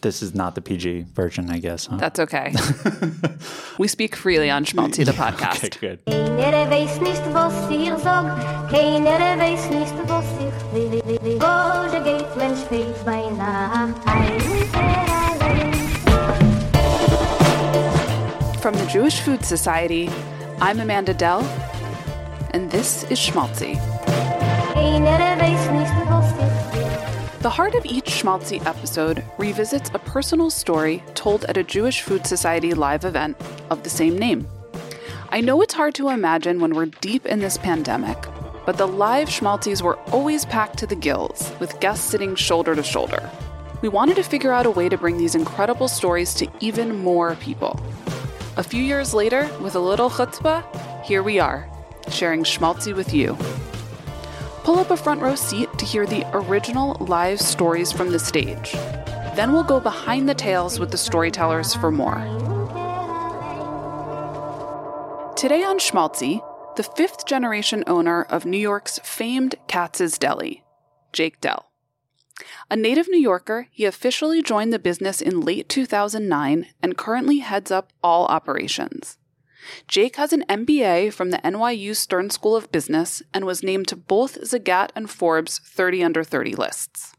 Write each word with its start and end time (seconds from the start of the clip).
This 0.00 0.22
is 0.22 0.32
not 0.32 0.54
the 0.54 0.60
PG 0.60 1.06
version, 1.12 1.50
I 1.50 1.58
guess. 1.58 1.86
Huh? 1.86 1.96
That's 1.96 2.20
okay. 2.20 2.54
we 3.78 3.88
speak 3.88 4.14
freely 4.14 4.48
on 4.48 4.64
Schmaltzy, 4.64 5.04
the 5.04 5.10
podcast. 5.24 5.64
Okay, 5.64 5.76
good. 5.80 6.04
Keiner 6.06 6.70
weiß 6.70 7.00
nicht, 7.00 7.22
was 7.34 7.68
ihr 7.68 7.98
sagt, 7.98 8.70
keiner 8.70 9.38
weiß 9.40 9.70
nicht, 9.70 9.94
was 10.06 10.24
ich 10.38 10.72
will. 10.72 11.02
Wo 11.40 11.90
der 11.90 12.00
geht, 12.02 12.36
wenn 12.36 12.56
spät 12.56 13.04
bei 13.04 13.28
Nacht, 13.36 14.00
ein 14.06 14.38
From 18.60 18.74
the 18.74 18.86
Jewish 18.86 19.20
Food 19.20 19.44
Society, 19.44 20.08
I'm 20.60 20.78
Amanda 20.78 21.12
Dell, 21.12 21.42
and 22.54 22.70
this 22.70 23.02
is 23.10 23.18
Schmaltzy. 23.18 23.76
Keiner 24.74 25.18
weiß 25.40 25.70
nicht, 25.72 25.92
was 26.08 26.30
ich 26.30 26.38
will. 26.38 26.88
The 27.40 27.50
heart 27.50 27.74
of 27.76 27.84
each 27.84 28.07
Schmaltzy 28.18 28.60
episode 28.66 29.22
revisits 29.38 29.90
a 29.94 29.98
personal 30.00 30.50
story 30.50 31.04
told 31.14 31.44
at 31.44 31.56
a 31.56 31.62
Jewish 31.62 32.00
Food 32.00 32.26
Society 32.26 32.74
live 32.74 33.04
event 33.04 33.36
of 33.70 33.84
the 33.84 33.90
same 33.90 34.18
name. 34.18 34.48
I 35.28 35.40
know 35.40 35.62
it's 35.62 35.74
hard 35.74 35.94
to 35.94 36.08
imagine 36.08 36.58
when 36.58 36.74
we're 36.74 36.86
deep 36.86 37.26
in 37.26 37.38
this 37.38 37.56
pandemic, 37.58 38.18
but 38.66 38.76
the 38.76 38.88
live 38.88 39.28
Schmaltzys 39.28 39.82
were 39.82 40.00
always 40.10 40.44
packed 40.44 40.78
to 40.78 40.86
the 40.88 40.96
gills, 40.96 41.52
with 41.60 41.78
guests 41.78 42.10
sitting 42.10 42.34
shoulder 42.34 42.74
to 42.74 42.82
shoulder. 42.82 43.30
We 43.82 43.88
wanted 43.88 44.16
to 44.16 44.24
figure 44.24 44.52
out 44.52 44.66
a 44.66 44.70
way 44.72 44.88
to 44.88 44.98
bring 44.98 45.16
these 45.16 45.36
incredible 45.36 45.86
stories 45.86 46.34
to 46.34 46.50
even 46.58 46.98
more 46.98 47.36
people. 47.36 47.78
A 48.56 48.64
few 48.64 48.82
years 48.82 49.14
later, 49.14 49.48
with 49.60 49.76
a 49.76 49.80
little 49.80 50.10
chutzpah, 50.10 51.04
here 51.04 51.22
we 51.22 51.38
are, 51.38 51.70
sharing 52.10 52.42
Schmaltzy 52.42 52.96
with 52.96 53.14
you. 53.14 53.38
Pull 54.68 54.80
up 54.80 54.90
a 54.90 54.98
front 54.98 55.22
row 55.22 55.34
seat 55.34 55.70
to 55.78 55.86
hear 55.86 56.04
the 56.04 56.26
original 56.36 56.94
live 57.00 57.40
stories 57.40 57.90
from 57.90 58.12
the 58.12 58.18
stage. 58.18 58.72
Then 59.34 59.54
we'll 59.54 59.64
go 59.64 59.80
behind 59.80 60.28
the 60.28 60.34
tales 60.34 60.78
with 60.78 60.90
the 60.90 60.98
storytellers 60.98 61.72
for 61.72 61.90
more. 61.90 62.18
Today 65.38 65.62
on 65.62 65.78
Schmaltzy, 65.78 66.42
the 66.76 66.82
fifth 66.82 67.24
generation 67.24 67.82
owner 67.86 68.24
of 68.24 68.44
New 68.44 68.58
York's 68.58 68.98
famed 68.98 69.54
Katz's 69.68 70.18
Deli, 70.18 70.64
Jake 71.14 71.40
Dell. 71.40 71.70
A 72.70 72.76
native 72.76 73.08
New 73.08 73.22
Yorker, 73.22 73.68
he 73.70 73.86
officially 73.86 74.42
joined 74.42 74.74
the 74.74 74.78
business 74.78 75.22
in 75.22 75.40
late 75.40 75.70
2009 75.70 76.66
and 76.82 76.98
currently 76.98 77.38
heads 77.38 77.70
up 77.70 77.94
all 78.02 78.26
operations. 78.26 79.16
Jake 79.86 80.16
has 80.16 80.32
an 80.32 80.44
MBA 80.48 81.12
from 81.12 81.30
the 81.30 81.38
NYU 81.38 81.94
Stern 81.94 82.30
School 82.30 82.56
of 82.56 82.72
Business 82.72 83.22
and 83.32 83.44
was 83.44 83.62
named 83.62 83.88
to 83.88 83.96
both 83.96 84.40
Zagat 84.42 84.90
and 84.94 85.10
Forbes 85.10 85.58
30 85.58 86.04
under 86.04 86.24
30 86.24 86.54
lists. 86.54 87.14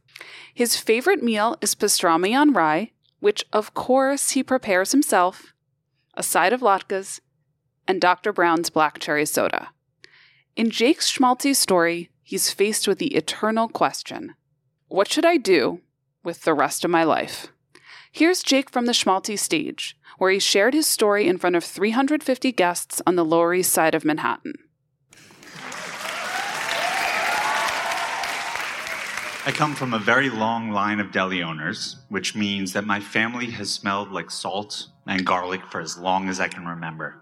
His 0.53 0.77
favorite 0.77 1.23
meal 1.23 1.57
is 1.61 1.75
pastrami 1.75 2.37
on 2.37 2.53
rye, 2.53 2.91
which 3.19 3.45
of 3.53 3.73
course 3.73 4.31
he 4.31 4.43
prepares 4.43 4.91
himself, 4.91 5.53
a 6.15 6.23
side 6.23 6.53
of 6.53 6.61
latkes, 6.61 7.19
and 7.87 8.01
Dr. 8.01 8.31
Brown's 8.31 8.69
black 8.69 8.99
cherry 8.99 9.25
soda. 9.25 9.69
In 10.55 10.69
Jake's 10.69 11.11
schmaltzy 11.11 11.55
story, 11.55 12.09
he's 12.21 12.51
faced 12.51 12.87
with 12.87 12.99
the 12.99 13.15
eternal 13.15 13.67
question 13.67 14.35
What 14.87 15.11
should 15.11 15.25
I 15.25 15.37
do 15.37 15.81
with 16.23 16.41
the 16.43 16.53
rest 16.53 16.83
of 16.83 16.91
my 16.91 17.03
life? 17.03 17.47
Here's 18.11 18.41
Jake 18.41 18.71
from 18.71 18.85
the 18.85 18.91
Schmaltzy 18.91 19.37
stage, 19.37 19.95
where 20.17 20.31
he 20.31 20.39
shared 20.39 20.73
his 20.73 20.87
story 20.87 21.27
in 21.27 21.37
front 21.37 21.55
of 21.55 21.63
350 21.63 22.51
guests 22.51 23.01
on 23.05 23.15
the 23.15 23.23
Lower 23.23 23.53
East 23.53 23.71
Side 23.71 23.93
of 23.93 24.03
Manhattan. 24.03 24.55
I 29.45 29.51
come 29.53 29.75
from 29.75 29.93
a 29.93 29.99
very 29.99 30.29
long 30.29 30.71
line 30.71 30.99
of 30.99 31.11
deli 31.11 31.43
owners, 31.43 31.97
which 32.09 32.35
means 32.35 32.73
that 32.73 32.85
my 32.85 32.99
family 32.99 33.51
has 33.51 33.71
smelled 33.71 34.11
like 34.11 34.31
salt 34.31 34.87
and 35.07 35.25
garlic 35.25 35.65
for 35.67 35.79
as 35.79 35.97
long 35.97 36.29
as 36.29 36.39
I 36.39 36.47
can 36.47 36.65
remember. 36.65 37.21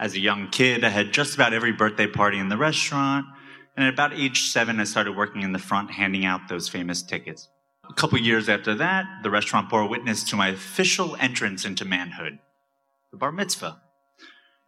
As 0.00 0.14
a 0.14 0.20
young 0.20 0.48
kid, 0.50 0.82
I 0.82 0.88
had 0.88 1.12
just 1.12 1.34
about 1.34 1.52
every 1.52 1.72
birthday 1.72 2.06
party 2.06 2.38
in 2.38 2.48
the 2.48 2.56
restaurant, 2.56 3.26
and 3.76 3.86
at 3.86 3.92
about 3.92 4.14
age 4.14 4.48
seven, 4.48 4.80
I 4.80 4.84
started 4.84 5.14
working 5.14 5.42
in 5.42 5.52
the 5.52 5.58
front 5.58 5.90
handing 5.90 6.24
out 6.24 6.48
those 6.48 6.68
famous 6.68 7.02
tickets. 7.02 7.48
A 7.88 7.92
couple 7.94 8.18
years 8.18 8.48
after 8.48 8.74
that, 8.76 9.04
the 9.22 9.30
restaurant 9.30 9.68
bore 9.68 9.88
witness 9.88 10.24
to 10.24 10.36
my 10.36 10.48
official 10.48 11.16
entrance 11.16 11.64
into 11.64 11.84
manhood 11.84 12.38
the 13.14 13.18
bar 13.18 13.30
mitzvah. 13.30 13.80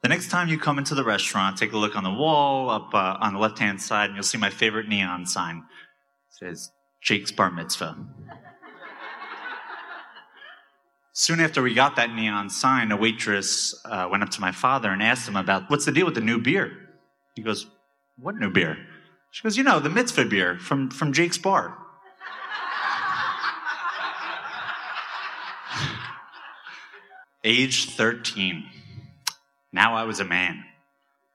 The 0.02 0.08
next 0.08 0.30
time 0.30 0.48
you 0.48 0.56
come 0.56 0.78
into 0.78 0.94
the 0.94 1.02
restaurant, 1.02 1.58
take 1.58 1.72
a 1.72 1.76
look 1.76 1.96
on 1.96 2.04
the 2.04 2.12
wall 2.12 2.70
up 2.70 2.94
uh, 2.94 3.16
on 3.20 3.34
the 3.34 3.40
left 3.40 3.58
hand 3.58 3.82
side, 3.82 4.06
and 4.06 4.14
you'll 4.14 4.22
see 4.22 4.38
my 4.38 4.50
favorite 4.50 4.86
neon 4.86 5.26
sign. 5.26 5.64
It 6.28 6.34
says 6.38 6.70
Jake's 7.02 7.32
bar 7.32 7.50
mitzvah. 7.50 7.96
Soon 11.12 11.40
after 11.40 11.60
we 11.60 11.74
got 11.74 11.96
that 11.96 12.14
neon 12.14 12.50
sign, 12.50 12.92
a 12.92 12.96
waitress 12.96 13.74
uh, 13.84 14.06
went 14.08 14.22
up 14.22 14.30
to 14.30 14.40
my 14.40 14.52
father 14.52 14.90
and 14.90 15.02
asked 15.02 15.26
him 15.26 15.34
about 15.34 15.68
what's 15.68 15.86
the 15.86 15.92
deal 15.92 16.06
with 16.06 16.14
the 16.14 16.20
new 16.20 16.38
beer. 16.38 16.70
He 17.34 17.42
goes, 17.42 17.66
"What 18.16 18.36
new 18.36 18.50
beer?" 18.50 18.78
She 19.32 19.42
goes, 19.42 19.56
"You 19.56 19.64
know, 19.64 19.80
the 19.80 19.90
mitzvah 19.90 20.26
beer 20.26 20.56
from 20.56 20.88
from 20.88 21.12
Jake's 21.12 21.38
bar." 21.38 21.76
Age 27.46 27.90
13. 27.90 28.64
Now 29.72 29.94
I 29.94 30.02
was 30.02 30.18
a 30.18 30.24
man. 30.24 30.64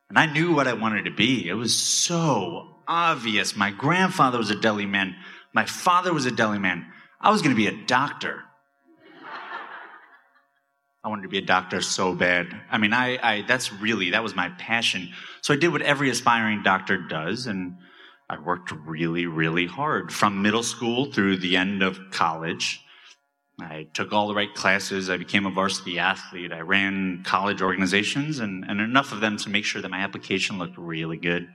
And 0.09 0.19
I 0.19 0.25
knew 0.25 0.53
what 0.53 0.67
I 0.67 0.73
wanted 0.73 1.05
to 1.05 1.11
be. 1.11 1.47
It 1.47 1.53
was 1.53 1.73
so 1.73 2.67
obvious. 2.85 3.55
My 3.55 3.71
grandfather 3.71 4.37
was 4.37 4.51
a 4.51 4.59
deli 4.59 4.85
man. 4.85 5.15
My 5.53 5.65
father 5.65 6.13
was 6.13 6.25
a 6.25 6.31
deli 6.31 6.59
man. 6.59 6.85
I 7.21 7.31
was 7.31 7.41
going 7.41 7.55
to 7.55 7.61
be 7.61 7.67
a 7.67 7.85
doctor. 7.85 8.43
I 11.01 11.07
wanted 11.07 11.23
to 11.23 11.29
be 11.29 11.37
a 11.37 11.45
doctor 11.45 11.81
so 11.81 12.13
bad. 12.13 12.47
I 12.69 12.77
mean, 12.77 12.91
I, 12.91 13.17
I, 13.17 13.41
that's 13.47 13.71
really, 13.71 14.11
that 14.11 14.21
was 14.21 14.35
my 14.35 14.49
passion. 14.49 15.09
So 15.41 15.53
I 15.53 15.57
did 15.57 15.71
what 15.71 15.81
every 15.81 16.09
aspiring 16.09 16.61
doctor 16.61 16.97
does, 16.97 17.47
and 17.47 17.77
I 18.29 18.37
worked 18.37 18.71
really, 18.71 19.27
really 19.27 19.65
hard 19.65 20.11
from 20.11 20.41
middle 20.41 20.61
school 20.61 21.05
through 21.05 21.37
the 21.37 21.55
end 21.55 21.81
of 21.81 21.97
college. 22.11 22.81
I 23.61 23.87
took 23.93 24.11
all 24.11 24.27
the 24.27 24.33
right 24.33 24.53
classes. 24.53 25.09
I 25.09 25.17
became 25.17 25.45
a 25.45 25.51
varsity 25.51 25.99
athlete. 25.99 26.51
I 26.51 26.61
ran 26.61 27.23
college 27.23 27.61
organizations 27.61 28.39
and, 28.39 28.65
and 28.67 28.81
enough 28.81 29.11
of 29.11 29.21
them 29.21 29.37
to 29.37 29.49
make 29.49 29.65
sure 29.65 29.81
that 29.81 29.91
my 29.91 29.99
application 29.99 30.57
looked 30.57 30.77
really 30.77 31.17
good. 31.17 31.47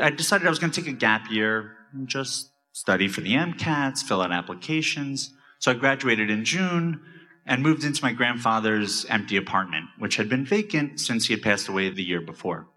I 0.00 0.10
decided 0.10 0.46
I 0.46 0.50
was 0.50 0.58
going 0.58 0.72
to 0.72 0.80
take 0.80 0.90
a 0.90 0.96
gap 0.96 1.30
year 1.30 1.76
and 1.92 2.08
just 2.08 2.50
study 2.72 3.08
for 3.08 3.20
the 3.20 3.34
MCATs, 3.34 4.02
fill 4.02 4.22
out 4.22 4.32
applications. 4.32 5.32
So 5.58 5.70
I 5.70 5.74
graduated 5.74 6.30
in 6.30 6.44
June 6.44 7.00
and 7.46 7.62
moved 7.62 7.82
into 7.82 8.04
my 8.04 8.12
grandfather's 8.12 9.04
empty 9.06 9.36
apartment, 9.36 9.86
which 9.98 10.16
had 10.16 10.28
been 10.28 10.44
vacant 10.44 11.00
since 11.00 11.26
he 11.26 11.34
had 11.34 11.42
passed 11.42 11.68
away 11.68 11.88
the 11.90 12.02
year 12.02 12.20
before. 12.20 12.68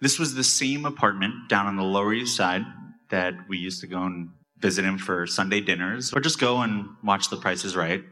This 0.00 0.18
was 0.18 0.34
the 0.34 0.44
same 0.44 0.84
apartment 0.84 1.48
down 1.48 1.66
on 1.66 1.76
the 1.76 1.82
Lower 1.82 2.12
East 2.12 2.36
Side 2.36 2.62
that 3.10 3.34
we 3.48 3.58
used 3.58 3.80
to 3.80 3.86
go 3.86 4.02
and 4.02 4.30
visit 4.66 4.84
him 4.84 4.98
for 4.98 5.26
Sunday 5.28 5.60
dinners 5.60 6.12
or 6.12 6.20
just 6.20 6.40
go 6.40 6.52
and 6.64 6.88
watch 7.04 7.30
The 7.30 7.36
Price 7.36 7.64
is 7.64 7.76
Right. 7.76 8.02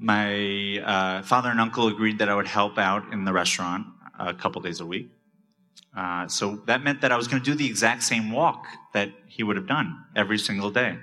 My 0.00 0.78
uh, 0.78 1.22
father 1.22 1.50
and 1.50 1.60
uncle 1.60 1.88
agreed 1.88 2.18
that 2.20 2.28
I 2.30 2.34
would 2.34 2.46
help 2.46 2.78
out 2.78 3.12
in 3.12 3.24
the 3.24 3.34
restaurant 3.34 3.86
a 4.18 4.32
couple 4.32 4.62
days 4.62 4.80
a 4.80 4.86
week. 4.86 5.08
Uh, 5.94 6.26
so 6.28 6.44
that 6.68 6.82
meant 6.82 7.02
that 7.02 7.12
I 7.12 7.16
was 7.16 7.28
going 7.28 7.42
to 7.42 7.50
do 7.50 7.56
the 7.56 7.66
exact 7.66 8.02
same 8.02 8.30
walk 8.30 8.66
that 8.94 9.10
he 9.26 9.42
would 9.42 9.56
have 9.56 9.66
done 9.66 9.88
every 10.16 10.38
single 10.38 10.70
day, 10.70 10.96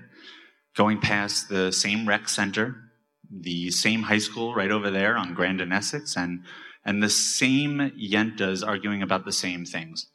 going 0.76 1.00
past 1.00 1.50
the 1.50 1.72
same 1.72 2.08
rec 2.08 2.28
center, 2.28 2.68
the 3.30 3.70
same 3.70 4.02
high 4.04 4.24
school 4.28 4.56
right 4.56 4.72
over 4.72 4.90
there 4.90 5.16
on 5.18 5.34
Grand 5.34 5.62
and 5.62 5.74
Essex, 5.74 6.16
and 6.18 6.44
and 6.88 7.04
the 7.04 7.10
same 7.10 7.92
yentas 8.12 8.66
arguing 8.66 9.02
about 9.02 9.26
the 9.26 9.32
same 9.46 9.66
things. 9.66 10.08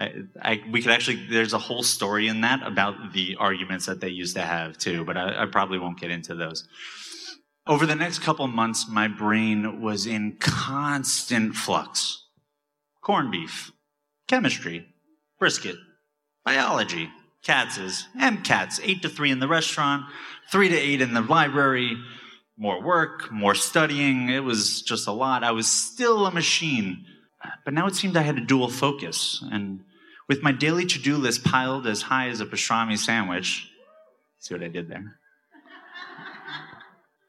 I, 0.00 0.12
I, 0.40 0.62
we 0.70 0.80
could 0.80 0.92
actually, 0.92 1.26
there's 1.28 1.52
a 1.52 1.58
whole 1.58 1.82
story 1.82 2.26
in 2.28 2.40
that 2.40 2.66
about 2.66 3.12
the 3.12 3.36
arguments 3.38 3.84
that 3.84 4.00
they 4.00 4.08
used 4.08 4.34
to 4.36 4.42
have 4.42 4.78
too, 4.78 5.04
but 5.04 5.18
I, 5.18 5.42
I 5.42 5.46
probably 5.46 5.78
won't 5.78 6.00
get 6.00 6.10
into 6.10 6.34
those. 6.34 6.66
Over 7.66 7.84
the 7.84 7.94
next 7.94 8.20
couple 8.20 8.46
months, 8.46 8.88
my 8.88 9.08
brain 9.08 9.82
was 9.82 10.06
in 10.06 10.36
constant 10.40 11.54
flux. 11.54 12.24
Corned 13.02 13.30
beef, 13.30 13.72
chemistry, 14.26 14.86
brisket, 15.38 15.76
biology, 16.46 17.10
Katz's, 17.42 18.06
MCATs, 18.18 18.80
8 18.82 19.02
to 19.02 19.08
3 19.10 19.30
in 19.30 19.40
the 19.40 19.48
restaurant, 19.48 20.06
3 20.50 20.70
to 20.70 20.76
8 20.76 21.02
in 21.02 21.12
the 21.12 21.20
library, 21.20 21.96
more 22.56 22.82
work, 22.82 23.30
more 23.30 23.54
studying. 23.54 24.30
It 24.30 24.44
was 24.44 24.80
just 24.80 25.06
a 25.06 25.12
lot. 25.12 25.44
I 25.44 25.50
was 25.50 25.66
still 25.66 26.26
a 26.26 26.30
machine. 26.30 27.04
But 27.64 27.74
now 27.74 27.86
it 27.86 27.96
seemed 27.96 28.16
I 28.16 28.22
had 28.22 28.36
a 28.36 28.44
dual 28.44 28.68
focus. 28.68 29.42
And 29.50 29.84
with 30.30 30.44
my 30.44 30.52
daily 30.52 30.86
to 30.86 31.00
do 31.00 31.16
list 31.16 31.42
piled 31.42 31.88
as 31.88 32.02
high 32.02 32.28
as 32.28 32.40
a 32.40 32.46
pastrami 32.46 32.96
sandwich, 32.96 33.68
see 34.38 34.54
what 34.54 34.62
I 34.62 34.68
did 34.68 34.88
there? 34.88 35.18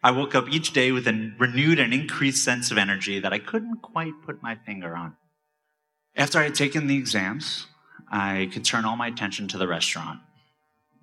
I 0.03 0.11
woke 0.11 0.35
up 0.35 0.47
each 0.47 0.71
day 0.71 0.91
with 0.91 1.07
a 1.07 1.33
renewed 1.39 1.79
and 1.79 1.95
increased 1.95 2.43
sense 2.43 2.69
of 2.69 2.77
energy 2.77 3.19
that 3.19 3.33
I 3.33 3.39
couldn't 3.39 3.81
quite 3.81 4.13
put 4.23 4.43
my 4.43 4.53
finger 4.53 4.95
on. 4.95 5.15
After 6.15 6.37
I 6.37 6.43
had 6.43 6.53
taken 6.53 6.85
the 6.85 6.95
exams, 6.95 7.65
I 8.11 8.49
could 8.53 8.63
turn 8.63 8.85
all 8.85 8.97
my 8.97 9.07
attention 9.07 9.47
to 9.47 9.57
the 9.57 9.67
restaurant. 9.67 10.19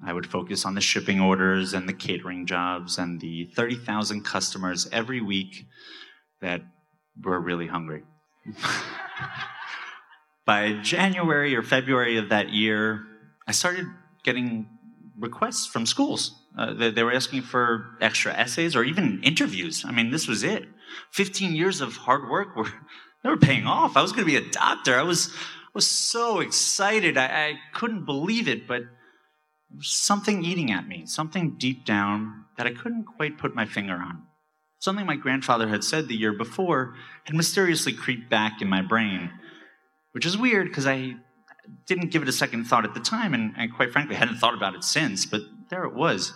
I 0.01 0.13
would 0.13 0.27
focus 0.27 0.65
on 0.65 0.77
the 0.77 0.81
shipping 0.81 1.21
orders 1.21 1.75
and 1.75 1.89
the 1.89 1.93
catering 1.93 2.47
jobs 2.47 2.99
and 2.99 3.21
the 3.21 3.47
30,000 3.57 4.25
customers 4.25 4.89
every 4.93 5.21
week 5.21 5.67
that 6.41 6.63
were 7.21 7.41
really 7.41 7.67
hungry. 7.67 8.05
By 10.49 10.73
January 10.81 11.55
or 11.55 11.63
February 11.63 12.17
of 12.17 12.31
that 12.31 12.49
year, 12.49 13.05
I 13.47 13.53
started 13.53 13.85
getting 14.25 14.67
requests 15.19 15.67
from 15.67 15.85
schools. 15.85 16.43
Uh, 16.57 16.73
they, 16.73 16.91
they 16.91 17.03
were 17.03 17.13
asking 17.13 17.43
for 17.43 17.99
extra 18.01 18.33
essays 18.33 18.75
or 18.75 18.83
even 18.83 19.21
interviews. 19.23 19.85
I 19.87 19.93
mean, 19.93 20.11
this 20.11 20.27
was 20.27 20.43
it. 20.43 20.65
15 21.13 21.55
years 21.55 21.83
of 21.83 21.99
hard 21.99 22.31
work 22.31 22.57
were 22.57 22.65
they 23.23 23.29
were 23.29 23.37
paying 23.37 23.67
off. 23.67 23.95
I 23.95 24.01
was 24.01 24.13
going 24.13 24.27
to 24.27 24.33
be 24.33 24.39
a 24.39 24.51
doctor. 24.51 24.99
I 24.99 25.03
was 25.03 25.35
was 25.75 25.87
so 25.87 26.41
excited. 26.41 27.19
I, 27.19 27.27
I 27.27 27.55
couldn't 27.75 28.07
believe 28.07 28.49
it, 28.49 28.67
but 28.67 28.85
was 29.77 29.91
something 29.91 30.47
eating 30.47 30.73
at 30.73 30.89
me, 30.89 31.05
something 31.05 31.57
deep 31.59 31.85
down 31.85 32.47
that 32.57 32.67
I 32.67 32.73
couldn't 32.73 33.05
quite 33.05 33.37
put 33.37 33.55
my 33.55 33.67
finger 33.67 33.97
on. 33.97 34.23
Something 34.79 35.05
my 35.05 35.17
grandfather 35.17 35.69
had 35.69 35.85
said 35.85 36.09
the 36.09 36.17
year 36.17 36.33
before 36.33 36.95
had 37.25 37.37
mysteriously 37.37 37.93
creeped 37.93 38.31
back 38.31 38.63
in 38.63 38.69
my 38.71 38.81
brain, 38.81 39.31
which 40.13 40.27
is 40.27 40.37
weird 40.37 40.69
because 40.69 40.87
I 40.87 41.15
didn't 41.87 42.11
give 42.11 42.23
it 42.23 42.29
a 42.29 42.33
second 42.33 42.65
thought 42.65 42.85
at 42.85 42.95
the 42.95 43.01
time, 43.01 43.35
and, 43.35 43.53
and 43.57 43.75
quite 43.75 43.93
frankly, 43.93 44.17
hadn't 44.17 44.37
thought 44.37 44.55
about 44.55 44.75
it 44.75 44.85
since, 44.85 45.27
but 45.27 45.43
there 45.71 45.85
it 45.85 45.95
was. 45.95 46.33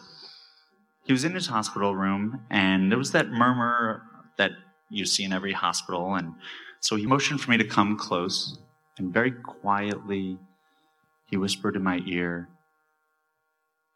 He 1.04 1.12
was 1.12 1.24
in 1.24 1.34
his 1.34 1.46
hospital 1.48 1.96
room, 1.96 2.42
and 2.50 2.90
there 2.90 2.98
was 2.98 3.12
that 3.12 3.30
murmur 3.30 4.02
that 4.38 4.52
you 4.90 5.04
see 5.04 5.24
in 5.24 5.32
every 5.32 5.52
hospital, 5.52 6.14
and 6.14 6.34
so 6.80 6.96
he 6.96 7.06
motioned 7.06 7.40
for 7.40 7.50
me 7.50 7.56
to 7.58 7.64
come 7.64 7.96
close, 7.96 8.58
and 8.98 9.12
very 9.12 9.30
quietly, 9.30 10.38
he 11.26 11.36
whispered 11.36 11.76
in 11.76 11.82
my 11.82 12.00
ear, 12.06 12.48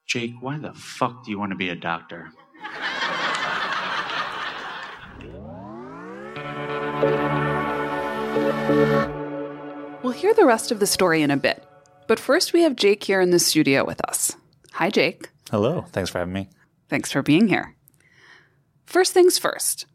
Jake, 0.06 0.34
why 0.40 0.58
the 0.58 0.73
fuck 0.73 1.25
do 1.25 1.31
you 1.31 1.38
want 1.38 1.50
to 1.50 1.56
be 1.56 1.69
a 1.69 1.76
doctor? 1.76 2.31
We'll 10.03 10.13
hear 10.13 10.35
the 10.35 10.47
rest 10.47 10.71
of 10.71 10.81
the 10.81 10.87
story 10.87 11.23
in 11.23 11.31
a 11.31 11.37
bit. 11.37 11.65
But 12.07 12.21
first, 12.21 12.53
we 12.53 12.63
have 12.63 12.77
Jake 12.77 13.03
here 13.03 13.21
in 13.21 13.31
the 13.31 13.39
studio 13.39 13.85
with 13.85 14.01
us. 14.09 14.37
Hi, 14.75 14.91
Jake. 14.91 15.31
Hello. 15.51 15.85
Thanks 15.93 16.11
for 16.11 16.19
having 16.19 16.35
me. 16.35 16.49
Thanks 16.89 17.11
for 17.11 17.23
being 17.23 17.49
here. 17.49 17.75
First 18.85 19.13
things 19.13 19.39
first, 19.39 19.87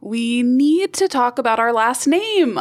we 0.00 0.42
need 0.42 0.92
to 0.94 1.06
talk 1.06 1.38
about 1.38 1.60
our 1.60 1.72
last 1.72 2.06
name. 2.08 2.58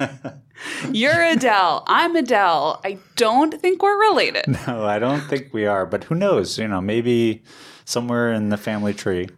You're 0.92 1.22
Adele. 1.22 1.84
I'm 1.86 2.16
Adele. 2.16 2.80
I 2.84 2.98
don't 3.14 3.58
think 3.60 3.82
we're 3.82 3.98
related. 4.10 4.44
No, 4.66 4.84
I 4.84 4.98
don't 4.98 5.20
think 5.22 5.54
we 5.54 5.64
are, 5.66 5.86
but 5.86 6.04
who 6.04 6.14
knows? 6.14 6.58
You 6.58 6.68
know, 6.68 6.80
maybe 6.82 7.42
somewhere 7.86 8.32
in 8.32 8.50
the 8.50 8.56
family 8.58 8.92
tree. 8.92 9.28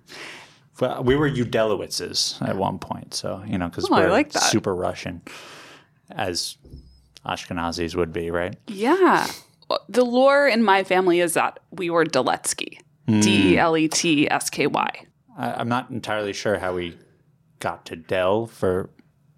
Well, 0.81 1.03
we 1.05 1.15
were 1.17 1.29
Udelewitzes 1.31 2.41
at 2.49 2.57
one 2.57 2.79
point, 2.79 3.15
so 3.15 3.43
you 3.47 3.59
know, 3.59 3.69
because 3.69 3.87
Oh, 3.91 3.95
we're 3.97 4.11
like 4.11 4.33
super 4.33 4.75
Russian, 4.75 5.23
as 6.11 6.57
Ashkenazis 7.25 7.95
would 7.95 8.13
be, 8.13 8.31
right? 8.31 8.57
Yeah. 8.67 9.27
The 9.89 10.05
lore 10.05 10.47
in 10.49 10.63
my 10.63 10.85
family 10.85 11.21
is 11.21 11.35
that 11.35 11.59
we 11.71 11.91
were 11.91 12.05
Deletsky. 12.05 12.81
Hmm. 13.07 13.21
D 13.21 13.55
E 13.55 13.59
L 13.59 13.77
E 13.77 13.89
T 13.89 14.31
S 14.31 14.51
K 14.51 14.67
Y. 14.67 15.07
I'm 15.37 15.69
not 15.69 15.91
entirely 15.91 16.33
sure 16.33 16.59
how 16.59 16.75
we 16.75 16.99
got 17.61 17.85
to 17.87 17.97
Dell 17.97 18.47
for 18.47 18.91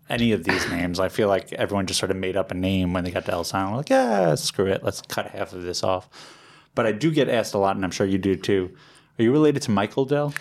any 0.09 0.33
of 0.33 0.45
these 0.45 0.69
names. 0.71 0.99
I 1.01 1.09
feel 1.09 1.29
like 1.29 1.53
everyone 1.53 1.87
just 1.87 2.01
sort 2.01 2.11
of 2.11 2.17
made 2.17 2.37
up 2.37 2.51
a 2.51 2.55
name 2.55 2.93
when 2.93 3.05
they 3.05 3.11
got 3.11 3.25
to 3.27 3.33
Ellis 3.33 3.55
Island. 3.55 3.77
Like, 3.77 3.91
yeah, 3.91 4.35
screw 4.35 4.67
it, 4.67 4.83
let's 4.83 5.03
cut 5.03 5.29
half 5.29 5.53
of 5.53 5.63
this 5.63 5.83
off. 5.83 6.09
But 6.75 6.87
I 6.87 6.93
do 6.93 7.11
get 7.11 7.29
asked 7.29 7.55
a 7.55 7.59
lot, 7.59 7.77
and 7.77 7.85
I'm 7.85 7.91
sure 7.91 8.07
you 8.07 8.19
do 8.19 8.37
too. 8.37 8.75
Are 9.19 9.23
you 9.23 9.33
related 9.33 9.63
to 9.63 9.71
Michael 9.71 10.05
Dell? 10.05 10.33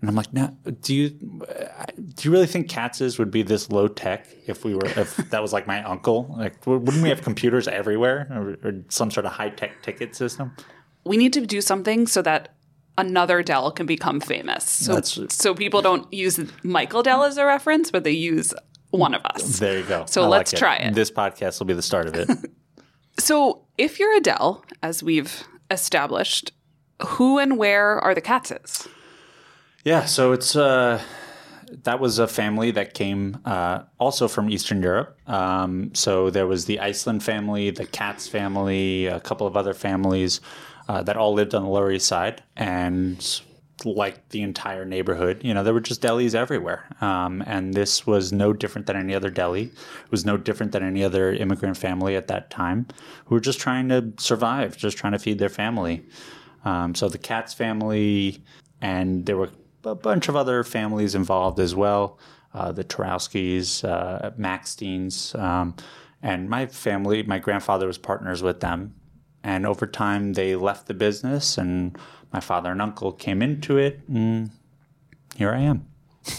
And 0.00 0.08
I'm 0.08 0.14
like, 0.14 0.32
no. 0.32 0.56
Do 0.80 0.94
you 0.94 1.10
do 1.10 2.22
you 2.22 2.30
really 2.30 2.46
think 2.46 2.68
Katz's 2.68 3.18
would 3.18 3.30
be 3.30 3.42
this 3.42 3.70
low 3.70 3.88
tech 3.88 4.28
if 4.46 4.64
we 4.64 4.74
were 4.74 4.86
if 4.86 5.16
that 5.30 5.42
was 5.42 5.52
like 5.52 5.66
my 5.66 5.82
uncle? 5.82 6.32
Like, 6.38 6.64
wouldn't 6.66 7.02
we 7.02 7.08
have 7.08 7.22
computers 7.22 7.66
everywhere 7.66 8.28
or, 8.30 8.68
or 8.68 8.84
some 8.88 9.10
sort 9.10 9.26
of 9.26 9.32
high 9.32 9.50
tech 9.50 9.82
ticket 9.82 10.14
system? 10.14 10.54
We 11.04 11.16
need 11.16 11.32
to 11.32 11.44
do 11.44 11.60
something 11.60 12.06
so 12.06 12.22
that 12.22 12.54
another 12.96 13.42
Dell 13.42 13.70
can 13.72 13.86
become 13.86 14.20
famous. 14.20 14.64
So, 14.68 14.94
That's- 14.94 15.34
so 15.34 15.54
people 15.54 15.82
don't 15.82 16.12
use 16.12 16.38
Michael 16.62 17.02
Dell 17.02 17.24
as 17.24 17.36
a 17.36 17.44
reference, 17.44 17.90
but 17.90 18.04
they 18.04 18.12
use 18.12 18.52
one 18.90 19.14
of 19.14 19.24
us. 19.24 19.58
There 19.58 19.78
you 19.78 19.84
go. 19.84 20.04
So 20.06 20.24
I 20.24 20.26
let's 20.26 20.52
try 20.52 20.76
it. 20.76 20.94
This 20.94 21.10
podcast 21.10 21.58
will 21.58 21.66
be 21.66 21.74
the 21.74 21.82
start 21.82 22.06
of 22.06 22.14
it. 22.14 22.28
So 23.20 23.64
if 23.76 23.98
you're 23.98 24.16
Adele, 24.16 24.64
as 24.80 25.02
we've 25.02 25.42
established, 25.72 26.52
who 27.04 27.38
and 27.38 27.58
where 27.58 27.98
are 27.98 28.14
the 28.14 28.22
Katzes? 28.22 28.86
Yeah, 29.88 30.04
so 30.04 30.32
it's 30.32 30.54
uh, 30.54 31.00
that 31.84 31.98
was 31.98 32.18
a 32.18 32.28
family 32.28 32.70
that 32.72 32.92
came 32.92 33.38
uh, 33.46 33.84
also 33.98 34.28
from 34.28 34.50
Eastern 34.50 34.82
Europe. 34.82 35.18
Um, 35.26 35.94
so 35.94 36.28
there 36.28 36.46
was 36.46 36.66
the 36.66 36.78
Iceland 36.78 37.22
family, 37.22 37.70
the 37.70 37.86
Katz 37.86 38.28
family, 38.28 39.06
a 39.06 39.18
couple 39.18 39.46
of 39.46 39.56
other 39.56 39.72
families 39.72 40.42
uh, 40.90 41.02
that 41.04 41.16
all 41.16 41.32
lived 41.32 41.54
on 41.54 41.62
the 41.62 41.70
Lower 41.70 41.90
East 41.90 42.06
Side, 42.06 42.42
and 42.54 43.40
like 43.82 44.28
the 44.28 44.42
entire 44.42 44.84
neighborhood, 44.84 45.40
you 45.42 45.54
know, 45.54 45.64
there 45.64 45.72
were 45.72 45.80
just 45.80 46.02
delis 46.02 46.34
everywhere. 46.34 46.84
Um, 47.00 47.42
and 47.46 47.72
this 47.72 48.06
was 48.06 48.30
no 48.30 48.52
different 48.52 48.88
than 48.88 48.96
any 48.96 49.14
other 49.14 49.30
deli. 49.30 49.62
It 49.62 50.10
was 50.10 50.26
no 50.26 50.36
different 50.36 50.72
than 50.72 50.82
any 50.82 51.02
other 51.02 51.32
immigrant 51.32 51.78
family 51.78 52.14
at 52.14 52.28
that 52.28 52.50
time 52.50 52.88
who 53.24 53.36
were 53.36 53.40
just 53.40 53.58
trying 53.58 53.88
to 53.88 54.12
survive, 54.18 54.76
just 54.76 54.98
trying 54.98 55.14
to 55.14 55.18
feed 55.18 55.38
their 55.38 55.48
family. 55.48 56.04
Um, 56.66 56.94
so 56.94 57.08
the 57.08 57.16
Katz 57.16 57.54
family, 57.54 58.44
and 58.82 59.24
there 59.24 59.38
were 59.38 59.48
a 59.84 59.94
bunch 59.94 60.28
of 60.28 60.36
other 60.36 60.64
families 60.64 61.14
involved 61.14 61.60
as 61.60 61.74
well. 61.74 62.18
Uh, 62.54 62.72
the 62.72 62.84
Tarowskis, 62.84 63.84
uh, 63.84 64.30
Maxteins, 64.38 65.38
um, 65.38 65.74
and 66.22 66.48
my 66.48 66.66
family. 66.66 67.22
My 67.22 67.38
grandfather 67.38 67.86
was 67.86 67.98
partners 67.98 68.42
with 68.42 68.60
them, 68.60 68.94
and 69.44 69.66
over 69.66 69.86
time 69.86 70.32
they 70.32 70.56
left 70.56 70.86
the 70.86 70.94
business, 70.94 71.58
and 71.58 71.96
my 72.32 72.40
father 72.40 72.72
and 72.72 72.80
uncle 72.80 73.12
came 73.12 73.42
into 73.42 73.76
it, 73.76 74.00
and 74.08 74.50
here 75.36 75.52
I 75.52 75.60
am. 75.60 75.86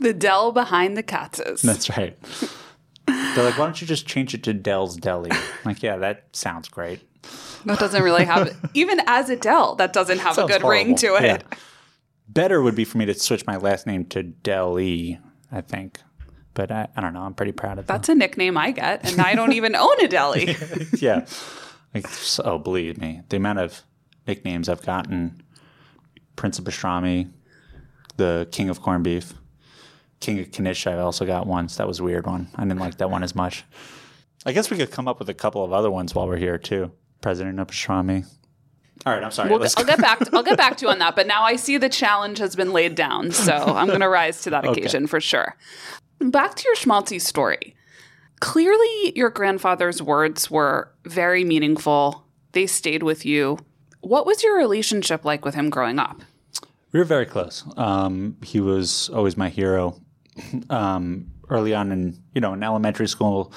The 0.00 0.14
Dell 0.14 0.50
behind 0.50 0.96
the 0.96 1.02
Katzes. 1.02 1.60
That's 1.60 1.90
right. 1.90 2.16
They're 3.06 3.44
like, 3.44 3.58
why 3.58 3.66
don't 3.66 3.80
you 3.82 3.86
just 3.86 4.06
change 4.06 4.32
it 4.32 4.42
to 4.44 4.54
Dell's 4.54 4.96
Deli? 4.96 5.30
Like, 5.66 5.82
yeah, 5.82 5.98
that 5.98 6.24
sounds 6.32 6.68
great. 6.68 7.02
That 7.66 7.78
doesn't 7.78 8.02
really 8.02 8.24
have, 8.24 8.58
even 8.74 9.02
as 9.06 9.28
a 9.28 9.36
Dell, 9.36 9.74
that 9.74 9.92
doesn't 9.92 10.18
have 10.20 10.32
a 10.32 10.34
Sounds 10.36 10.50
good 10.50 10.64
ring 10.64 10.94
to 10.96 11.16
it. 11.16 11.22
Yeah. 11.22 11.58
Better 12.32 12.62
would 12.62 12.76
be 12.76 12.84
for 12.84 12.98
me 12.98 13.06
to 13.06 13.14
switch 13.14 13.44
my 13.46 13.56
last 13.56 13.86
name 13.86 14.04
to 14.06 14.22
Deli, 14.22 15.18
I 15.50 15.60
think. 15.62 16.00
But 16.54 16.70
I, 16.70 16.88
I 16.94 17.00
don't 17.00 17.12
know. 17.12 17.22
I'm 17.22 17.34
pretty 17.34 17.52
proud 17.52 17.78
of 17.78 17.86
that. 17.86 17.92
That's 17.92 18.08
a 18.08 18.14
nickname 18.14 18.56
I 18.56 18.70
get, 18.70 19.04
and 19.04 19.20
I 19.20 19.34
don't 19.34 19.52
even 19.52 19.74
own 19.74 20.00
a 20.00 20.08
deli. 20.08 20.56
yeah. 20.98 21.26
Like, 21.92 22.06
so, 22.06 22.42
oh, 22.44 22.58
believe 22.58 22.98
me, 22.98 23.22
the 23.28 23.36
amount 23.36 23.58
of 23.58 23.82
nicknames 24.26 24.68
I've 24.68 24.82
gotten 24.82 25.42
Prince 26.36 26.58
of 26.60 26.64
Pastrami, 26.64 27.30
the 28.16 28.46
King 28.52 28.68
of 28.68 28.80
Corned 28.80 29.02
Beef, 29.02 29.34
King 30.20 30.38
of 30.38 30.58
Knish, 30.58 30.86
I 30.86 30.98
also 30.98 31.26
got 31.26 31.46
once. 31.46 31.76
That 31.76 31.88
was 31.88 31.98
a 31.98 32.04
weird 32.04 32.26
one. 32.26 32.48
I 32.54 32.62
didn't 32.62 32.78
like 32.78 32.98
that 32.98 33.10
one 33.10 33.24
as 33.24 33.34
much. 33.34 33.64
I 34.46 34.52
guess 34.52 34.70
we 34.70 34.76
could 34.76 34.90
come 34.90 35.08
up 35.08 35.18
with 35.18 35.28
a 35.28 35.34
couple 35.34 35.64
of 35.64 35.72
other 35.72 35.90
ones 35.90 36.14
while 36.14 36.28
we're 36.28 36.36
here, 36.36 36.58
too. 36.58 36.92
President 37.20 37.58
of 37.58 37.66
Pastrami. 37.66 38.26
All 39.06 39.14
right, 39.14 39.22
I'm 39.22 39.30
sorry. 39.30 39.50
We'll, 39.50 39.66
I'll 39.76 39.84
get 39.84 40.00
back. 40.00 40.18
To, 40.18 40.30
I'll 40.34 40.42
get 40.42 40.58
back 40.58 40.76
to 40.78 40.86
you 40.86 40.90
on 40.90 40.98
that. 40.98 41.16
But 41.16 41.26
now 41.26 41.42
I 41.42 41.56
see 41.56 41.78
the 41.78 41.88
challenge 41.88 42.38
has 42.38 42.54
been 42.54 42.72
laid 42.72 42.94
down, 42.94 43.30
so 43.30 43.54
I'm 43.54 43.86
going 43.86 44.00
to 44.00 44.08
rise 44.08 44.42
to 44.42 44.50
that 44.50 44.64
occasion 44.68 45.06
for 45.06 45.20
sure. 45.20 45.56
Back 46.20 46.54
to 46.56 46.64
your 46.66 46.76
schmaltzy 46.76 47.20
story. 47.20 47.74
Clearly, 48.40 49.12
your 49.16 49.30
grandfather's 49.30 50.02
words 50.02 50.50
were 50.50 50.92
very 51.04 51.44
meaningful. 51.44 52.26
They 52.52 52.66
stayed 52.66 53.02
with 53.02 53.24
you. 53.24 53.58
What 54.00 54.26
was 54.26 54.42
your 54.42 54.56
relationship 54.56 55.24
like 55.24 55.44
with 55.44 55.54
him 55.54 55.70
growing 55.70 55.98
up? 55.98 56.20
We 56.92 56.98
were 56.98 57.04
very 57.04 57.26
close. 57.26 57.64
Um, 57.76 58.36
he 58.42 58.60
was 58.60 59.08
always 59.10 59.36
my 59.36 59.48
hero. 59.48 60.00
Um, 60.70 61.32
early 61.50 61.74
on 61.74 61.92
in 61.92 62.22
you 62.34 62.40
know 62.40 62.54
in 62.54 62.62
elementary 62.62 63.08
school, 63.08 63.52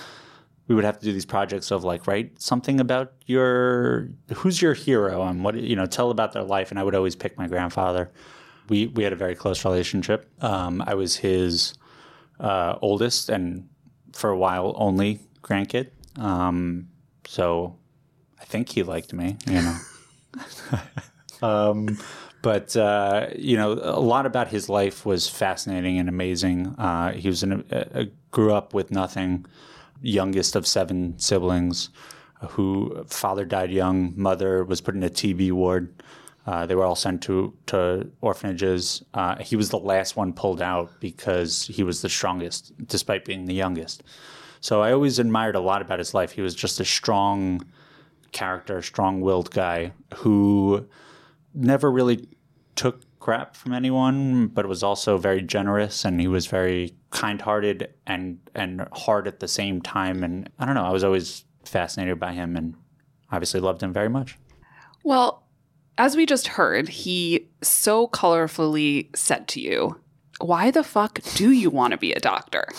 we 0.67 0.75
would 0.75 0.83
have 0.83 0.97
to 0.99 1.05
do 1.05 1.13
these 1.13 1.25
projects 1.25 1.71
of 1.71 1.83
like 1.83 2.07
write 2.07 2.41
something 2.41 2.79
about 2.79 3.13
your 3.25 4.09
who's 4.35 4.61
your 4.61 4.73
hero 4.73 5.23
and 5.23 5.43
what 5.43 5.55
you 5.55 5.75
know 5.75 5.85
tell 5.85 6.11
about 6.11 6.33
their 6.33 6.43
life, 6.43 6.71
and 6.71 6.79
I 6.79 6.83
would 6.83 6.95
always 6.95 7.15
pick 7.15 7.37
my 7.37 7.47
grandfather. 7.47 8.11
We 8.69 8.87
we 8.87 9.03
had 9.03 9.13
a 9.13 9.17
very 9.17 9.35
close 9.35 9.65
relationship. 9.65 10.29
Um, 10.43 10.81
I 10.85 10.93
was 10.93 11.17
his 11.17 11.73
uh, 12.39 12.77
oldest 12.81 13.29
and 13.29 13.69
for 14.13 14.29
a 14.29 14.37
while 14.37 14.73
only 14.77 15.19
grandkid. 15.41 15.89
Um, 16.17 16.89
so 17.25 17.77
I 18.39 18.45
think 18.45 18.69
he 18.69 18.83
liked 18.83 19.13
me. 19.13 19.37
You 19.47 19.61
know. 19.61 19.77
Um, 21.43 21.97
but 22.41 22.75
uh, 22.75 23.27
you 23.35 23.57
know, 23.57 23.73
a 23.73 23.99
lot 23.99 24.25
about 24.25 24.47
his 24.47 24.69
life 24.69 25.05
was 25.05 25.29
fascinating 25.29 25.99
and 25.99 26.09
amazing. 26.09 26.67
Uh, 26.77 27.11
he 27.11 27.27
was 27.27 27.43
in 27.43 27.65
a, 27.69 27.87
a, 27.93 28.05
grew 28.31 28.53
up 28.53 28.73
with 28.73 28.91
nothing, 28.91 29.45
youngest 30.03 30.55
of 30.55 30.67
seven 30.67 31.17
siblings. 31.17 31.89
who 32.49 33.05
father 33.07 33.45
died 33.45 33.71
young, 33.71 34.13
mother 34.17 34.65
was 34.65 34.81
put 34.81 34.95
in 34.95 35.03
a 35.03 35.09
TB 35.09 35.53
ward. 35.53 36.03
Uh, 36.45 36.65
they 36.65 36.75
were 36.75 36.83
all 36.83 36.95
sent 36.95 37.21
to 37.23 37.53
to 37.67 38.09
orphanages. 38.19 39.01
Uh, 39.13 39.37
he 39.41 39.55
was 39.55 39.69
the 39.69 39.79
last 39.79 40.17
one 40.17 40.33
pulled 40.33 40.61
out 40.61 40.91
because 40.99 41.65
he 41.67 41.83
was 41.83 42.01
the 42.01 42.09
strongest, 42.09 42.73
despite 42.85 43.23
being 43.23 43.45
the 43.45 43.53
youngest. 43.53 44.03
So 44.59 44.81
I 44.81 44.91
always 44.91 45.19
admired 45.19 45.55
a 45.55 45.61
lot 45.61 45.81
about 45.81 45.99
his 45.99 46.13
life. 46.13 46.31
He 46.31 46.41
was 46.41 46.53
just 46.53 46.79
a 46.79 46.85
strong 46.85 47.65
character, 48.33 48.81
strong-willed 48.81 49.51
guy 49.51 49.93
who 50.15 50.85
never 51.53 51.89
really 51.91 52.27
took 52.75 53.01
crap 53.23 53.55
from 53.55 53.71
anyone, 53.71 54.47
but 54.47 54.67
was 54.67 54.83
also 54.83 55.17
very 55.17 55.41
generous 55.41 56.03
and 56.03 56.19
he 56.19 56.27
was 56.27 56.45
very 56.45 56.93
kind-hearted 57.11 57.87
and 58.05 58.37
and 58.53 58.85
hard 58.91 59.29
at 59.29 59.39
the 59.39 59.47
same 59.47 59.81
time. 59.81 60.25
And 60.25 60.49
I 60.59 60.65
don't 60.65 60.75
know, 60.75 60.83
I 60.83 60.91
was 60.91 61.05
always 61.05 61.45
fascinated 61.63 62.19
by 62.19 62.33
him 62.33 62.57
and 62.57 62.75
obviously 63.31 63.61
loved 63.61 63.81
him 63.81 63.93
very 63.93 64.09
much. 64.09 64.37
Well, 65.05 65.47
as 65.97 66.17
we 66.17 66.25
just 66.25 66.47
heard, 66.47 66.89
he 66.89 67.47
so 67.61 68.07
colorfully 68.07 69.15
said 69.15 69.47
to 69.49 69.61
you, 69.61 70.01
Why 70.41 70.69
the 70.69 70.83
fuck 70.83 71.21
do 71.35 71.51
you 71.51 71.69
want 71.69 71.91
to 71.91 71.97
be 71.97 72.11
a 72.11 72.19
doctor? 72.19 72.67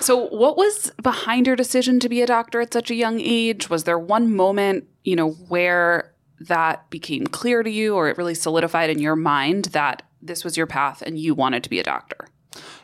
So, 0.00 0.26
what 0.30 0.56
was 0.56 0.90
behind 1.00 1.46
your 1.46 1.54
decision 1.54 2.00
to 2.00 2.08
be 2.08 2.22
a 2.22 2.26
doctor 2.26 2.60
at 2.60 2.72
such 2.72 2.90
a 2.90 2.96
young 2.96 3.20
age? 3.20 3.70
Was 3.70 3.84
there 3.84 3.98
one 3.98 4.34
moment, 4.34 4.88
you 5.04 5.14
know, 5.14 5.30
where 5.30 6.11
that 6.48 6.88
became 6.90 7.26
clear 7.26 7.62
to 7.62 7.70
you 7.70 7.94
or 7.94 8.08
it 8.08 8.18
really 8.18 8.34
solidified 8.34 8.90
in 8.90 8.98
your 8.98 9.16
mind 9.16 9.66
that 9.66 10.02
this 10.20 10.44
was 10.44 10.56
your 10.56 10.66
path 10.66 11.02
and 11.02 11.18
you 11.18 11.34
wanted 11.34 11.62
to 11.64 11.70
be 11.70 11.78
a 11.78 11.82
doctor? 11.82 12.28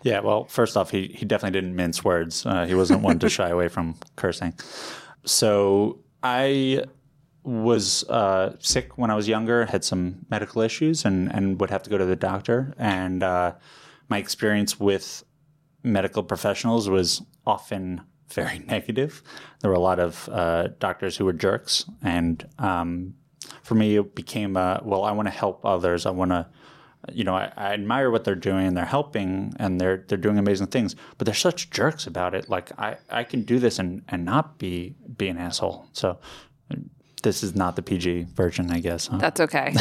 Yeah, 0.03 0.21
well, 0.21 0.45
first 0.45 0.77
off, 0.77 0.91
he, 0.91 1.09
he 1.09 1.25
definitely 1.25 1.61
didn't 1.61 1.77
mince 1.77 2.05
words. 2.05 2.47
Uh, 2.47 2.65
he 2.67 2.75
wasn't 2.75 3.03
one 3.03 3.19
to 3.19 3.29
shy 3.29 3.49
away 3.49 3.69
from 3.69 3.97
cursing. 4.17 4.55
So 5.25 6.01
I 6.23 6.85
was 7.43 8.05
uh, 8.09 8.57
sick 8.59 8.99
when 8.99 9.11
I 9.11 9.15
was 9.15 9.29
younger, 9.29 9.67
had 9.67 9.85
some 9.85 10.27
medical 10.31 10.63
issues, 10.63 11.05
and, 11.05 11.33
and 11.33 11.61
would 11.61 11.71
have 11.71 11.83
to 11.85 11.91
go 11.91 11.99
to 11.99 12.05
the 12.05 12.17
doctor. 12.17 12.75
And 12.79 13.23
uh, 13.23 13.55
my 14.09 14.19
experience 14.19 14.79
with 14.79 15.25
medical 15.83 16.23
professionals 16.23 16.89
was 16.89 17.23
often 17.47 18.03
very 18.29 18.59
negative. 18.67 19.23
There 19.61 19.71
were 19.71 19.77
a 19.77 19.81
lot 19.81 19.99
of 19.99 20.29
uh, 20.31 20.69
doctors 20.79 21.17
who 21.17 21.25
were 21.25 21.33
jerks. 21.33 21.85
And 22.03 22.47
um, 22.59 23.15
for 23.63 23.75
me, 23.75 23.97
it 23.97 24.15
became, 24.15 24.57
uh, 24.57 24.79
well, 24.83 25.05
I 25.05 25.13
want 25.13 25.27
to 25.27 25.33
help 25.33 25.65
others. 25.65 26.07
I 26.07 26.11
want 26.11 26.31
to 26.31 26.47
you 27.13 27.25
know, 27.25 27.35
I, 27.35 27.53
I, 27.57 27.73
admire 27.73 28.11
what 28.11 28.25
they're 28.25 28.35
doing. 28.35 28.67
And 28.67 28.77
they're 28.77 28.85
helping, 28.85 29.55
and 29.59 29.81
they're 29.81 30.05
they're 30.09 30.19
doing 30.19 30.39
amazing 30.39 30.67
things. 30.67 30.97
But 31.17 31.27
they're 31.27 31.35
such 31.35 31.71
jerks 31.71 32.07
about 32.07 32.35
it. 32.35 32.49
Like 32.49 32.73
I, 32.79 32.97
I 33.09 33.25
can 33.25 33.43
do 33.43 33.59
this 33.59 33.79
and 33.79 34.03
and 34.09 34.25
not 34.25 34.59
be 34.59 34.97
be 35.17 35.29
an 35.29 35.39
asshole. 35.39 35.87
So 35.93 36.19
this 37.23 37.43
is 37.43 37.55
not 37.55 37.77
the 37.77 37.83
PG 37.83 38.25
version, 38.35 38.71
I 38.71 38.81
guess. 38.81 39.07
Huh? 39.07 39.19
That's 39.19 39.41
okay. 39.41 39.75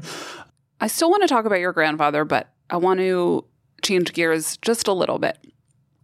I 0.80 0.86
still 0.86 1.10
want 1.10 1.22
to 1.22 1.28
talk 1.28 1.44
about 1.44 1.60
your 1.60 1.72
grandfather, 1.72 2.24
but 2.24 2.52
I 2.68 2.76
want 2.76 3.00
to 3.00 3.44
change 3.82 4.12
gears 4.12 4.56
just 4.58 4.88
a 4.88 4.92
little 4.92 5.18
bit. 5.18 5.38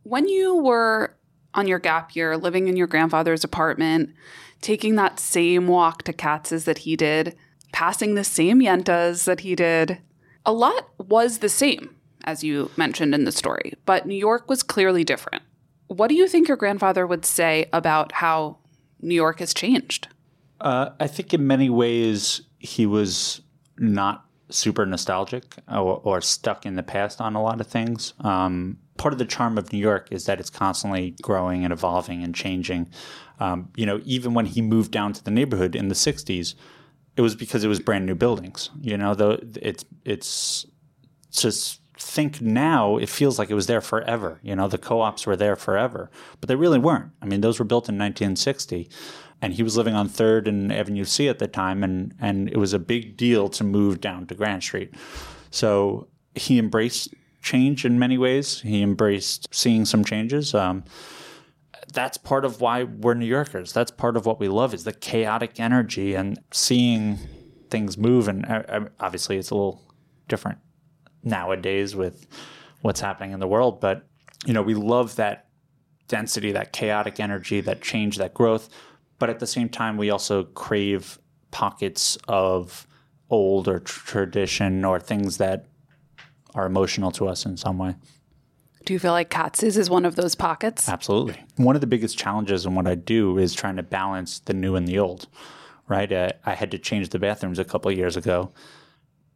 When 0.03 0.29
you 0.29 0.57
were 0.57 1.17
on 1.55 1.67
your 1.67 1.79
gap 1.79 2.15
year, 2.15 2.37
living 2.37 2.69
in 2.69 2.77
your 2.77 2.87
grandfather's 2.87 3.45
apartment, 3.45 4.15
taking 4.61 4.97
that 4.97 5.21
same 5.21 5.67
walk 5.67 6.03
to 6.05 6.13
Katz's 6.13 6.65
that 6.65 6.79
he 6.79 6.97
did, 6.97 7.37
passing 7.73 8.15
the 8.15 8.25
same 8.25 8.61
yentas 8.61 9.25
that 9.25 9.41
he 9.41 9.55
did, 9.55 9.99
a 10.45 10.53
lot 10.53 10.89
was 10.99 11.39
the 11.39 11.49
same, 11.49 11.95
as 12.25 12.45
you 12.45 12.71
mentioned 12.77 13.15
in 13.15 13.25
the 13.25 13.33
story, 13.33 13.75
but 13.85 14.07
New 14.07 14.15
York 14.15 14.49
was 14.49 14.63
clearly 14.63 15.05
different. 15.05 15.43
What 15.89 16.09
do 16.09 16.15
you 16.15 16.29
think 16.29 16.49
your 16.49 16.57
grandfather 16.57 17.07
would 17.07 17.25
say 17.25 17.69
about 17.73 18.13
how 18.13 18.59
New 19.01 19.15
York 19.15 19.41
has 19.41 19.55
changed? 19.55 20.09
Uh, 20.61 20.91
I 20.99 21.07
think 21.07 21.35
in 21.35 21.47
many 21.47 21.69
ways 21.69 22.43
he 22.59 22.87
was 22.87 23.43
not 23.79 24.25
super 24.49 24.87
nostalgic 24.87 25.57
or, 25.69 26.01
or, 26.05 26.21
stuck 26.21 26.65
in 26.65 26.77
the 26.77 26.83
past 26.83 27.21
on 27.21 27.35
a 27.35 27.43
lot 27.43 27.61
of 27.61 27.67
things. 27.67 28.15
Um, 28.21 28.79
part 28.97 29.13
of 29.13 29.19
the 29.19 29.25
charm 29.25 29.59
of 29.59 29.73
New 29.73 29.79
York 29.79 30.09
is 30.11 30.27
that 30.27 30.41
it's 30.41 30.51
constantly 30.51 31.17
growing 31.23 31.65
and 31.65 31.73
evolving 31.73 32.23
and 32.23 32.35
changing. 32.35 32.89
Um, 33.39 33.71
you 33.77 33.87
know, 33.87 34.01
even 34.05 34.35
when 34.35 34.47
he 34.47 34.63
moved 34.63 34.93
down 34.93 35.13
to 35.13 35.23
the 35.23 35.31
neighborhood 35.31 35.77
in 35.77 35.89
the 35.89 35.95
60s, 35.95 36.55
it 37.17 37.21
was 37.21 37.35
because 37.35 37.65
it 37.65 37.69
was 37.69 37.81
brand 37.81 38.07
new 38.07 38.15
buildings. 38.15 38.71
You 38.81 38.97
know, 38.97 39.15
though 39.15 39.39
it's 39.57 39.85
it's 40.05 40.67
just 41.31 41.81
think 41.99 42.41
now 42.41 42.99
it 42.99 43.09
feels 43.09 43.39
like 43.39 43.51
it 43.51 43.55
was 43.55 43.67
there 43.67 43.81
forever. 43.81 44.39
You 44.43 44.55
know, 44.55 44.69
the 44.69 44.79
co-ops 44.79 45.27
were 45.27 45.37
there 45.37 45.57
forever, 45.57 46.11
but 46.41 46.49
they 46.49 46.57
really 46.57 46.79
weren't. 46.79 47.13
I 47.23 47.27
mean, 47.27 47.41
those 47.41 47.59
were 47.59 47.65
built 47.65 47.89
in 47.89 47.97
1960, 47.97 48.89
and 49.41 49.55
he 49.55 49.63
was 49.63 49.77
living 49.77 49.95
on 49.95 50.09
Third 50.09 50.47
and 50.47 50.73
Avenue 50.73 51.05
C 51.05 51.29
at 51.29 51.39
the 51.39 51.49
time, 51.49 51.83
and 51.83 52.15
and 52.21 52.49
it 52.49 52.59
was 52.59 52.73
a 52.73 52.79
big 52.79 53.17
deal 53.17 53.49
to 53.51 53.65
move 53.65 54.01
down 54.01 54.27
to 54.27 54.35
Grand 54.35 54.63
Street. 54.63 54.95
So 55.51 56.09
he 56.35 56.59
embraced 56.59 57.15
change 57.47 57.85
in 57.85 57.99
many 57.99 58.19
ways. 58.19 58.61
He 58.61 58.83
embraced 58.83 59.49
seeing 59.55 59.85
some 59.85 60.05
changes. 60.05 60.55
Um, 60.55 60.85
that's 61.93 62.19
part 62.19 62.45
of 62.45 62.61
why 62.61 62.83
we're 62.83 63.15
New 63.15 63.27
Yorkers. 63.27 63.73
That's 63.73 63.93
part 63.93 64.17
of 64.17 64.27
what 64.27 64.41
we 64.41 64.49
love 64.49 64.75
is 64.75 64.85
the 64.85 64.93
chaotic 64.93 65.61
energy 65.61 66.15
and 66.15 66.39
seeing 66.51 67.19
things 67.71 67.97
move. 67.97 68.27
And 68.29 68.45
uh, 68.45 68.63
uh, 68.69 68.89
obviously, 68.99 69.39
it's 69.39 69.51
a 69.51 69.55
little 69.55 69.81
different 70.29 70.59
nowadays 71.23 71.95
with 71.95 72.27
what's 72.83 73.01
happening 73.01 73.31
in 73.31 73.41
the 73.41 73.49
world. 73.49 73.81
But 73.81 74.05
you 74.45 74.53
know, 74.53 74.63
we 74.63 74.75
love 74.75 75.17
that 75.17 75.47
density, 76.09 76.53
that 76.53 76.73
chaotic 76.73 77.21
energy, 77.21 77.61
that 77.61 77.81
change, 77.81 78.19
that 78.19 78.35
growth. 78.35 78.69
But 79.19 79.31
at 79.31 79.39
the 79.39 79.47
same 79.47 79.69
time, 79.69 79.97
we 79.97 80.11
also 80.11 80.45
crave 80.45 81.19
pockets 81.53 82.19
of 82.29 82.87
old 83.31 83.69
or 83.69 83.79
tradition 83.79 84.85
or 84.85 85.01
things 85.01 85.39
that 85.39 85.67
are 86.57 86.67
emotional 86.67 87.13
to 87.13 87.29
us 87.29 87.47
in 87.47 87.57
some 87.57 87.79
way. 87.79 87.95
Do 88.85 88.93
you 88.93 88.99
feel 88.99 89.13
like 89.13 89.31
Katz's 89.31 89.77
is 89.77 89.91
one 89.91 90.05
of 90.05 90.17
those 90.17 90.35
pockets? 90.35 90.89
Absolutely. 90.89 91.37
One 91.57 91.75
of 91.75 91.81
the 91.81 91.87
biggest 91.87 92.17
challenges 92.17 92.65
in 92.67 92.75
what 92.75 92.87
I 92.87 92.95
do 92.95 93.37
is 93.37 93.53
trying 93.53 93.77
to 93.77 93.83
balance 93.83 94.39
the 94.39 94.55
new 94.55 94.77
and 94.77 94.87
the 94.87 94.99
old, 94.99 95.27
right? 95.89 96.11
Uh, 96.11 96.33
I 96.45 96.55
had 96.55 96.71
to 96.71 96.79
change 96.79 97.11
the 97.11 97.19
bathrooms 97.19 97.59
a 97.59 97.65
couple 97.65 97.91
of 97.91 97.99
years 97.99 98.17
ago, 98.17 98.53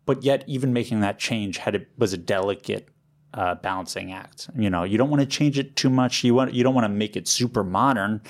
but 0.07 0.23
yet 0.23 0.45
even 0.47 0.73
making 0.73 1.01
that 1.01 1.19
change 1.19 1.59
had 1.59 1.75
a, 1.75 1.81
was 1.99 2.13
a 2.13 2.17
delicate 2.17 2.89
uh, 3.35 3.57
balancing 3.57 4.13
act. 4.13 4.49
You 4.57 4.71
know, 4.71 4.85
you 4.85 4.99
don't 4.99 5.11
want 5.11 5.21
to 5.21 5.27
change 5.27 5.59
it 5.59 5.77
too 5.77 5.91
much. 5.91 6.25
You 6.25 6.35
want 6.35 6.55
you 6.55 6.63
don't 6.63 6.75
want 6.75 6.85
to 6.85 6.89
make 6.89 7.17
it 7.17 7.29
super 7.29 7.65
modern, 7.65 8.23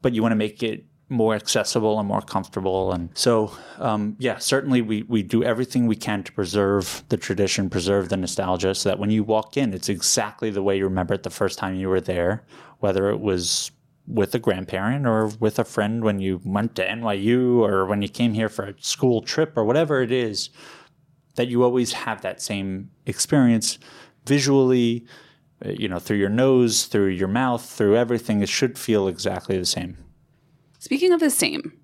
but 0.00 0.14
you 0.14 0.22
want 0.22 0.32
to 0.32 0.36
make 0.36 0.62
it 0.62 0.84
more 1.12 1.34
accessible 1.34 1.98
and 1.98 2.08
more 2.08 2.22
comfortable. 2.22 2.92
And 2.92 3.10
so, 3.14 3.52
um, 3.78 4.16
yeah, 4.18 4.38
certainly 4.38 4.82
we, 4.82 5.02
we 5.04 5.22
do 5.22 5.44
everything 5.44 5.86
we 5.86 5.96
can 5.96 6.22
to 6.24 6.32
preserve 6.32 7.04
the 7.08 7.16
tradition, 7.16 7.70
preserve 7.70 8.08
the 8.08 8.16
nostalgia, 8.16 8.74
so 8.74 8.88
that 8.88 8.98
when 8.98 9.10
you 9.10 9.22
walk 9.22 9.56
in, 9.56 9.72
it's 9.72 9.88
exactly 9.88 10.50
the 10.50 10.62
way 10.62 10.76
you 10.76 10.84
remember 10.84 11.14
it 11.14 11.22
the 11.22 11.30
first 11.30 11.58
time 11.58 11.76
you 11.76 11.88
were 11.88 12.00
there, 12.00 12.44
whether 12.80 13.10
it 13.10 13.20
was 13.20 13.70
with 14.06 14.34
a 14.34 14.38
grandparent 14.38 15.06
or 15.06 15.26
with 15.38 15.58
a 15.58 15.64
friend 15.64 16.02
when 16.02 16.18
you 16.18 16.40
went 16.44 16.74
to 16.74 16.86
NYU 16.86 17.58
or 17.58 17.86
when 17.86 18.02
you 18.02 18.08
came 18.08 18.34
here 18.34 18.48
for 18.48 18.64
a 18.64 18.74
school 18.80 19.22
trip 19.22 19.52
or 19.56 19.64
whatever 19.64 20.02
it 20.02 20.10
is, 20.10 20.50
that 21.36 21.48
you 21.48 21.62
always 21.62 21.92
have 21.92 22.22
that 22.22 22.42
same 22.42 22.90
experience 23.06 23.78
visually, 24.26 25.06
you 25.64 25.88
know, 25.88 25.98
through 25.98 26.16
your 26.16 26.28
nose, 26.28 26.86
through 26.86 27.06
your 27.06 27.28
mouth, 27.28 27.64
through 27.64 27.96
everything. 27.96 28.42
It 28.42 28.48
should 28.48 28.78
feel 28.78 29.08
exactly 29.08 29.56
the 29.56 29.66
same. 29.66 29.96
Speaking 30.82 31.12
of 31.12 31.20
the 31.20 31.30
same, 31.30 31.78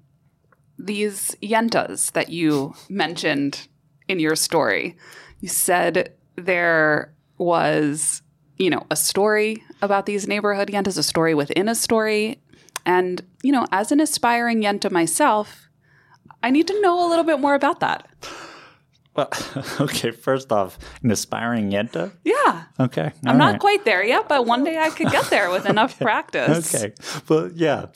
these 0.76 1.36
yentas 1.40 2.10
that 2.14 2.30
you 2.30 2.74
mentioned 2.88 3.68
in 4.08 4.18
your 4.18 4.34
story, 4.34 4.96
you 5.38 5.48
said 5.48 6.14
there 6.34 7.14
was, 7.36 8.22
you 8.56 8.70
know, 8.70 8.84
a 8.90 8.96
story 8.96 9.62
about 9.82 10.06
these 10.06 10.26
neighborhood 10.26 10.70
yentas, 10.70 10.98
a 10.98 11.04
story 11.04 11.32
within 11.32 11.68
a 11.68 11.76
story. 11.76 12.42
And, 12.84 13.24
you 13.44 13.52
know, 13.52 13.66
as 13.70 13.92
an 13.92 14.00
aspiring 14.00 14.62
yenta 14.62 14.90
myself, 14.90 15.68
I 16.42 16.50
need 16.50 16.66
to 16.66 16.80
know 16.80 17.06
a 17.06 17.08
little 17.08 17.24
bit 17.24 17.38
more 17.38 17.54
about 17.54 17.78
that. 17.78 18.08
Well, 19.14 19.30
okay, 19.80 20.10
first 20.10 20.50
off, 20.50 20.76
an 21.04 21.12
aspiring 21.12 21.70
yenta? 21.70 22.10
Yeah. 22.24 22.64
Okay. 22.80 23.12
I'm 23.24 23.38
not 23.38 23.60
quite 23.60 23.84
there 23.84 24.02
yet, 24.02 24.28
but 24.28 24.44
one 24.44 24.64
day 24.64 24.76
I 24.76 24.90
could 24.90 25.12
get 25.12 25.26
there 25.26 25.52
with 25.52 25.66
enough 25.70 25.94
okay. 25.94 26.04
practice. 26.04 26.74
Okay. 26.74 26.94
Well, 27.28 27.52
yeah 27.54 27.86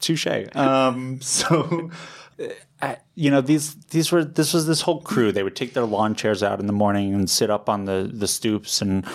touche. 0.00 0.26
Um, 0.54 1.20
so, 1.20 1.90
you 3.14 3.30
know, 3.30 3.40
these 3.40 3.74
these 3.86 4.12
were 4.12 4.24
this 4.24 4.52
was 4.52 4.66
this 4.66 4.82
whole 4.82 5.00
crew. 5.00 5.32
They 5.32 5.42
would 5.42 5.56
take 5.56 5.74
their 5.74 5.84
lawn 5.84 6.14
chairs 6.14 6.42
out 6.42 6.60
in 6.60 6.66
the 6.66 6.72
morning 6.72 7.14
and 7.14 7.28
sit 7.28 7.50
up 7.50 7.68
on 7.68 7.84
the 7.84 8.10
the 8.12 8.28
stoops, 8.28 8.82
and 8.82 9.06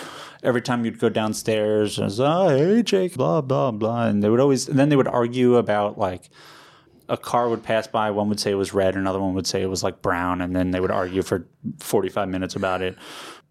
every 0.42 0.62
time 0.62 0.84
you'd 0.84 0.98
go 0.98 1.08
downstairs, 1.08 1.98
it 1.98 2.04
was, 2.04 2.20
oh, 2.20 2.48
hey, 2.48 2.82
Jake, 2.82 3.14
blah 3.14 3.40
blah 3.40 3.70
blah, 3.70 4.06
and 4.06 4.22
they 4.22 4.28
would 4.28 4.40
always, 4.40 4.68
and 4.68 4.78
then 4.78 4.88
they 4.88 4.96
would 4.96 5.08
argue 5.08 5.56
about 5.56 5.98
like. 5.98 6.30
A 7.08 7.16
car 7.16 7.48
would 7.48 7.64
pass 7.64 7.88
by. 7.88 8.12
One 8.12 8.28
would 8.28 8.38
say 8.38 8.52
it 8.52 8.54
was 8.54 8.72
red. 8.72 8.94
Another 8.94 9.18
one 9.18 9.34
would 9.34 9.44
say 9.44 9.62
it 9.62 9.66
was 9.66 9.82
like 9.82 10.00
brown. 10.00 10.40
And 10.40 10.54
then 10.54 10.70
they 10.70 10.78
would 10.78 10.92
argue 10.92 11.22
for 11.22 11.44
45 11.80 12.28
minutes 12.28 12.54
about 12.54 12.82
it. 12.82 12.96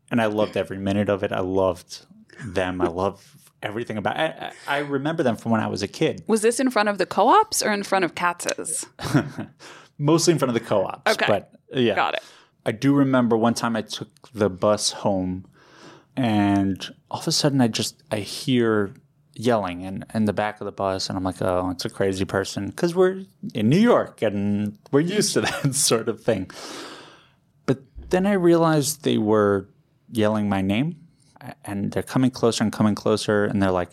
And 0.10 0.22
I 0.22 0.28
loved 0.28 0.56
every 0.56 0.78
minute 0.78 1.10
of 1.10 1.24
it. 1.24 1.34
I 1.34 1.42
loved 1.42 2.06
them. 2.46 2.80
I 2.80 2.88
love 2.88 3.36
everything 3.62 3.98
about. 3.98 4.18
I, 4.18 4.51
I 4.68 4.78
remember 4.80 5.24
them 5.24 5.36
from 5.36 5.51
when 5.51 5.62
I 5.62 5.68
was 5.68 5.84
a 5.84 5.88
kid, 5.88 6.24
Was 6.28 6.42
this 6.42 6.60
in 6.60 6.70
front 6.70 6.89
of 6.89 6.98
the 6.98 7.06
co-ops 7.06 7.62
or 7.62 7.72
in 7.72 7.84
front 7.84 8.06
of 8.06 8.16
Katz's? 8.16 8.86
mostly 9.98 10.34
in 10.34 10.39
front 10.39 10.50
of 10.50 10.54
the 10.62 10.68
co-ops. 10.68 11.12
Okay. 11.12 11.25
but 11.28 11.51
yeah, 11.74 11.96
Got 11.96 12.16
it. 12.16 12.24
I 12.66 12.72
do 12.72 12.94
remember 12.94 13.38
one 13.38 13.54
time 13.54 13.75
I 13.75 13.82
took 13.82 14.10
the 14.34 14.50
bus 14.50 14.92
home, 14.92 15.46
and 16.16 16.94
all 17.10 17.20
of 17.20 17.28
a 17.28 17.32
sudden 17.32 17.62
I 17.62 17.68
just 17.68 18.04
I 18.12 18.18
hear 18.18 18.94
yelling 19.36 19.82
in, 19.82 20.04
in 20.13 20.25
the 20.25 20.34
back 20.34 20.60
of 20.60 20.66
the 20.66 20.72
bus, 20.72 21.10
and 21.10 21.18
I'm 21.18 21.24
like, 21.24 21.42
oh, 21.42 21.70
it's 21.72 21.86
a 21.86 21.89
crazy 21.89 22.25
person 22.25 22.68
because 22.68 22.94
we're 22.94 23.24
in 23.54 23.70
New 23.70 23.80
York 23.80 24.22
and 24.22 24.78
we're 24.92 25.00
used 25.00 25.34
to 25.34 25.42
that 25.63 25.74
sort 25.74 26.10
of 26.10 26.22
thing. 26.22 26.51
But 27.66 27.80
then 28.10 28.28
I 28.28 28.34
realized 28.34 29.04
they 29.04 29.18
were 29.18 29.70
yelling 30.12 30.50
my 30.50 30.62
name, 30.62 30.98
and 31.65 31.91
they're 31.91 32.03
coming 32.03 32.31
closer 32.31 32.63
and 32.63 32.74
coming 32.74 32.96
closer, 32.96 33.46
and 33.46 33.62
they're 33.62 33.72
like. 33.72 33.91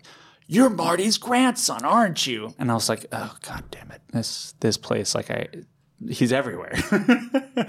You're 0.48 0.70
Marty's 0.70 1.18
grandson, 1.18 1.84
aren't 1.84 2.24
you? 2.24 2.54
And 2.56 2.70
I 2.70 2.74
was 2.74 2.88
like, 2.88 3.04
"Oh 3.10 3.36
God 3.42 3.64
damn 3.72 3.90
it! 3.90 4.00
This 4.12 4.54
this 4.60 4.76
place, 4.76 5.12
like 5.12 5.28
I, 5.28 5.48
he's 6.08 6.32
everywhere." 6.32 6.72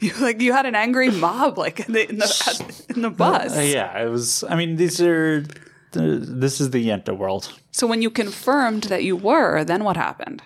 You 0.00 0.12
like 0.20 0.40
you 0.40 0.52
had 0.52 0.66
an 0.66 0.74
angry 0.74 1.10
mob 1.10 1.58
like 1.58 1.80
in 1.80 1.92
the 1.92 2.08
in 2.08 2.18
the, 2.18 2.84
in 2.94 3.02
the 3.02 3.10
bus. 3.10 3.56
Uh, 3.56 3.60
yeah, 3.60 4.02
it 4.02 4.08
was. 4.10 4.44
I 4.44 4.56
mean, 4.56 4.76
these 4.76 5.00
are. 5.00 5.44
This 5.92 6.60
is 6.60 6.70
the 6.70 6.86
Yenta 6.86 7.16
world. 7.16 7.52
So 7.70 7.86
when 7.86 8.02
you 8.02 8.10
confirmed 8.10 8.84
that 8.84 9.04
you 9.04 9.16
were, 9.16 9.64
then 9.64 9.84
what 9.84 9.96
happened? 9.96 10.42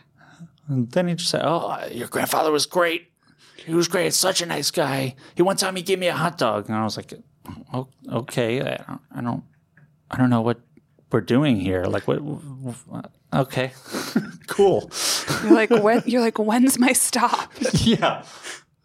And 0.68 0.90
then 0.92 1.08
he 1.08 1.14
just 1.14 1.30
said, 1.30 1.42
"Oh, 1.44 1.84
your 1.90 2.06
grandfather 2.08 2.52
was 2.52 2.66
great. 2.66 3.10
He 3.56 3.74
was 3.74 3.88
great. 3.88 4.14
Such 4.14 4.40
a 4.40 4.46
nice 4.46 4.70
guy. 4.70 5.16
He 5.34 5.42
one 5.42 5.56
time 5.56 5.74
he 5.76 5.82
gave 5.82 5.98
me 5.98 6.06
a 6.06 6.14
hot 6.14 6.38
dog, 6.38 6.68
and 6.68 6.76
I 6.76 6.84
was 6.84 6.96
like, 6.96 7.12
okay, 8.10 8.60
I 8.60 8.84
don't, 8.86 9.00
I 9.14 9.20
don't, 9.20 9.44
I 10.10 10.16
don't 10.16 10.30
know 10.30 10.40
what 10.40 10.60
we're 11.12 11.20
doing 11.20 11.56
here. 11.56 11.84
Like, 11.84 12.06
what? 12.06 12.20
Okay, 13.32 13.72
cool. 14.46 14.90
You're 15.42 15.52
like 15.52 15.70
when 15.70 16.02
you're 16.06 16.20
like 16.20 16.38
when's 16.38 16.78
my 16.78 16.92
stop? 16.92 17.52
yeah. 17.74 18.24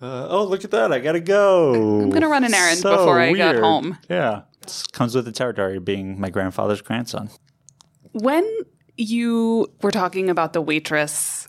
Uh, 0.01 0.27
oh, 0.29 0.43
look 0.43 0.63
at 0.63 0.71
that! 0.71 0.91
I 0.91 0.99
gotta 0.99 1.19
go. 1.19 1.73
I'm 1.73 2.09
gonna 2.09 2.27
run 2.27 2.43
an 2.43 2.53
errand 2.53 2.81
before 2.81 3.19
I 3.19 3.31
get 3.33 3.57
home. 3.57 3.97
Yeah, 4.09 4.41
this 4.61 4.83
comes 4.87 5.15
with 5.15 5.25
the 5.25 5.31
territory 5.31 5.77
of 5.77 5.85
being 5.85 6.19
my 6.19 6.29
grandfather's 6.29 6.81
grandson. 6.81 7.29
When 8.11 8.45
you 8.97 9.67
were 9.81 9.91
talking 9.91 10.29
about 10.29 10.53
the 10.53 10.61
waitress 10.61 11.47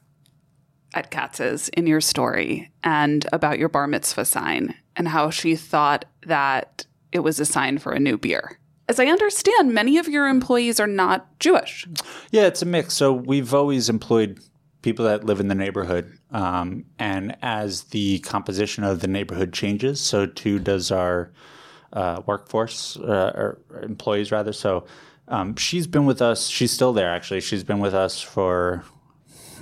at 0.95 1.11
Katz's 1.11 1.69
in 1.71 1.87
your 1.87 2.01
story 2.01 2.73
and 2.83 3.27
about 3.33 3.59
your 3.59 3.69
bar 3.69 3.87
mitzvah 3.87 4.25
sign 4.25 4.75
and 4.97 5.07
how 5.07 5.31
she 5.31 5.55
thought 5.55 6.07
that 6.27 6.87
it 7.17 7.25
was 7.25 7.41
a 7.41 7.45
sign 7.45 7.79
for 7.79 7.93
a 7.93 7.99
new 7.99 8.17
beer. 8.19 8.59
As 8.89 9.01
I 9.01 9.07
understand, 9.07 9.75
many 9.75 9.99
of 9.99 10.07
your 10.07 10.29
employees 10.29 10.79
are 10.79 10.87
not 10.87 11.39
Jewish. 11.41 11.89
Yeah, 12.31 12.47
it's 12.47 12.63
a 12.63 12.67
mix. 12.67 12.95
So 12.95 13.13
we've 13.13 13.53
always 13.53 13.89
employed 13.89 14.39
people 14.83 15.05
that 15.07 15.25
live 15.25 15.41
in 15.41 15.49
the 15.49 15.55
neighborhood. 15.55 16.17
Um, 16.31 16.85
and 16.99 17.37
as 17.43 17.85
the 17.85 18.21
composition 18.21 18.85
of 18.85 19.01
the 19.01 19.09
neighborhood 19.09 19.53
changes, 19.53 20.01
so 20.01 20.27
too 20.27 20.61
does 20.61 20.93
our 20.93 21.33
uh, 21.93 22.21
workforce, 22.27 22.97
uh, 22.99 23.33
or 23.35 23.61
employees 23.83 24.31
rather. 24.31 24.53
So 24.53 24.87
um, 25.27 25.57
she's 25.57 25.87
been 25.87 26.07
with 26.07 26.23
us. 26.23 26.47
She's 26.47 26.71
still 26.71 26.93
there, 26.93 27.11
actually. 27.11 27.41
She's 27.41 27.65
been 27.65 27.81
with 27.81 27.95
us 27.95 28.21
for 28.21 28.85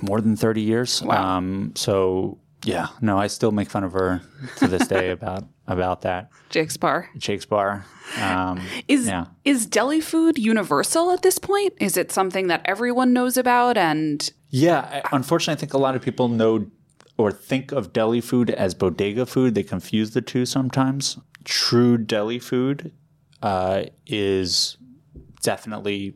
more 0.01 0.21
than 0.21 0.35
30 0.35 0.61
years. 0.61 1.01
Wow. 1.01 1.37
Um, 1.37 1.71
so 1.75 2.37
yeah, 2.65 2.87
no, 3.01 3.17
I 3.17 3.27
still 3.27 3.51
make 3.51 3.69
fun 3.69 3.83
of 3.83 3.93
her 3.93 4.21
to 4.57 4.67
this 4.67 4.87
day 4.87 5.09
about 5.11 5.45
about 5.67 6.01
that. 6.01 6.29
Jake's 6.49 6.77
Bar. 6.77 7.09
Jake's 7.17 7.45
Bar. 7.45 7.85
Um, 8.21 8.61
Is 8.87 9.07
yeah. 9.07 9.25
is 9.43 9.65
deli 9.65 9.99
food 9.99 10.37
universal 10.37 11.11
at 11.11 11.21
this 11.23 11.39
point? 11.39 11.73
Is 11.79 11.97
it 11.97 12.11
something 12.11 12.47
that 12.47 12.61
everyone 12.65 13.13
knows 13.13 13.35
about 13.37 13.77
and 13.77 14.31
Yeah, 14.49 15.01
I- 15.03 15.15
unfortunately, 15.15 15.57
I 15.57 15.59
think 15.59 15.73
a 15.73 15.77
lot 15.79 15.95
of 15.95 16.01
people 16.01 16.27
know 16.27 16.67
or 17.17 17.31
think 17.31 17.71
of 17.71 17.93
deli 17.93 18.21
food 18.21 18.49
as 18.51 18.73
bodega 18.75 19.25
food. 19.25 19.55
They 19.55 19.63
confuse 19.63 20.11
the 20.11 20.21
two 20.21 20.45
sometimes. 20.45 21.17
True 21.45 21.97
deli 21.97 22.39
food 22.39 22.91
uh, 23.41 23.85
is 24.05 24.77
definitely 25.41 26.15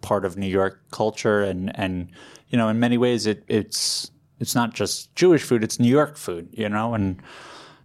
part 0.00 0.24
of 0.24 0.36
New 0.36 0.46
York 0.48 0.80
culture, 0.90 1.42
and 1.42 1.70
and 1.78 2.08
you 2.48 2.58
know, 2.58 2.68
in 2.68 2.78
many 2.80 2.98
ways, 2.98 3.26
it 3.26 3.44
it's 3.48 4.10
it's 4.40 4.54
not 4.54 4.74
just 4.74 5.14
Jewish 5.14 5.42
food; 5.42 5.62
it's 5.64 5.78
New 5.78 5.88
York 5.90 6.16
food. 6.16 6.48
You 6.52 6.68
know, 6.68 6.94
and 6.94 7.20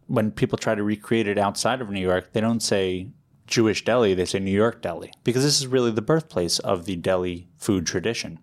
when 0.08 0.32
people 0.32 0.58
try 0.58 0.76
to 0.76 0.84
recreate 0.84 1.28
it 1.28 1.38
outside 1.38 1.82
of 1.82 1.89
New 1.89 2.02
York, 2.02 2.34
they 2.34 2.41
don't 2.41 2.62
say 2.62 3.10
Jewish 3.46 3.84
deli; 3.86 4.13
they 4.13 4.26
say 4.26 4.39
New 4.39 4.52
York 4.52 4.82
deli 4.82 5.12
because 5.24 5.43
this 5.43 5.60
is 5.60 5.67
really 5.67 5.91
the 5.91 6.02
birthplace 6.02 6.60
of 6.60 6.86
the 6.86 6.96
deli 6.96 7.48
food 7.58 7.86
tradition. 7.86 8.39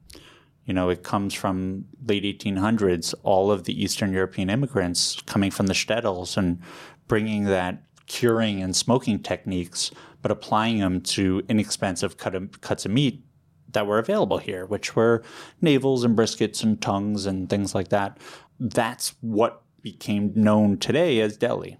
You 0.65 0.73
know, 0.73 0.89
it 0.89 1.03
comes 1.03 1.35
from 1.35 1.85
late 2.07 2.25
1800s. 2.25 3.15
All 3.23 3.51
of 3.51 3.65
the 3.65 3.83
Eastern 3.83 4.13
European 4.13 4.49
immigrants 4.49 5.21
coming 5.27 5.51
from 5.51 5.67
the 5.67 5.75
shtetls 5.75 6.37
and 6.37 6.61
bringing 7.07 7.45
that 7.45 7.83
curing 8.07 8.63
and 8.63 8.75
smoking 8.75 9.19
techniques, 9.19 9.91
but 10.23 10.31
applying 10.31 10.79
them 10.79 11.01
to 11.01 11.43
inexpensive 11.49 12.17
cut 12.17 12.35
of, 12.35 12.61
cuts 12.61 12.87
of 12.87 12.93
meat 12.93 13.25
that 13.73 13.87
were 13.87 13.99
available 13.99 14.39
here, 14.39 14.65
which 14.65 14.97
were 14.97 15.23
navels 15.61 16.05
and 16.05 16.17
briskets 16.17 16.63
and 16.63 16.81
tongues 16.81 17.27
and 17.27 17.51
things 17.51 17.75
like 17.75 17.89
that. 17.89 18.19
That's 18.59 19.15
what 19.21 19.64
became 19.85 20.33
known 20.35 20.79
today 20.79 21.21
as 21.21 21.37
deli. 21.37 21.77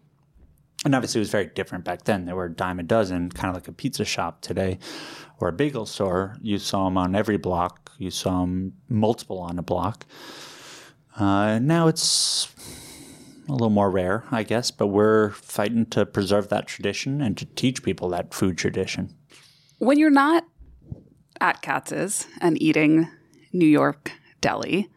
And 0.85 0.95
obviously, 0.95 1.19
it 1.19 1.23
was 1.23 1.31
very 1.31 1.47
different 1.47 1.85
back 1.85 2.05
then. 2.05 2.27
There 2.27 2.37
were 2.37 2.45
a 2.45 2.53
dime 2.53 2.79
a 2.79 2.83
dozen, 2.83 3.31
kind 3.31 3.49
of 3.49 3.55
like 3.55 3.67
a 3.67 3.73
pizza 3.73 4.05
shop 4.05 4.43
today 4.43 4.79
or 5.41 5.49
a 5.49 5.53
bagel 5.53 5.87
store. 5.87 6.37
You 6.43 6.59
saw 6.59 6.85
them 6.85 6.99
on 6.99 7.17
every 7.17 7.39
block. 7.39 7.91
You 7.99 8.11
saw 8.11 8.43
them 8.43 8.75
multiple 8.91 9.39
on 9.39 9.59
a 9.59 9.63
block. 9.63 10.05
Uh, 11.17 11.59
now 11.61 11.89
it's 11.89 12.49
a 13.49 13.53
little 13.53 13.71
more 13.71 13.91
rare, 13.91 14.25
I 14.31 14.43
guess, 14.43 14.71
but 14.71 14.89
we're 14.89 15.31
fighting 15.31 15.87
to 15.87 16.05
preserve 16.05 16.49
that 16.51 16.67
tradition 16.67 17.23
and 17.23 17.39
to 17.39 17.47
teach 17.47 17.83
people 17.83 18.11
that 18.11 18.35
food 18.35 18.59
tradition. 18.59 19.15
when 19.79 19.99
you're 19.99 20.11
not 20.11 20.45
at 21.41 21.63
Katz's 21.63 22.27
and 22.41 22.61
eating 22.61 23.09
New 23.53 23.67
York 23.67 24.13
deli, 24.43 24.91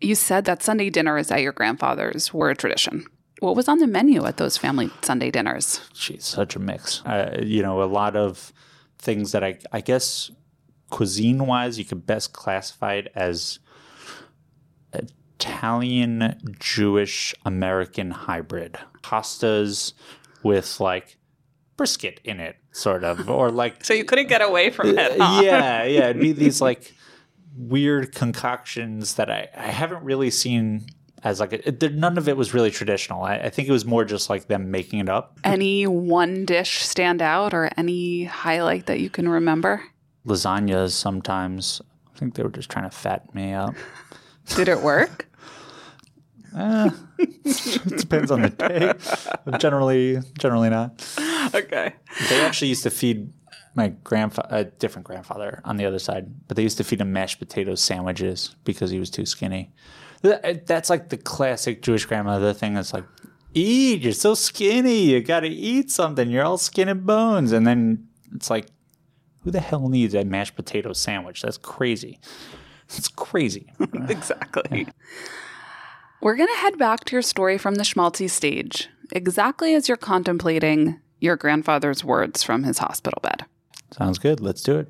you 0.00 0.14
said 0.14 0.44
that 0.44 0.62
Sunday 0.62 0.90
dinners 0.90 1.30
at 1.30 1.42
your 1.42 1.52
grandfather's 1.52 2.32
were 2.32 2.50
a 2.50 2.56
tradition. 2.56 3.06
What 3.40 3.56
was 3.56 3.68
on 3.68 3.78
the 3.78 3.86
menu 3.86 4.24
at 4.24 4.36
those 4.36 4.56
family 4.56 4.90
Sunday 5.02 5.30
dinners? 5.30 5.80
Geez, 5.94 6.24
such 6.24 6.56
a 6.56 6.58
mix. 6.58 7.04
Uh, 7.04 7.40
you 7.42 7.62
know, 7.62 7.82
a 7.82 7.84
lot 7.84 8.16
of 8.16 8.52
things 8.98 9.32
that 9.32 9.44
I, 9.44 9.58
I 9.72 9.80
guess 9.80 10.30
cuisine 10.90 11.46
wise, 11.46 11.78
you 11.78 11.84
could 11.84 12.04
best 12.06 12.32
classify 12.32 12.94
it 12.94 13.12
as 13.14 13.60
Italian 14.92 16.56
Jewish 16.58 17.34
American 17.44 18.10
hybrid. 18.10 18.76
Pastas 19.02 19.92
with 20.42 20.80
like 20.80 21.16
brisket 21.76 22.20
in 22.24 22.40
it, 22.40 22.56
sort 22.72 23.04
of, 23.04 23.30
or 23.30 23.50
like 23.50 23.84
So 23.84 23.94
you 23.94 24.04
couldn't 24.04 24.28
get 24.28 24.42
away 24.42 24.70
from 24.70 24.98
it. 24.98 25.18
huh? 25.20 25.42
yeah, 25.44 25.84
yeah. 25.84 26.08
It'd 26.08 26.20
be 26.20 26.32
these 26.32 26.60
like 26.68 26.92
weird 27.58 28.14
concoctions 28.14 29.14
that 29.14 29.30
I, 29.30 29.48
I 29.56 29.68
haven't 29.68 30.04
really 30.04 30.30
seen 30.30 30.86
as 31.24 31.40
like 31.40 31.52
a, 31.52 31.68
it, 31.68 31.94
none 31.94 32.16
of 32.16 32.28
it 32.28 32.36
was 32.36 32.54
really 32.54 32.70
traditional. 32.70 33.24
I, 33.24 33.36
I 33.38 33.50
think 33.50 33.68
it 33.68 33.72
was 33.72 33.84
more 33.84 34.04
just 34.04 34.30
like 34.30 34.46
them 34.46 34.70
making 34.70 35.00
it 35.00 35.08
up. 35.08 35.38
Any 35.44 35.86
one 35.86 36.44
dish 36.44 36.82
stand 36.82 37.20
out 37.20 37.52
or 37.52 37.70
any 37.76 38.24
highlight 38.24 38.86
that 38.86 39.00
you 39.00 39.10
can 39.10 39.28
remember? 39.28 39.82
Lasagnas 40.26 40.92
sometimes. 40.92 41.82
I 42.14 42.18
think 42.18 42.34
they 42.34 42.42
were 42.42 42.50
just 42.50 42.70
trying 42.70 42.88
to 42.88 42.96
fat 42.96 43.34
me 43.34 43.52
up. 43.52 43.74
Did 44.54 44.68
it 44.68 44.80
work? 44.80 45.24
Eh, 46.56 46.90
it 47.18 47.98
depends 47.98 48.30
on 48.30 48.40
the 48.40 48.48
day. 48.48 48.94
Generally, 49.58 50.20
generally 50.38 50.70
not. 50.70 51.06
okay. 51.54 51.92
They 52.30 52.40
actually 52.40 52.68
used 52.68 52.84
to 52.84 52.90
feed 52.90 53.30
my 53.78 53.88
grandfather, 54.04 54.48
a 54.50 54.64
different 54.64 55.06
grandfather 55.06 55.62
on 55.64 55.76
the 55.76 55.86
other 55.86 55.98
side, 55.98 56.26
but 56.46 56.56
they 56.56 56.62
used 56.62 56.76
to 56.76 56.84
feed 56.84 57.00
him 57.00 57.12
mashed 57.12 57.38
potato 57.38 57.74
sandwiches 57.74 58.54
because 58.64 58.90
he 58.90 58.98
was 58.98 59.08
too 59.08 59.24
skinny. 59.24 59.72
Uh, 60.22 60.54
that's 60.66 60.90
like 60.90 61.08
the 61.08 61.16
classic 61.16 61.80
Jewish 61.80 62.04
grandmother 62.04 62.52
thing. 62.52 62.74
That's 62.74 62.92
like, 62.92 63.04
eat, 63.54 64.02
you're 64.02 64.12
so 64.12 64.34
skinny, 64.34 65.10
you 65.10 65.22
got 65.22 65.40
to 65.40 65.48
eat 65.48 65.90
something. 65.90 66.28
You're 66.28 66.44
all 66.44 66.58
skin 66.58 66.88
and 66.88 67.06
bones. 67.06 67.52
And 67.52 67.66
then 67.66 68.08
it's 68.34 68.50
like, 68.50 68.66
who 69.42 69.50
the 69.50 69.60
hell 69.60 69.88
needs 69.88 70.14
a 70.14 70.24
mashed 70.24 70.56
potato 70.56 70.92
sandwich? 70.92 71.42
That's 71.42 71.58
crazy. 71.58 72.18
It's 72.88 73.08
crazy. 73.08 73.72
Exactly. 74.08 74.88
We're 76.20 76.36
going 76.36 76.48
to 76.48 76.60
head 76.60 76.78
back 76.78 77.04
to 77.04 77.12
your 77.12 77.22
story 77.22 77.58
from 77.58 77.76
the 77.76 77.84
schmaltzy 77.84 78.28
stage, 78.28 78.88
exactly 79.12 79.74
as 79.74 79.86
you're 79.86 79.96
contemplating 79.96 80.98
your 81.20 81.36
grandfather's 81.36 82.02
words 82.02 82.42
from 82.42 82.64
his 82.64 82.78
hospital 82.78 83.20
bed. 83.22 83.44
Sounds 83.90 84.18
good. 84.18 84.40
Let's 84.40 84.62
do 84.62 84.78
it. 84.78 84.88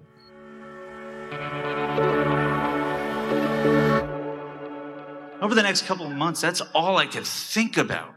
Over 5.41 5.55
the 5.55 5.63
next 5.63 5.87
couple 5.87 6.07
of 6.07 6.13
months, 6.13 6.41
that's 6.41 6.61
all 6.75 6.97
I 6.97 7.07
could 7.07 7.25
think 7.25 7.77
about. 7.77 8.15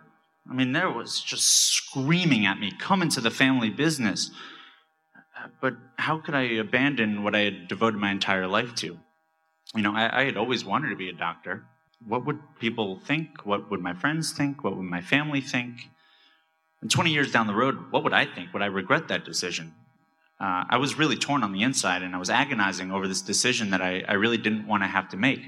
I 0.49 0.53
mean, 0.53 0.71
there 0.71 0.89
was 0.89 1.21
just 1.21 1.47
screaming 1.47 2.45
at 2.45 2.59
me, 2.59 2.71
come 2.79 3.01
into 3.01 3.21
the 3.21 3.29
family 3.29 3.69
business. 3.69 4.31
but 5.61 5.75
how 5.97 6.17
could 6.17 6.35
I 6.35 6.41
abandon 6.41 7.23
what 7.23 7.35
I 7.35 7.41
had 7.41 7.67
devoted 7.67 7.97
my 7.97 8.11
entire 8.11 8.47
life 8.47 8.73
to? 8.75 8.97
You 9.75 9.81
know, 9.81 9.95
I, 9.95 10.21
I 10.21 10.25
had 10.25 10.35
always 10.35 10.65
wanted 10.65 10.89
to 10.89 10.95
be 10.95 11.09
a 11.09 11.13
doctor. 11.13 11.65
What 12.05 12.25
would 12.25 12.39
people 12.59 12.99
think? 12.99 13.45
What 13.45 13.69
would 13.69 13.81
my 13.81 13.93
friends 13.93 14.33
think? 14.33 14.63
What 14.63 14.75
would 14.75 14.83
my 14.83 15.01
family 15.01 15.41
think? 15.41 15.89
And 16.81 16.89
20 16.89 17.11
years 17.11 17.31
down 17.31 17.45
the 17.45 17.53
road, 17.53 17.91
what 17.91 18.03
would 18.03 18.13
I 18.13 18.25
think? 18.25 18.51
Would 18.53 18.63
I 18.63 18.65
regret 18.65 19.07
that 19.09 19.23
decision? 19.23 19.73
Uh, 20.41 20.65
I 20.71 20.77
was 20.77 20.97
really 20.97 21.17
torn 21.17 21.43
on 21.43 21.51
the 21.51 21.62
inside 21.62 22.01
and 22.01 22.15
I 22.15 22.17
was 22.17 22.32
agonizing 22.32 22.91
over 22.91 23.08
this 23.08 23.21
decision 23.21 23.69
that 23.71 23.82
I, 23.82 24.04
I 24.08 24.13
really 24.13 24.38
didn't 24.38 24.65
want 24.65 24.82
to 24.82 24.88
have 24.88 25.10
to 25.10 25.17
make. 25.17 25.41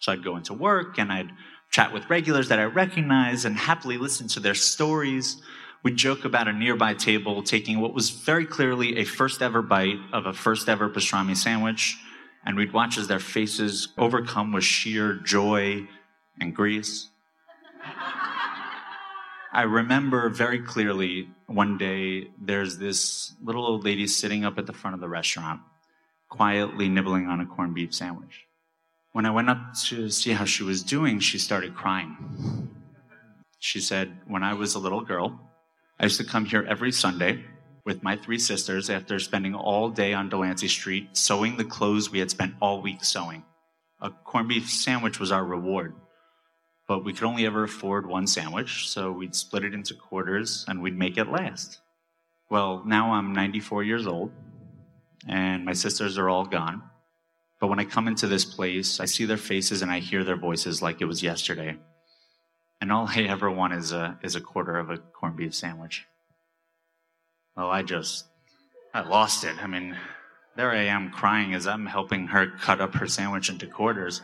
So 0.00 0.12
I'd 0.12 0.22
go 0.22 0.36
into 0.36 0.52
work 0.52 0.98
and 0.98 1.10
I'd 1.10 1.30
chat 1.70 1.94
with 1.94 2.10
regulars 2.10 2.48
that 2.50 2.58
I 2.58 2.64
recognize 2.64 3.46
and 3.46 3.56
happily 3.56 3.96
listen 3.96 4.28
to 4.28 4.40
their 4.40 4.54
stories. 4.54 5.40
We'd 5.82 5.96
joke 5.96 6.26
about 6.26 6.46
a 6.46 6.52
nearby 6.52 6.92
table 6.92 7.42
taking 7.42 7.80
what 7.80 7.94
was 7.94 8.10
very 8.10 8.44
clearly 8.44 8.98
a 8.98 9.04
first 9.04 9.40
ever 9.40 9.62
bite 9.62 9.98
of 10.12 10.26
a 10.26 10.34
first 10.34 10.68
ever 10.68 10.90
pastrami 10.90 11.36
sandwich, 11.36 11.96
and 12.44 12.56
we'd 12.56 12.72
watch 12.74 12.98
as 12.98 13.08
their 13.08 13.18
faces 13.18 13.88
overcome 13.96 14.52
with 14.52 14.64
sheer 14.64 15.14
joy 15.14 15.88
and 16.38 16.54
grace. 16.54 17.08
I 19.56 19.62
remember 19.62 20.28
very 20.28 20.58
clearly 20.58 21.30
one 21.46 21.78
day 21.78 22.28
there's 22.38 22.76
this 22.76 23.32
little 23.42 23.64
old 23.64 23.86
lady 23.86 24.06
sitting 24.06 24.44
up 24.44 24.58
at 24.58 24.66
the 24.66 24.74
front 24.74 24.92
of 24.92 25.00
the 25.00 25.08
restaurant, 25.08 25.62
quietly 26.28 26.90
nibbling 26.90 27.26
on 27.26 27.40
a 27.40 27.46
corned 27.46 27.74
beef 27.74 27.94
sandwich. 27.94 28.44
When 29.12 29.24
I 29.24 29.30
went 29.30 29.48
up 29.48 29.72
to 29.86 30.10
see 30.10 30.32
how 30.32 30.44
she 30.44 30.62
was 30.62 30.82
doing, 30.82 31.20
she 31.20 31.38
started 31.38 31.74
crying. 31.74 32.68
She 33.58 33.80
said, 33.80 34.12
When 34.26 34.42
I 34.42 34.52
was 34.52 34.74
a 34.74 34.78
little 34.78 35.00
girl, 35.00 35.40
I 35.98 36.04
used 36.04 36.20
to 36.20 36.26
come 36.26 36.44
here 36.44 36.66
every 36.68 36.92
Sunday 36.92 37.42
with 37.82 38.02
my 38.02 38.14
three 38.14 38.38
sisters 38.38 38.90
after 38.90 39.18
spending 39.18 39.54
all 39.54 39.88
day 39.88 40.12
on 40.12 40.28
Delancey 40.28 40.68
Street 40.68 41.16
sewing 41.16 41.56
the 41.56 41.64
clothes 41.64 42.10
we 42.10 42.18
had 42.18 42.30
spent 42.30 42.56
all 42.60 42.82
week 42.82 43.02
sewing. 43.02 43.42
A 44.02 44.10
corned 44.10 44.50
beef 44.50 44.68
sandwich 44.68 45.18
was 45.18 45.32
our 45.32 45.42
reward 45.42 45.94
but 46.88 47.04
we 47.04 47.12
could 47.12 47.24
only 47.24 47.46
ever 47.46 47.64
afford 47.64 48.06
one 48.06 48.26
sandwich, 48.26 48.88
so 48.88 49.10
we'd 49.10 49.34
split 49.34 49.64
it 49.64 49.74
into 49.74 49.94
quarters 49.94 50.64
and 50.68 50.80
we'd 50.80 50.96
make 50.96 51.18
it 51.18 51.28
last. 51.28 51.80
Well, 52.48 52.82
now 52.86 53.14
I'm 53.14 53.32
94 53.32 53.82
years 53.82 54.06
old, 54.06 54.30
and 55.26 55.64
my 55.64 55.72
sisters 55.72 56.16
are 56.16 56.28
all 56.28 56.44
gone. 56.44 56.82
But 57.60 57.68
when 57.68 57.80
I 57.80 57.84
come 57.84 58.06
into 58.06 58.26
this 58.26 58.44
place, 58.44 59.00
I 59.00 59.06
see 59.06 59.24
their 59.24 59.36
faces 59.36 59.82
and 59.82 59.90
I 59.90 59.98
hear 59.98 60.22
their 60.22 60.36
voices 60.36 60.82
like 60.82 61.00
it 61.00 61.06
was 61.06 61.22
yesterday. 61.22 61.76
And 62.80 62.92
all 62.92 63.08
I 63.08 63.22
ever 63.22 63.50
want 63.50 63.72
is 63.72 63.92
a, 63.92 64.18
is 64.22 64.36
a 64.36 64.40
quarter 64.40 64.76
of 64.76 64.90
a 64.90 64.98
corned 64.98 65.36
beef 65.36 65.54
sandwich. 65.54 66.06
Well, 67.56 67.70
I 67.70 67.82
just, 67.82 68.26
I 68.92 69.00
lost 69.00 69.44
it. 69.44 69.56
I 69.62 69.66
mean, 69.66 69.96
there 70.56 70.70
I 70.70 70.84
am 70.84 71.10
crying 71.10 71.54
as 71.54 71.66
I'm 71.66 71.86
helping 71.86 72.26
her 72.28 72.46
cut 72.46 72.80
up 72.80 72.94
her 72.94 73.06
sandwich 73.06 73.48
into 73.48 73.66
quarters. 73.66 74.20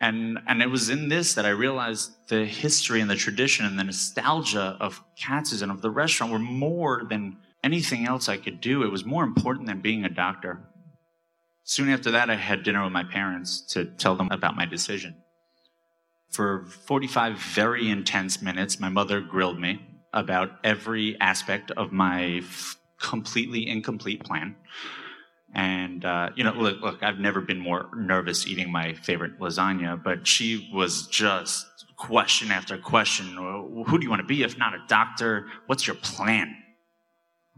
And, 0.00 0.38
and 0.46 0.62
it 0.62 0.70
was 0.70 0.88
in 0.88 1.08
this 1.08 1.34
that 1.34 1.44
I 1.44 1.50
realized 1.50 2.12
the 2.28 2.46
history 2.46 3.00
and 3.02 3.10
the 3.10 3.16
tradition 3.16 3.66
and 3.66 3.78
the 3.78 3.84
nostalgia 3.84 4.76
of 4.80 5.02
Katz's 5.16 5.60
and 5.60 5.70
of 5.70 5.82
the 5.82 5.90
restaurant 5.90 6.32
were 6.32 6.38
more 6.38 7.02
than 7.08 7.36
anything 7.62 8.06
else 8.06 8.28
I 8.28 8.38
could 8.38 8.60
do. 8.60 8.82
It 8.82 8.90
was 8.90 9.04
more 9.04 9.24
important 9.24 9.66
than 9.66 9.80
being 9.80 10.04
a 10.04 10.08
doctor. 10.08 10.60
Soon 11.64 11.90
after 11.90 12.10
that, 12.12 12.30
I 12.30 12.36
had 12.36 12.62
dinner 12.62 12.82
with 12.82 12.92
my 12.92 13.04
parents 13.04 13.60
to 13.72 13.84
tell 13.84 14.16
them 14.16 14.28
about 14.30 14.56
my 14.56 14.64
decision. 14.64 15.16
For 16.30 16.64
45 16.64 17.38
very 17.38 17.90
intense 17.90 18.40
minutes, 18.40 18.80
my 18.80 18.88
mother 18.88 19.20
grilled 19.20 19.60
me 19.60 19.80
about 20.12 20.52
every 20.64 21.20
aspect 21.20 21.70
of 21.72 21.92
my 21.92 22.40
f- 22.42 22.76
completely 22.98 23.68
incomplete 23.68 24.24
plan. 24.24 24.56
And, 25.54 26.04
uh, 26.04 26.30
you 26.36 26.44
know, 26.44 26.52
look, 26.52 26.80
look, 26.80 27.02
I've 27.02 27.18
never 27.18 27.40
been 27.40 27.58
more 27.58 27.88
nervous 27.96 28.46
eating 28.46 28.70
my 28.70 28.94
favorite 28.94 29.38
lasagna, 29.40 30.02
but 30.02 30.26
she 30.26 30.70
was 30.72 31.06
just 31.08 31.66
question 31.96 32.50
after 32.50 32.78
question. 32.78 33.26
Who 33.34 33.98
do 33.98 34.02
you 34.02 34.10
want 34.10 34.20
to 34.20 34.26
be 34.26 34.42
if 34.42 34.56
not 34.56 34.74
a 34.74 34.82
doctor? 34.86 35.48
What's 35.66 35.86
your 35.86 35.96
plan? 35.96 36.54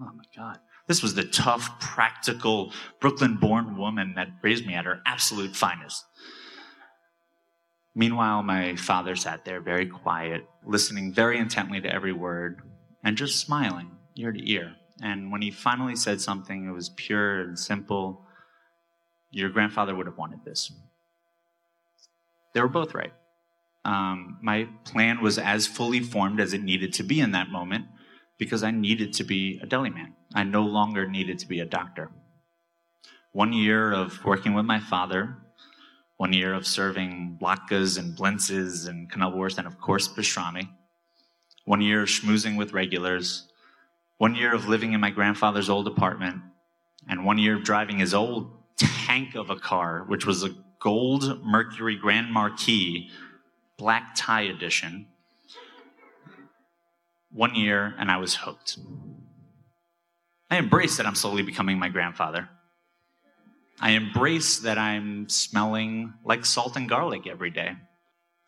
Oh 0.01 0.11
my 0.17 0.25
God. 0.37 0.59
This 0.89 1.03
was 1.03 1.15
the 1.15 1.25
tough, 1.25 1.79
practical, 1.81 2.73
Brooklyn 3.01 3.37
born 3.37 3.77
woman 3.77 4.15
that 4.17 4.29
raised 4.43 4.67
me 4.67 4.75
at 4.75 4.85
her 4.85 5.01
absolute 5.07 5.55
finest. 5.55 6.05
Meanwhile, 7.95 8.43
my 8.43 8.75
father 8.77 9.15
sat 9.15 9.45
there 9.45 9.61
very 9.61 9.87
quiet, 9.87 10.47
listening 10.65 11.13
very 11.13 11.39
intently 11.39 11.81
to 11.81 11.95
every 11.95 12.13
word 12.13 12.63
and 13.05 13.17
just 13.17 13.39
smiling 13.39 13.91
ear 14.17 14.33
to 14.33 14.51
ear. 14.51 14.75
And 15.01 15.33
when 15.33 15.43
he 15.43 15.51
finally 15.51 15.97
said 15.97 16.21
something, 16.21 16.67
it 16.67 16.73
was 16.73 16.91
pure 16.91 17.41
and 17.41 17.59
simple. 17.59 18.25
Your 19.31 19.49
grandfather 19.49 19.95
would 19.95 20.07
have 20.07 20.19
wanted 20.19 20.45
this. 20.45 20.73
They 22.53 22.61
were 22.61 22.69
both 22.69 22.95
right. 22.95 23.13
Um, 23.85 24.39
my 24.43 24.69
plan 24.85 25.23
was 25.23 25.39
as 25.39 25.67
fully 25.67 26.01
formed 26.01 26.41
as 26.41 26.53
it 26.53 26.63
needed 26.63 26.93
to 26.95 27.03
be 27.03 27.21
in 27.21 27.33
that 27.33 27.49
moment 27.49 27.87
because 28.39 28.63
I 28.63 28.71
needed 28.71 29.13
to 29.15 29.25
be 29.25 29.59
a 29.63 29.67
deli 29.67 29.91
man. 29.91 30.15
I 30.35 30.45
no 30.45 30.63
longer 30.63 31.09
needed 31.09 31.39
to 31.41 31.49
be 31.49 31.61
a 31.61 31.65
doctor. 31.65 32.11
One 33.33 33.53
year 33.53 33.93
of 33.93 34.25
working 34.25 34.55
with 34.55 34.67
my 34.67 34.79
father, 34.79 35.37
one 36.19 36.33
year 36.33 36.55
of 36.55 36.67
serving 36.67 37.39
latkes 37.41 37.99
and 37.99 38.17
blintzes 38.17 38.89
and 38.89 39.11
knoblewurst 39.11 39.59
and, 39.59 39.67
of 39.67 39.81
course, 39.81 40.07
pastrami, 40.07 40.69
one 41.65 41.81
year 41.81 42.03
of 42.03 42.09
schmoozing 42.09 42.57
with 42.57 42.73
regulars, 42.73 43.49
one 44.23 44.37
year 44.37 44.55
of 44.55 44.69
living 44.69 44.93
in 44.93 45.01
my 45.01 45.11
grandfather's 45.11 45.69
old 45.69 45.89
apartment, 45.89 46.41
and 47.09 47.25
one 47.25 47.39
year 47.39 47.57
of 47.57 47.65
driving 47.65 47.99
his 47.99 48.15
old 48.15 48.53
tank 48.79 49.35
of 49.35 49.51
a 49.51 49.57
car, 49.57 50.05
which 50.07 50.25
was 50.25 50.45
a 50.45 50.55
gold 50.79 51.45
Mercury 51.45 51.97
Grand 51.97 52.33
Marquis 52.33 53.11
black 53.77 54.15
tie 54.15 54.43
edition. 54.43 55.09
One 57.33 57.57
year, 57.57 57.97
and 57.99 58.13
I 58.13 58.19
was 58.19 58.37
hooked. 58.37 58.79
I 60.49 60.59
embrace 60.59 60.99
that 60.99 61.07
I'm 61.07 61.17
slowly 61.17 61.43
becoming 61.43 61.81
my 61.81 61.89
grandfather. 61.89 62.49
I 63.81 63.91
embrace 63.91 64.61
that 64.61 64.79
I'm 64.79 65.29
smelling 65.29 66.15
like 66.25 66.47
salt 66.47 66.77
and 66.77 66.89
garlic 66.89 67.27
every 67.27 67.51
day. 67.51 67.73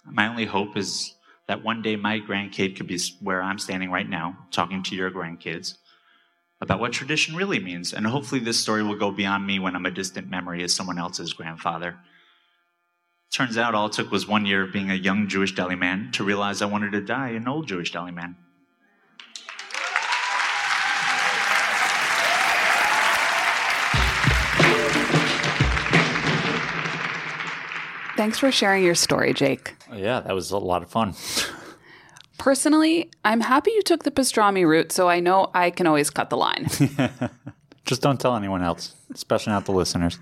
My 0.07 0.29
only 0.29 0.45
hope 0.45 0.77
is 0.77 1.17
that 1.47 1.63
one 1.63 1.83
day 1.83 1.97
my 1.97 2.21
grandkid 2.21 2.77
could 2.77 2.87
be 2.87 2.99
where 3.21 3.43
I'm 3.43 3.59
standing 3.59 3.91
right 3.91 4.09
now, 4.09 4.47
talking 4.51 4.83
to 4.85 4.95
your 4.97 5.11
grandkids 5.11 5.77
about 6.61 6.81
what 6.81 6.93
tradition 6.93 7.37
really 7.37 7.59
means. 7.59 7.93
And 7.93 8.07
hopefully, 8.07 8.41
this 8.41 8.59
story 8.59 8.83
will 8.83 8.97
go 8.97 9.11
beyond 9.11 9.47
me 9.47 9.59
when 9.59 9.77
I'm 9.77 9.87
a 9.87 9.91
distant 9.91 10.31
memory 10.31 10.63
as 10.63 10.75
someone 10.75 10.99
else's 10.99 11.33
grandfather. 11.33 11.97
Turns 13.31 13.59
out 13.59 13.75
all 13.75 13.87
it 13.87 13.93
took 13.93 14.11
was 14.11 14.29
one 14.29 14.47
year 14.47 14.63
of 14.63 14.73
being 14.73 14.91
a 14.91 14.95
young 14.95 15.29
Jewish 15.29 15.55
deli 15.55 15.75
man 15.75 16.11
to 16.13 16.25
realize 16.25 16.63
I 16.63 16.67
wanted 16.67 16.93
to 16.93 17.01
die 17.01 17.31
an 17.31 17.49
old 17.49 17.69
Jewish 17.69 17.93
deli 17.93 18.13
man. 18.13 18.37
Thanks 28.25 28.39
for 28.39 28.51
sharing 28.51 28.83
your 28.83 28.95
story, 28.95 29.35
Jake. 29.35 29.75
Yeah, 29.93 30.21
that 30.21 30.35
was 30.35 30.51
a 30.51 30.57
lot 30.57 30.83
of 30.83 30.89
fun. 30.89 31.13
Personally, 32.39 33.11
I'm 33.23 33.43
happy 33.43 33.71
you 33.73 33.83
took 33.83 34.05
the 34.05 34.11
pastrami 34.11 34.67
route 34.67 34.93
so 34.93 35.11
I 35.11 35.21
know 35.21 35.51
I 35.53 35.69
can 35.69 35.87
always 35.87 36.09
cut 36.09 36.31
the 36.31 36.39
line. 36.39 36.67
Just 37.85 38.01
don't 38.01 38.19
tell 38.19 38.35
anyone 38.35 38.63
else, 38.63 38.95
especially 39.13 39.53
not 39.53 39.67
the 39.67 39.73
listeners. 39.73 40.19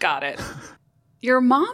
Got 0.00 0.24
it. 0.24 0.40
Your 1.20 1.40
mom 1.40 1.72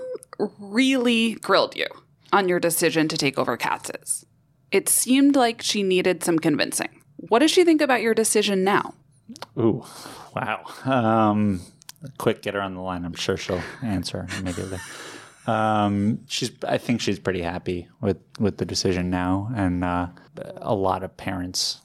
really 0.59 1.37
grilled 1.37 1.75
you 1.75 1.87
on 2.35 2.51
your 2.51 2.61
decision 2.61 3.09
to 3.09 3.17
take 3.17 3.39
over 3.39 3.57
Katz's. 3.57 4.27
It 4.73 4.91
seemed 4.91 5.37
like 5.37 5.63
she 5.63 5.83
needed 5.83 6.23
some 6.23 6.39
convincing. 6.39 7.01
What 7.17 7.39
does 7.39 7.51
she 7.51 7.65
think 7.65 7.81
about 7.81 8.03
your 8.03 8.13
decision 8.13 8.63
now? 8.63 8.93
Ooh, 9.59 9.87
wow. 10.37 10.65
Um, 10.85 11.63
quick, 12.19 12.43
get 12.43 12.53
her 12.53 12.61
on 12.61 12.75
the 12.75 12.83
line. 12.83 13.07
I'm 13.07 13.15
sure 13.15 13.39
she'll 13.39 13.63
answer 13.83 14.27
immediately. 14.39 14.79
Um, 15.47 16.21
she's, 16.29 16.53
I 16.67 16.79
think 16.79 17.01
she's 17.01 17.19
pretty 17.19 17.43
happy 17.43 17.89
with, 18.01 18.19
with 18.39 18.59
the 18.59 18.65
decision 18.65 19.11
now, 19.11 19.51
and 19.57 19.83
uh, 19.83 20.09
a 20.57 20.75
lot 20.75 21.03
of 21.03 21.17
parents 21.17 21.81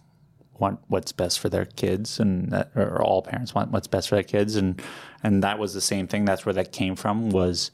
want 0.60 0.80
what's 0.88 1.12
best 1.12 1.40
for 1.40 1.50
their 1.50 1.66
kids, 1.66 2.20
and 2.20 2.52
that, 2.52 2.72
or 2.76 3.02
all 3.02 3.22
parents 3.22 3.56
want 3.56 3.72
what's 3.72 3.88
best 3.88 4.10
for 4.10 4.16
their 4.16 4.24
kids, 4.24 4.56
and 4.56 4.82
and 5.24 5.44
that 5.44 5.60
was 5.60 5.74
the 5.74 5.82
same 5.82 6.08
thing. 6.08 6.26
That's 6.26 6.46
where 6.46 6.54
that 6.54 6.72
came 6.72 6.96
from. 6.96 7.30
Was 7.30 7.72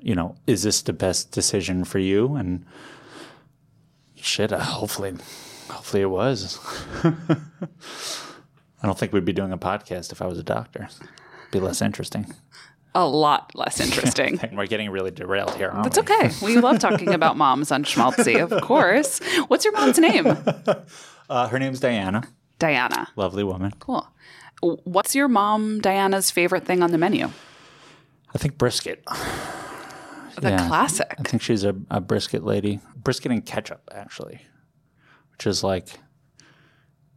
you 0.00 0.14
know, 0.14 0.36
is 0.46 0.62
this 0.62 0.82
the 0.82 0.92
best 0.92 1.32
decision 1.32 1.84
for 1.84 1.98
you? 1.98 2.36
And 2.36 2.64
shit, 4.14 4.52
uh, 4.52 4.60
hopefully, 4.60 5.14
hopefully 5.68 6.02
it 6.02 6.10
was. 6.10 6.58
I 7.04 8.86
don't 8.86 8.98
think 8.98 9.12
we'd 9.12 9.24
be 9.24 9.32
doing 9.32 9.52
a 9.52 9.58
podcast 9.58 10.12
if 10.12 10.20
I 10.20 10.26
was 10.26 10.38
a 10.38 10.44
doctor. 10.44 10.88
It'd 11.00 11.50
be 11.50 11.60
less 11.60 11.80
interesting. 11.80 12.32
A 12.98 13.06
lot 13.06 13.52
less 13.54 13.78
interesting. 13.86 14.40
We're 14.54 14.66
getting 14.66 14.88
really 14.90 15.10
derailed 15.10 15.54
here. 15.56 15.70
That's 15.82 15.98
we? 15.98 16.02
okay. 16.02 16.30
We 16.42 16.56
love 16.58 16.78
talking 16.78 17.12
about 17.12 17.36
moms 17.44 17.70
on 17.70 17.84
Schmaltzy, 17.84 18.42
of 18.42 18.62
course. 18.62 19.20
What's 19.48 19.64
your 19.64 19.72
mom's 19.74 19.98
name? 19.98 20.26
Uh, 21.28 21.48
her 21.48 21.58
name's 21.58 21.80
Diana. 21.80 22.22
Diana. 22.60 23.08
Lovely 23.16 23.42
woman. 23.42 23.72
Cool. 23.80 24.06
What's 24.62 25.12
your 25.16 25.26
mom 25.26 25.80
Diana's 25.80 26.30
favorite 26.30 26.64
thing 26.64 26.84
on 26.84 26.92
the 26.92 26.98
menu? 26.98 27.30
I 28.32 28.38
think 28.38 28.58
brisket. 28.58 29.04
The 30.40 30.50
Yeah. 30.50 30.68
classic. 30.68 31.12
I 31.18 31.22
think 31.24 31.42
she's 31.42 31.64
a, 31.64 31.74
a 31.90 32.00
brisket 32.00 32.44
lady. 32.44 32.78
Brisket 32.94 33.32
and 33.32 33.44
ketchup, 33.44 33.88
actually, 33.92 34.40
which 35.32 35.48
is 35.48 35.64
like, 35.64 35.98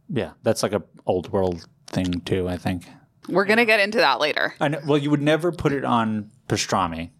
yeah, 0.08 0.32
that's 0.42 0.64
like 0.64 0.72
a 0.72 0.82
old 1.06 1.30
world 1.30 1.68
thing 1.86 2.20
too. 2.22 2.48
I 2.48 2.56
think. 2.56 2.84
We're 3.30 3.44
going 3.44 3.58
to 3.58 3.64
get 3.64 3.80
into 3.80 3.98
that 3.98 4.20
later. 4.20 4.54
I 4.60 4.68
know, 4.68 4.80
well, 4.86 4.98
you 4.98 5.10
would 5.10 5.22
never 5.22 5.52
put 5.52 5.72
it 5.72 5.84
on 5.84 6.30
pastrami, 6.48 7.10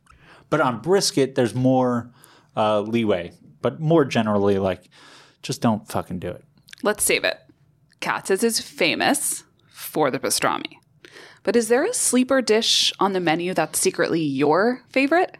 but 0.49 0.61
on 0.61 0.81
brisket, 0.81 1.35
there's 1.35 1.55
more 1.55 2.13
uh, 2.57 2.81
leeway. 2.81 3.33
But 3.63 3.79
more 3.79 4.05
generally, 4.05 4.59
like, 4.59 4.89
just 5.43 5.61
don't 5.61 5.87
fucking 5.87 6.19
do 6.19 6.29
it. 6.29 6.45
Let's 6.83 7.05
save 7.05 7.25
it. 7.25 7.39
Katz's 8.01 8.43
is 8.43 8.59
famous 8.61 9.45
for 9.71 10.11
the 10.11 10.19
pastrami. 10.19 10.79
But 11.43 11.57
is 11.57 11.69
there 11.69 11.85
a 11.85 11.93
sleeper 11.93 12.41
dish 12.41 12.93
on 13.01 13.13
the 13.13 13.21
menu 13.21 13.53
that's 13.55 13.79
secretly 13.79 14.23
your 14.23 14.83
favorite? 14.89 15.37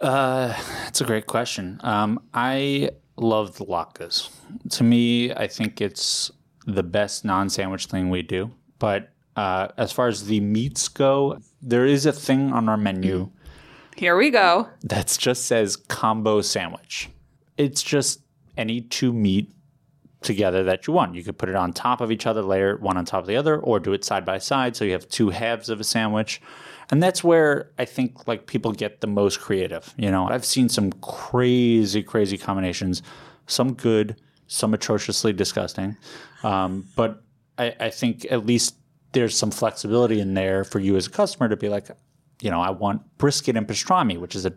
That's 0.00 1.00
a 1.00 1.04
great 1.04 1.26
question. 1.26 1.78
Um, 1.84 2.20
I 2.34 2.90
love 3.16 3.56
the 3.56 3.66
latkes. 3.66 4.30
To 4.70 4.84
me, 4.84 5.32
I 5.32 5.46
think 5.46 5.80
it's 5.80 6.30
the 6.66 6.82
best 6.82 7.24
non-sandwich 7.24 7.86
thing 7.86 8.10
we 8.10 8.22
do. 8.22 8.50
But 8.78 9.11
uh, 9.36 9.68
as 9.76 9.92
far 9.92 10.08
as 10.08 10.26
the 10.26 10.40
meats 10.40 10.88
go, 10.88 11.38
there 11.60 11.86
is 11.86 12.06
a 12.06 12.12
thing 12.12 12.52
on 12.52 12.68
our 12.68 12.76
menu 12.76 13.30
Here 13.96 14.16
we 14.16 14.30
go. 14.30 14.68
that 14.82 15.16
just 15.18 15.46
says 15.46 15.76
combo 15.76 16.40
sandwich. 16.42 17.08
It's 17.56 17.82
just 17.82 18.20
any 18.56 18.80
two 18.80 19.12
meat 19.12 19.50
together 20.22 20.62
that 20.64 20.86
you 20.86 20.92
want. 20.92 21.14
You 21.14 21.24
could 21.24 21.38
put 21.38 21.48
it 21.48 21.56
on 21.56 21.72
top 21.72 22.00
of 22.00 22.10
each 22.12 22.26
other, 22.26 22.42
layer 22.42 22.76
one 22.76 22.96
on 22.96 23.04
top 23.04 23.22
of 23.22 23.26
the 23.26 23.36
other, 23.36 23.58
or 23.58 23.80
do 23.80 23.92
it 23.92 24.04
side 24.04 24.24
by 24.24 24.38
side. 24.38 24.76
So 24.76 24.84
you 24.84 24.92
have 24.92 25.08
two 25.08 25.30
halves 25.30 25.68
of 25.68 25.80
a 25.80 25.84
sandwich. 25.84 26.40
And 26.90 27.02
that's 27.02 27.24
where 27.24 27.70
I 27.78 27.84
think 27.86 28.28
like 28.28 28.46
people 28.46 28.72
get 28.72 29.00
the 29.00 29.06
most 29.06 29.40
creative. 29.40 29.94
You 29.96 30.10
know, 30.10 30.28
I've 30.28 30.44
seen 30.44 30.68
some 30.68 30.92
crazy, 31.00 32.02
crazy 32.02 32.36
combinations, 32.38 33.02
some 33.46 33.72
good, 33.74 34.20
some 34.46 34.74
atrociously 34.74 35.32
disgusting. 35.32 35.96
Um, 36.42 36.86
but 36.94 37.22
I, 37.58 37.74
I 37.80 37.90
think 37.90 38.26
at 38.30 38.44
least 38.46 38.76
there's 39.12 39.36
some 39.36 39.50
flexibility 39.50 40.20
in 40.20 40.34
there 40.34 40.64
for 40.64 40.78
you 40.78 40.96
as 40.96 41.06
a 41.06 41.10
customer 41.10 41.48
to 41.48 41.56
be 41.56 41.68
like, 41.68 41.88
you 42.40 42.50
know, 42.50 42.60
I 42.60 42.70
want 42.70 43.02
brisket 43.18 43.56
and 43.56 43.66
pastrami, 43.66 44.18
which 44.18 44.34
is 44.34 44.46
a 44.46 44.52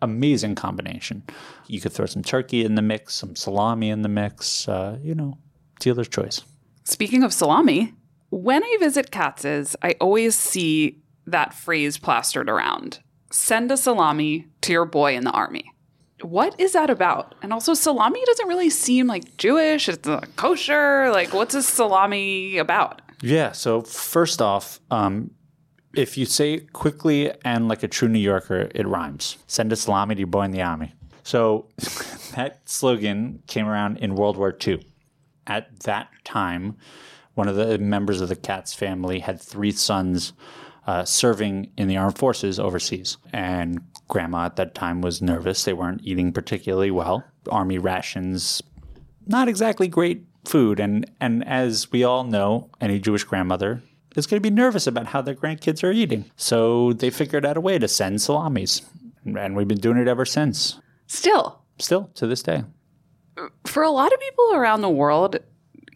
amazing 0.00 0.56
combination. 0.56 1.22
You 1.68 1.80
could 1.80 1.92
throw 1.92 2.06
some 2.06 2.22
turkey 2.22 2.64
in 2.64 2.74
the 2.74 2.82
mix, 2.82 3.14
some 3.14 3.36
salami 3.36 3.90
in 3.90 4.02
the 4.02 4.08
mix. 4.08 4.68
Uh, 4.68 4.98
you 5.00 5.14
know, 5.14 5.38
dealer's 5.78 6.08
choice. 6.08 6.42
Speaking 6.84 7.22
of 7.22 7.32
salami, 7.32 7.94
when 8.30 8.64
I 8.64 8.76
visit 8.80 9.10
Katz's, 9.10 9.76
I 9.82 9.94
always 10.00 10.34
see 10.34 10.98
that 11.26 11.54
phrase 11.54 11.98
plastered 11.98 12.48
around 12.48 12.98
send 13.30 13.70
a 13.72 13.76
salami 13.76 14.46
to 14.60 14.72
your 14.72 14.84
boy 14.84 15.16
in 15.16 15.24
the 15.24 15.30
army. 15.30 15.72
What 16.22 16.58
is 16.60 16.72
that 16.72 16.90
about? 16.90 17.34
And 17.42 17.52
also, 17.52 17.74
salami 17.74 18.22
doesn't 18.26 18.46
really 18.48 18.70
seem 18.70 19.06
like 19.06 19.36
Jewish. 19.38 19.88
It's 19.88 20.08
kosher. 20.36 21.10
Like, 21.10 21.32
what's 21.32 21.54
a 21.54 21.62
salami 21.62 22.58
about? 22.58 23.01
Yeah. 23.22 23.52
So 23.52 23.82
first 23.82 24.42
off, 24.42 24.80
um, 24.90 25.30
if 25.94 26.18
you 26.18 26.26
say 26.26 26.54
it 26.54 26.72
quickly 26.72 27.32
and 27.44 27.68
like 27.68 27.82
a 27.82 27.88
true 27.88 28.08
New 28.08 28.18
Yorker, 28.18 28.68
it 28.74 28.86
rhymes. 28.86 29.38
Send 29.46 29.72
a 29.72 29.76
salami 29.76 30.16
to 30.16 30.20
your 30.20 30.26
boy 30.26 30.42
in 30.42 30.50
the 30.50 30.62
army. 30.62 30.92
So 31.22 31.68
that 32.34 32.60
slogan 32.64 33.42
came 33.46 33.66
around 33.66 33.98
in 33.98 34.16
World 34.16 34.36
War 34.36 34.56
II. 34.66 34.84
At 35.46 35.80
that 35.80 36.08
time, 36.24 36.76
one 37.34 37.48
of 37.48 37.56
the 37.56 37.78
members 37.78 38.20
of 38.20 38.28
the 38.28 38.36
Katz 38.36 38.74
family 38.74 39.20
had 39.20 39.40
three 39.40 39.72
sons 39.72 40.32
uh, 40.86 41.04
serving 41.04 41.70
in 41.76 41.88
the 41.88 41.96
armed 41.96 42.18
forces 42.18 42.58
overseas. 42.58 43.16
And 43.32 43.80
grandma 44.08 44.46
at 44.46 44.56
that 44.56 44.74
time 44.74 45.00
was 45.00 45.22
nervous. 45.22 45.64
They 45.64 45.72
weren't 45.72 46.02
eating 46.02 46.32
particularly 46.32 46.90
well. 46.90 47.24
Army 47.50 47.78
rations, 47.78 48.62
not 49.26 49.48
exactly 49.48 49.88
great 49.88 50.24
food. 50.44 50.80
And, 50.80 51.10
and 51.20 51.46
as 51.46 51.90
we 51.92 52.04
all 52.04 52.24
know, 52.24 52.70
any 52.80 52.98
Jewish 52.98 53.24
grandmother 53.24 53.82
is 54.16 54.26
going 54.26 54.42
to 54.42 54.50
be 54.50 54.54
nervous 54.54 54.86
about 54.86 55.06
how 55.06 55.22
their 55.22 55.34
grandkids 55.34 55.82
are 55.84 55.90
eating. 55.92 56.24
So 56.36 56.92
they 56.92 57.10
figured 57.10 57.46
out 57.46 57.56
a 57.56 57.60
way 57.60 57.78
to 57.78 57.88
send 57.88 58.20
salamis. 58.20 58.82
And 59.24 59.56
we've 59.56 59.68
been 59.68 59.78
doing 59.80 59.98
it 59.98 60.08
ever 60.08 60.24
since. 60.24 60.80
Still, 61.06 61.60
Still 61.78 62.10
to 62.14 62.26
this 62.26 62.42
day. 62.42 62.64
for 63.66 63.82
a 63.82 63.90
lot 63.90 64.12
of 64.12 64.20
people 64.20 64.54
around 64.54 64.80
the 64.82 64.88
world, 64.90 65.38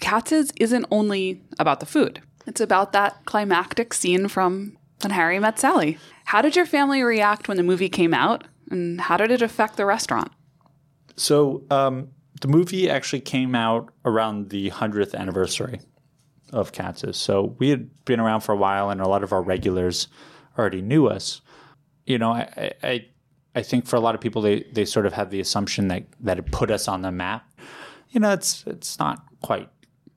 Katz's 0.01 0.53
isn't 0.57 0.87
only 0.91 1.43
about 1.59 1.81
the 1.81 1.87
food. 1.87 2.23
It's 2.47 2.61
about 2.61 2.93
that 2.93 3.25
climactic 3.25 3.93
scene 3.93 4.29
from 4.29 4.77
When 5.03 5.11
Harry 5.11 5.39
Met 5.39 5.59
Sally. 5.59 5.99
How 6.27 6.41
did 6.43 6.55
your 6.57 6.67
family 6.67 7.03
react 7.03 7.49
when 7.49 7.57
the 7.57 7.63
movie 7.63 7.89
came 7.89 8.15
out? 8.15 8.45
And 8.71 9.01
how 9.01 9.17
did 9.17 9.31
it 9.31 9.43
affect 9.43 9.77
the 9.77 9.85
restaurant? 9.87 10.31
So 11.17 11.63
um, 11.71 12.09
the 12.41 12.49
movie 12.49 12.89
actually 12.91 13.21
came 13.21 13.55
out 13.55 13.93
around 14.05 14.51
the 14.51 14.71
100th 14.71 15.15
anniversary 15.15 15.81
of 16.53 16.73
Katz's. 16.73 17.17
So 17.17 17.57
we 17.59 17.71
had 17.71 18.05
been 18.05 18.21
around 18.21 18.41
for 18.41 18.53
a 18.53 18.57
while, 18.57 18.91
and 18.91 19.01
a 19.01 19.09
lot 19.09 19.23
of 19.23 19.33
our 19.33 19.43
regulars 19.43 20.09
already 20.59 20.83
knew 20.83 21.07
us. 21.07 21.41
You 22.05 22.19
know, 22.19 22.33
I, 22.33 22.73
I- 22.83 23.07
I, 23.55 23.63
think 23.63 23.87
for 23.87 23.97
a 23.97 24.01
lot 24.01 24.15
of 24.15 24.21
people, 24.21 24.43
they, 24.43 24.67
they 24.71 24.85
sort 24.85 25.07
of 25.07 25.15
have 25.15 25.31
the 25.31 25.41
assumption 25.41 25.89
that, 25.89 26.05
that 26.21 26.39
it 26.39 26.53
put 26.53 26.71
us 26.71 26.89
on 26.89 27.01
the 27.01 27.11
map. 27.11 27.51
You 28.11 28.21
know, 28.21 28.31
it's 28.31 28.65
it's 28.67 28.99
not 28.99 29.25
quite 29.41 29.71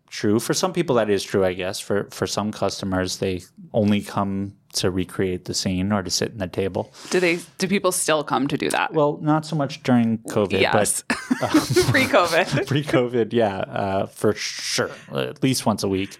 true. 0.10 0.42
For 0.42 0.54
some 0.54 0.74
people, 0.74 0.98
that 0.98 1.10
is 1.10 1.24
true, 1.24 1.46
I 1.46 1.54
guess. 1.54 1.80
For 1.80 2.10
for 2.12 2.28
some 2.28 2.52
customers, 2.52 3.18
they 3.18 3.42
only 3.74 4.02
come 4.02 4.56
to 4.74 4.92
recreate 4.92 5.46
the 5.46 5.54
scene 5.54 5.92
or 5.92 6.04
to 6.04 6.10
sit 6.10 6.32
in 6.32 6.38
the 6.38 6.48
table. 6.48 6.92
Do 7.10 7.20
they? 7.20 7.40
Do 7.58 7.68
people 7.68 7.92
still 7.92 8.24
come 8.24 8.48
to 8.48 8.58
do 8.58 8.70
that? 8.70 8.94
Well, 8.94 9.18
not 9.22 9.46
so 9.46 9.56
much 9.56 9.84
during 9.84 10.20
COVID, 10.20 10.62
yes, 10.62 11.04
but 11.08 11.18
pre-COVID. 11.92 12.68
pre-COVID, 12.68 13.34
yeah, 13.34 13.58
uh, 13.58 14.06
for 14.08 14.34
sure, 14.34 14.92
at 15.14 15.42
least 15.42 15.66
once 15.66 15.84
a 15.84 15.88
week. 15.88 16.20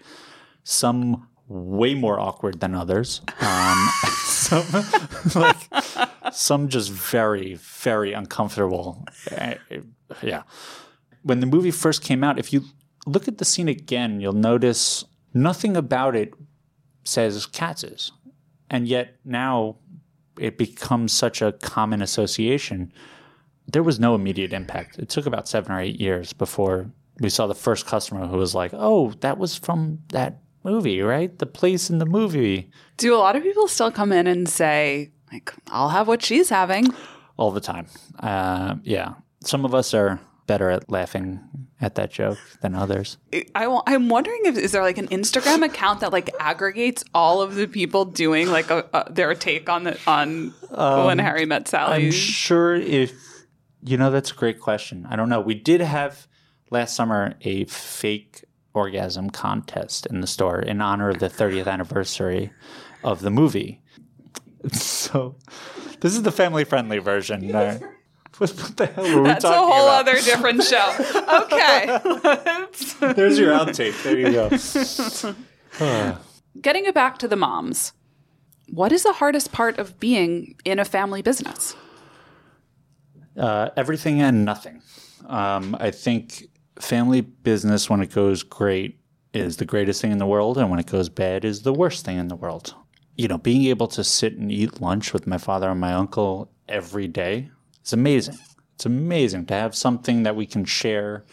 Some 0.64 1.28
way 1.48 1.96
more 1.96 2.20
awkward 2.20 2.60
than 2.60 2.76
others. 2.76 3.22
Um, 3.42 3.90
some 4.24 4.66
like 5.36 5.58
some 6.32 6.70
just 6.70 6.92
very, 6.92 7.56
very 7.56 8.14
uncomfortable. 8.14 9.06
Uh, 9.32 9.56
yeah. 10.22 10.44
When 11.24 11.40
the 11.40 11.48
movie 11.48 11.72
first 11.72 12.04
came 12.04 12.24
out, 12.24 12.40
if 12.40 12.54
you 12.54 12.64
look 13.06 13.28
at 13.28 13.38
the 13.40 13.46
scene 13.46 13.68
again, 13.68 14.22
you'll 14.22 14.34
notice 14.34 15.04
nothing 15.34 15.76
about 15.76 16.16
it 16.16 16.34
says 17.04 17.46
Katz's, 17.46 18.12
and 18.70 18.88
yet 18.88 19.16
now 19.26 19.76
it 20.40 20.58
becomes 20.58 21.12
such 21.12 21.42
a 21.42 21.52
common 21.54 22.02
association 22.02 22.92
there 23.72 23.84
was 23.84 24.00
no 24.00 24.16
immediate 24.16 24.54
impact. 24.54 24.98
It 24.98 25.10
took 25.10 25.26
about 25.26 25.48
seven 25.48 25.72
or 25.72 25.80
eight 25.80 26.00
years 26.00 26.34
before 26.34 26.90
we 27.20 27.30
saw 27.30 27.48
the 27.48 27.56
first 27.56 27.86
customer 27.86 28.26
who 28.28 28.38
was 28.38 28.56
like, 28.56 28.72
"Oh, 28.74 29.12
that 29.20 29.38
was 29.38 29.56
from 29.56 30.00
that 30.10 30.42
movie, 30.64 31.02
right? 31.02 31.38
The 31.38 31.46
place 31.46 31.90
in 31.90 32.00
the 32.00 32.06
movie." 32.06 32.70
Do 32.98 33.14
a 33.14 33.18
lot 33.18 33.36
of 33.36 33.44
people 33.44 33.68
still 33.68 33.92
come 33.92 34.12
in 34.12 34.28
and 34.28 34.50
say, 34.50 35.12
like, 35.32 35.54
I'll 35.68 35.90
have 35.90 36.08
what 36.08 36.24
she's 36.24 36.50
having? 36.50 36.88
All 37.38 37.52
the 37.52 37.62
time. 37.62 37.88
Uh, 38.20 38.76
yeah, 38.84 39.14
some 39.42 39.66
of 39.66 39.76
us 39.76 39.94
are 39.94 40.20
better 40.50 40.72
at 40.72 40.90
laughing 40.90 41.40
at 41.80 41.94
that 41.94 42.10
joke 42.10 42.40
than 42.62 42.74
others. 42.74 43.18
I, 43.54 43.66
am 43.86 44.10
wondering 44.10 44.42
if 44.46 44.58
is 44.58 44.72
there 44.72 44.82
like 44.82 44.98
an 44.98 45.08
Instagram 45.10 45.64
account 45.64 46.00
that 46.00 46.12
like 46.12 46.32
aggregates 46.40 47.04
all 47.14 47.44
of 47.44 47.54
the 47.54 47.68
people 47.68 48.04
doing 48.04 48.50
like 48.50 48.72
a, 48.72 48.84
a, 48.92 49.14
their 49.14 49.36
take 49.36 49.70
on 49.70 49.84
the 49.84 50.00
on 50.08 50.50
when 51.06 51.20
Harry 51.20 51.46
met 51.46 51.68
Sally. 51.68 52.08
I'm 52.08 52.12
sure 52.12 52.74
if 52.74 53.14
you 53.84 53.96
know 53.96 54.10
that's 54.10 54.32
a 54.32 54.34
great 54.34 54.60
question. 54.60 55.06
I 55.08 55.16
don't 55.16 55.30
know. 55.30 55.40
We 55.40 55.54
did 55.54 55.82
have 55.82 56.28
last 56.72 56.96
summer 56.96 57.36
a 57.42 57.66
fake 57.66 58.44
orgasm 58.74 59.30
contest 59.30 60.08
in 60.08 60.22
the 60.22 60.28
store 60.28 60.60
in 60.60 60.82
honor 60.82 61.10
of 61.10 61.20
the 61.20 61.30
30th 61.30 61.68
anniversary 61.68 62.52
of 63.04 63.22
the 63.22 63.30
movie. 63.30 63.82
So 64.74 65.38
this 66.02 66.14
is 66.14 66.24
the 66.24 66.34
family 66.34 66.66
friendly 66.66 66.98
version. 66.98 67.56
Uh, 67.56 67.80
what, 68.40 68.50
what 68.52 68.78
the 68.78 68.86
hell 68.88 69.04
were 69.16 69.22
we 69.22 69.28
That's 69.28 69.44
a 69.44 69.52
whole 69.52 69.88
about? 69.88 70.08
other 70.08 70.16
different 70.22 70.64
show. 70.64 70.96
Okay. 71.44 73.14
There's 73.14 73.38
your 73.38 73.54
outtake. 73.54 74.02
There 74.04 74.18
you 74.18 74.32
go. 75.80 76.18
Getting 76.62 76.86
it 76.86 76.94
back 76.94 77.18
to 77.20 77.28
the 77.28 77.36
moms. 77.36 77.94
What 78.70 78.92
is 78.92 79.04
the 79.04 79.14
hardest 79.14 79.52
part 79.52 79.78
of 79.80 80.00
being 80.00 80.56
in 80.66 80.80
a 80.80 80.86
family 80.86 81.22
business? 81.22 81.76
Uh, 83.38 83.70
everything 83.78 84.22
and 84.22 84.46
nothing. 84.46 84.82
Um, 85.28 85.76
I 85.80 85.92
think 85.92 86.48
family 86.80 87.22
business, 87.22 87.90
when 87.90 88.02
it 88.02 88.12
goes 88.12 88.44
great, 88.44 89.00
is 89.34 89.58
the 89.58 89.66
greatest 89.66 90.02
thing 90.02 90.12
in 90.12 90.18
the 90.18 90.26
world, 90.26 90.58
and 90.58 90.70
when 90.70 90.80
it 90.80 90.88
goes 90.88 91.08
bad, 91.10 91.46
is 91.46 91.62
the 91.62 91.74
worst 91.74 92.04
thing 92.06 92.18
in 92.18 92.28
the 92.30 92.36
world. 92.36 92.74
You 93.16 93.28
know, 93.28 93.38
being 93.38 93.66
able 93.66 93.88
to 93.90 94.04
sit 94.04 94.34
and 94.38 94.52
eat 94.52 94.82
lunch 94.82 95.14
with 95.14 95.28
my 95.28 95.38
father 95.38 95.70
and 95.70 95.80
my 95.80 95.94
uncle 95.94 96.52
every 96.68 97.08
day 97.08 97.50
is 97.84 97.94
amazing. 97.94 98.38
It's 98.76 98.86
amazing 98.86 99.46
to 99.48 99.54
have 99.54 99.76
something 99.76 100.24
that 100.24 100.36
we 100.36 100.46
can 100.46 100.66
share 100.66 101.26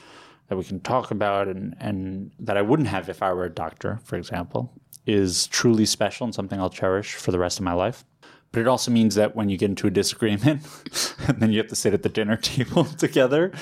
that 0.48 0.56
we 0.56 0.64
can 0.64 0.80
talk 0.80 1.10
about 1.10 1.48
and, 1.48 1.76
and 1.80 2.30
that 2.38 2.56
I 2.56 2.62
wouldn't 2.62 2.88
have 2.88 3.08
if 3.08 3.22
I 3.22 3.32
were 3.32 3.44
a 3.44 3.50
doctor, 3.50 3.98
for 4.04 4.16
example, 4.16 4.72
is 5.06 5.46
truly 5.48 5.86
special 5.86 6.24
and 6.24 6.34
something 6.34 6.60
I'll 6.60 6.70
cherish 6.70 7.14
for 7.14 7.32
the 7.32 7.38
rest 7.38 7.58
of 7.58 7.64
my 7.64 7.72
life. 7.72 8.04
But 8.52 8.60
it 8.60 8.68
also 8.68 8.90
means 8.90 9.16
that 9.16 9.34
when 9.34 9.48
you 9.48 9.58
get 9.58 9.70
into 9.70 9.86
a 9.86 9.90
disagreement 9.90 10.62
and 11.28 11.40
then 11.40 11.50
you 11.50 11.58
have 11.58 11.66
to 11.68 11.76
sit 11.76 11.94
at 11.94 12.02
the 12.02 12.08
dinner 12.08 12.36
table 12.40 12.84
together, 12.84 13.52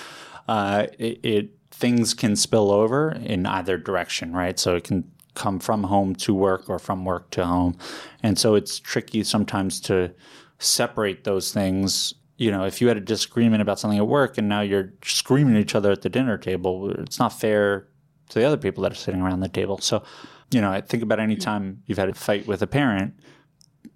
uh, 0.46 0.86
it, 0.98 1.20
it 1.24 1.50
things 1.70 2.14
can 2.14 2.36
spill 2.36 2.70
over 2.70 3.10
in 3.12 3.46
either 3.46 3.76
direction, 3.78 4.32
right? 4.32 4.58
So 4.58 4.76
it 4.76 4.84
can 4.84 5.10
come 5.34 5.58
from 5.58 5.84
home 5.84 6.14
to 6.14 6.32
work 6.32 6.68
or 6.68 6.78
from 6.78 7.04
work 7.04 7.30
to 7.30 7.44
home. 7.44 7.76
And 8.22 8.38
so 8.38 8.54
it's 8.54 8.78
tricky 8.78 9.24
sometimes 9.24 9.80
to 9.80 10.14
separate 10.58 11.24
those 11.24 11.52
things. 11.52 12.14
You 12.36 12.50
know, 12.50 12.64
if 12.64 12.80
you 12.80 12.88
had 12.88 12.96
a 12.96 13.00
disagreement 13.00 13.62
about 13.62 13.78
something 13.78 13.98
at 13.98 14.08
work 14.08 14.38
and 14.38 14.48
now 14.48 14.60
you're 14.60 14.92
screaming 15.04 15.54
at 15.54 15.60
each 15.60 15.74
other 15.74 15.92
at 15.92 16.02
the 16.02 16.08
dinner 16.08 16.36
table, 16.36 16.90
it's 16.90 17.18
not 17.18 17.28
fair 17.28 17.88
to 18.30 18.38
the 18.38 18.44
other 18.44 18.56
people 18.56 18.82
that 18.82 18.92
are 18.92 18.96
sitting 18.96 19.20
around 19.20 19.40
the 19.40 19.48
table. 19.48 19.78
So, 19.78 20.02
you 20.50 20.60
know, 20.60 20.70
I 20.70 20.80
think 20.80 21.02
about 21.02 21.20
any 21.20 21.36
time 21.36 21.82
you've 21.86 21.98
had 21.98 22.08
a 22.08 22.14
fight 22.14 22.46
with 22.46 22.60
a 22.62 22.66
parent. 22.66 23.14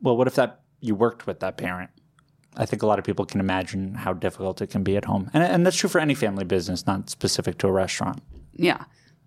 Well, 0.00 0.16
what 0.16 0.28
if 0.28 0.36
that 0.36 0.60
you 0.80 0.94
worked 0.94 1.26
with 1.26 1.40
that 1.40 1.56
parent? 1.56 1.90
I 2.56 2.66
think 2.66 2.82
a 2.82 2.86
lot 2.86 2.98
of 2.98 3.04
people 3.04 3.24
can 3.24 3.40
imagine 3.40 3.94
how 3.94 4.12
difficult 4.12 4.60
it 4.62 4.68
can 4.68 4.82
be 4.82 4.96
at 4.96 5.04
home. 5.04 5.30
And, 5.32 5.42
and 5.42 5.66
that's 5.66 5.76
true 5.76 5.88
for 5.88 6.00
any 6.00 6.14
family 6.14 6.44
business, 6.44 6.86
not 6.86 7.10
specific 7.10 7.58
to 7.58 7.68
a 7.68 7.72
restaurant. 7.72 8.22
Yeah. 8.52 8.84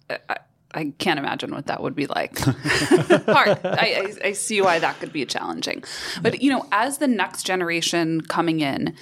I, 0.10 0.38
I 0.74 0.94
can't 0.98 1.20
imagine 1.20 1.52
what 1.52 1.68
that 1.68 1.82
would 1.82 1.96
be 1.96 2.08
like. 2.08 2.40
Hard. 2.40 3.60
I, 3.66 4.16
I, 4.24 4.28
I 4.28 4.32
see 4.32 4.62
why 4.62 4.80
that 4.80 5.00
could 5.00 5.12
be 5.12 5.26
challenging. 5.26 5.84
But, 6.22 6.42
you 6.42 6.50
know, 6.50 6.66
as 6.72 6.98
the 6.98 7.08
next 7.08 7.44
generation 7.44 8.22
coming 8.22 8.62
in, 8.62 8.96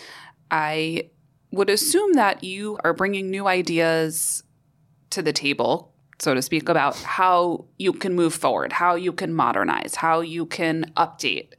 I 0.49 1.09
would 1.51 1.69
assume 1.69 2.13
that 2.13 2.43
you 2.43 2.77
are 2.83 2.93
bringing 2.93 3.29
new 3.29 3.47
ideas 3.47 4.43
to 5.11 5.21
the 5.21 5.33
table, 5.33 5.93
so 6.19 6.33
to 6.33 6.41
speak, 6.41 6.69
about 6.69 6.95
how 6.97 7.65
you 7.77 7.93
can 7.93 8.15
move 8.15 8.33
forward, 8.33 8.73
how 8.73 8.95
you 8.95 9.11
can 9.11 9.33
modernize, 9.33 9.95
how 9.95 10.21
you 10.21 10.45
can 10.45 10.91
update. 10.97 11.53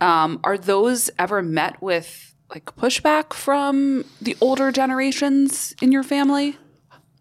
Um, 0.00 0.40
are 0.44 0.58
those 0.58 1.10
ever 1.18 1.42
met 1.42 1.80
with 1.82 2.34
like 2.50 2.64
pushback 2.76 3.32
from 3.32 4.04
the 4.20 4.36
older 4.40 4.70
generations 4.70 5.74
in 5.82 5.92
your 5.92 6.02
family? 6.02 6.56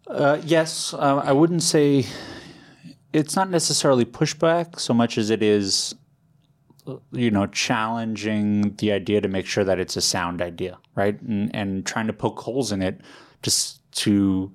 Uh, 0.07 0.39
yes, 0.43 0.93
uh, 0.93 1.21
I 1.23 1.31
wouldn't 1.31 1.63
say 1.63 2.05
it's 3.11 3.35
not 3.35 3.49
necessarily 3.49 4.05
pushback 4.05 4.79
so 4.79 4.93
much 4.93 5.17
as 5.17 5.29
it 5.29 5.41
is, 5.41 5.95
you 7.11 7.31
know, 7.31 7.47
challenging 7.47 8.75
the 8.75 8.91
idea 8.91 9.21
to 9.21 9.27
make 9.27 9.45
sure 9.45 9.63
that 9.63 9.79
it's 9.79 9.97
a 9.97 10.01
sound 10.01 10.41
idea, 10.41 10.77
right? 10.95 11.19
And, 11.21 11.53
and 11.55 11.85
trying 11.85 12.07
to 12.07 12.13
poke 12.13 12.39
holes 12.39 12.71
in 12.71 12.81
it 12.81 13.01
just 13.41 13.81
to 13.93 14.53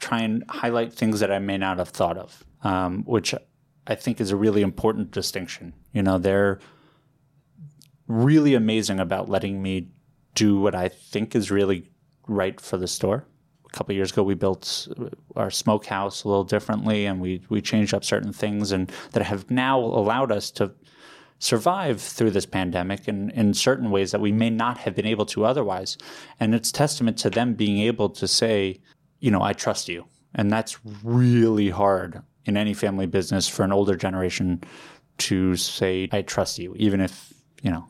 try 0.00 0.20
and 0.20 0.44
highlight 0.48 0.92
things 0.92 1.20
that 1.20 1.32
I 1.32 1.38
may 1.38 1.58
not 1.58 1.78
have 1.78 1.88
thought 1.90 2.16
of, 2.16 2.44
um, 2.62 3.02
which 3.04 3.34
I 3.86 3.94
think 3.94 4.20
is 4.20 4.30
a 4.30 4.36
really 4.36 4.62
important 4.62 5.10
distinction. 5.10 5.74
You 5.92 6.02
know, 6.02 6.18
they're 6.18 6.60
really 8.06 8.54
amazing 8.54 9.00
about 9.00 9.28
letting 9.28 9.60
me 9.60 9.88
do 10.34 10.58
what 10.58 10.74
I 10.74 10.88
think 10.88 11.34
is 11.34 11.50
really 11.50 11.90
right 12.26 12.58
for 12.60 12.78
the 12.78 12.88
store. 12.88 13.26
A 13.72 13.76
couple 13.76 13.94
years 13.94 14.12
ago, 14.12 14.22
we 14.22 14.34
built 14.34 14.88
our 15.36 15.50
smokehouse 15.50 16.24
a 16.24 16.28
little 16.28 16.44
differently, 16.44 17.06
and 17.06 17.20
we 17.20 17.42
we 17.48 17.60
changed 17.60 17.94
up 17.94 18.04
certain 18.04 18.32
things, 18.32 18.72
and 18.72 18.90
that 19.12 19.22
have 19.22 19.50
now 19.50 19.78
allowed 19.78 20.32
us 20.32 20.50
to 20.52 20.72
survive 21.38 22.00
through 22.00 22.30
this 22.30 22.46
pandemic 22.46 23.06
in, 23.06 23.30
in 23.30 23.54
certain 23.54 23.90
ways 23.90 24.10
that 24.10 24.20
we 24.20 24.32
may 24.32 24.50
not 24.50 24.78
have 24.78 24.94
been 24.94 25.06
able 25.06 25.26
to 25.26 25.44
otherwise. 25.44 25.96
And 26.40 26.54
it's 26.54 26.72
testament 26.72 27.16
to 27.18 27.30
them 27.30 27.54
being 27.54 27.78
able 27.78 28.10
to 28.10 28.26
say, 28.26 28.80
you 29.20 29.30
know, 29.30 29.42
I 29.42 29.52
trust 29.52 29.88
you. 29.88 30.06
And 30.34 30.50
that's 30.50 30.78
really 31.04 31.70
hard 31.70 32.22
in 32.44 32.56
any 32.56 32.74
family 32.74 33.06
business 33.06 33.46
for 33.48 33.62
an 33.62 33.72
older 33.72 33.96
generation 33.96 34.62
to 35.18 35.56
say, 35.56 36.08
I 36.12 36.22
trust 36.22 36.58
you, 36.58 36.74
even 36.76 37.00
if, 37.00 37.32
you 37.62 37.70
know, 37.70 37.86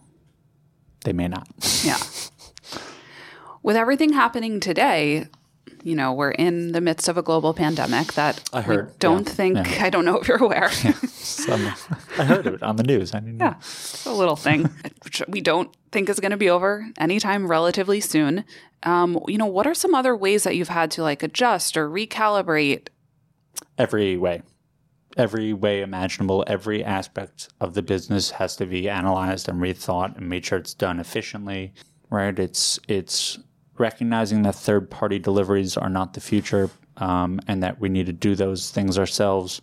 they 1.05 1.13
may 1.13 1.29
not. 1.29 1.49
Yeah. 1.85 1.99
With 3.63 3.77
everything 3.77 4.13
happening 4.13 4.61
today, 4.61 5.27
you 5.83 5.95
know, 5.95 6.13
we're 6.13 6.31
in 6.31 6.73
the 6.73 6.81
midst 6.81 7.09
of 7.09 7.17
a 7.17 7.23
global 7.23 7.55
pandemic 7.55 8.15
that 8.15 8.43
I 8.53 8.63
heard, 8.63 8.89
we 8.89 8.93
don't 8.99 9.27
yeah, 9.27 9.33
think, 9.33 9.57
yeah. 9.57 9.85
I 9.85 9.91
don't 9.91 10.05
know 10.05 10.19
if 10.19 10.29
you're 10.29 10.43
aware. 10.43 10.71
Some, 10.73 11.67
I 12.19 12.25
heard 12.25 12.47
of 12.47 12.55
it 12.55 12.63
on 12.63 12.77
the 12.77 12.83
news. 12.83 13.15
I 13.15 13.21
know. 13.21 13.45
Yeah, 13.45 13.55
it's 13.59 14.07
a 14.07 14.13
little 14.13 14.37
thing 14.37 14.71
which 15.05 15.23
we 15.29 15.41
don't 15.41 15.75
think 15.91 16.09
is 16.09 16.21
going 16.21 16.33
to 16.33 16.37
be 16.37 16.51
over 16.51 16.87
anytime 16.99 17.49
relatively 17.49 18.01
soon. 18.01 18.45
Um, 18.83 19.19
you 19.27 19.39
know, 19.39 19.47
what 19.47 19.67
are 19.67 19.75
some 19.75 19.95
other 19.95 20.15
ways 20.15 20.45
that 20.45 20.57
you've 20.57 20.69
had 20.69 20.91
to 20.93 21.03
like 21.03 21.23
adjust 21.23 21.77
or 21.77 21.89
recalibrate? 21.89 22.89
Every 23.77 24.17
way. 24.17 24.43
Every 25.17 25.53
way 25.53 25.81
imaginable, 25.81 26.45
every 26.47 26.85
aspect 26.85 27.49
of 27.61 27.75
the 27.75 27.83
business 27.83 28.31
has 28.33 28.55
to 28.57 28.67
be 28.67 28.89
analyzed 28.89 29.49
and 29.49 29.61
rethought 29.61 30.17
and 30.17 30.29
made 30.29 30.45
sure 30.45 30.59
it's 30.59 30.75
done 30.75 31.01
efficiently. 31.01 31.73
Right? 32.11 32.39
It's 32.39 32.79
it's 32.87 33.39
recognizing 33.81 34.43
that 34.43 34.55
third 34.55 34.91
party 34.91 35.19
deliveries 35.19 35.77
are 35.77 35.89
not 35.91 36.15
the 36.15 36.21
future 36.21 36.71
um, 36.99 37.41
and 37.47 37.63
that 37.63 37.81
we 37.81 37.89
need 37.89 38.07
to 38.07 38.13
do 38.13 38.35
those 38.35 38.71
things 38.71 38.99
ourselves. 38.99 39.61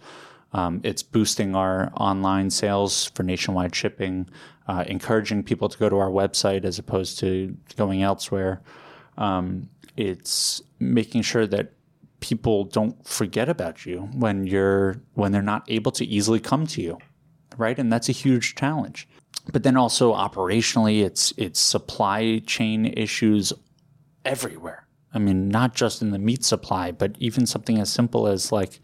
Um, 0.54 0.80
it's 0.84 1.04
boosting 1.04 1.56
our 1.56 1.92
online 1.96 2.50
sales 2.50 3.08
for 3.14 3.24
nationwide 3.24 3.76
shipping, 3.76 4.30
uh, 4.68 4.86
encouraging 4.88 5.44
people 5.44 5.68
to 5.68 5.78
go 5.78 5.90
to 5.90 5.98
our 5.98 6.10
website 6.10 6.64
as 6.64 6.80
opposed 6.80 7.20
to 7.20 7.56
going 7.76 8.04
elsewhere. 8.04 8.62
Um, 9.18 9.70
it's 9.98 10.62
making 10.80 11.24
sure 11.24 11.48
that 11.48 11.74
people 12.20 12.64
don't 12.64 13.06
forget 13.06 13.50
about 13.50 13.86
you 13.86 14.10
when 14.14 14.48
you're 14.48 15.02
when 15.14 15.32
they're 15.32 15.42
not 15.42 15.64
able 15.68 15.92
to 15.92 16.06
easily 16.06 16.40
come 16.40 16.66
to 16.68 16.82
you, 16.82 16.98
right? 17.58 17.78
And 17.78 17.92
that's 17.92 18.10
a 18.10 18.14
huge 18.14 18.56
challenge. 18.56 19.08
But 19.52 19.64
then 19.64 19.78
also 19.78 20.14
operationally, 20.14 21.04
it's 21.04 21.34
it's 21.38 21.60
supply 21.60 22.42
chain 22.46 22.86
issues 22.86 23.54
everywhere. 24.26 24.88
I 25.14 25.20
mean, 25.20 25.48
not 25.48 25.74
just 25.74 26.02
in 26.02 26.12
the 26.12 26.20
meat 26.20 26.44
supply, 26.44 26.92
but 26.92 27.16
even 27.20 27.46
something 27.46 27.80
as 27.80 27.90
simple 27.90 28.28
as 28.28 28.52
like 28.52 28.82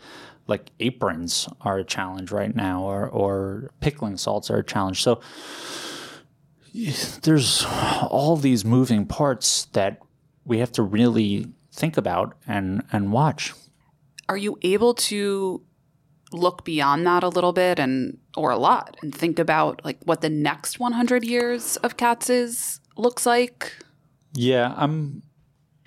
like 0.48 0.72
aprons 0.80 1.48
are 1.62 1.78
a 1.78 1.84
challenge 1.84 2.32
right 2.32 2.56
now, 2.56 2.84
or 2.84 3.08
or 3.08 3.72
pickling 3.80 4.18
salts 4.18 4.50
are 4.50 4.58
a 4.58 4.64
challenge. 4.64 5.02
So 5.02 5.22
there's 7.24 7.66
all 8.10 8.38
these 8.38 8.64
moving 8.64 9.06
parts 9.06 9.66
that 9.74 10.00
we 10.46 10.60
have 10.60 10.72
to 10.74 10.84
really 10.84 11.48
think 11.72 11.98
about 11.98 12.36
and 12.48 12.84
and 12.92 13.12
watch. 13.12 13.54
Are 14.30 14.38
you 14.38 14.58
able 14.62 14.94
to 14.94 15.62
look 16.32 16.64
beyond 16.64 17.06
that 17.06 17.24
a 17.24 17.30
little 17.30 17.52
bit 17.52 17.78
and 17.78 18.18
or 18.38 18.52
a 18.52 18.58
lot 18.58 18.96
and 19.02 19.14
think 19.14 19.38
about 19.38 19.84
like 19.84 19.98
what 20.06 20.22
the 20.22 20.30
next 20.30 20.80
100 20.80 21.26
years 21.26 21.76
of 21.78 21.98
Katz 21.98 22.30
is 22.30 22.80
looks 22.96 23.26
like? 23.26 23.74
Yeah, 24.34 24.74
I'm 24.78 25.24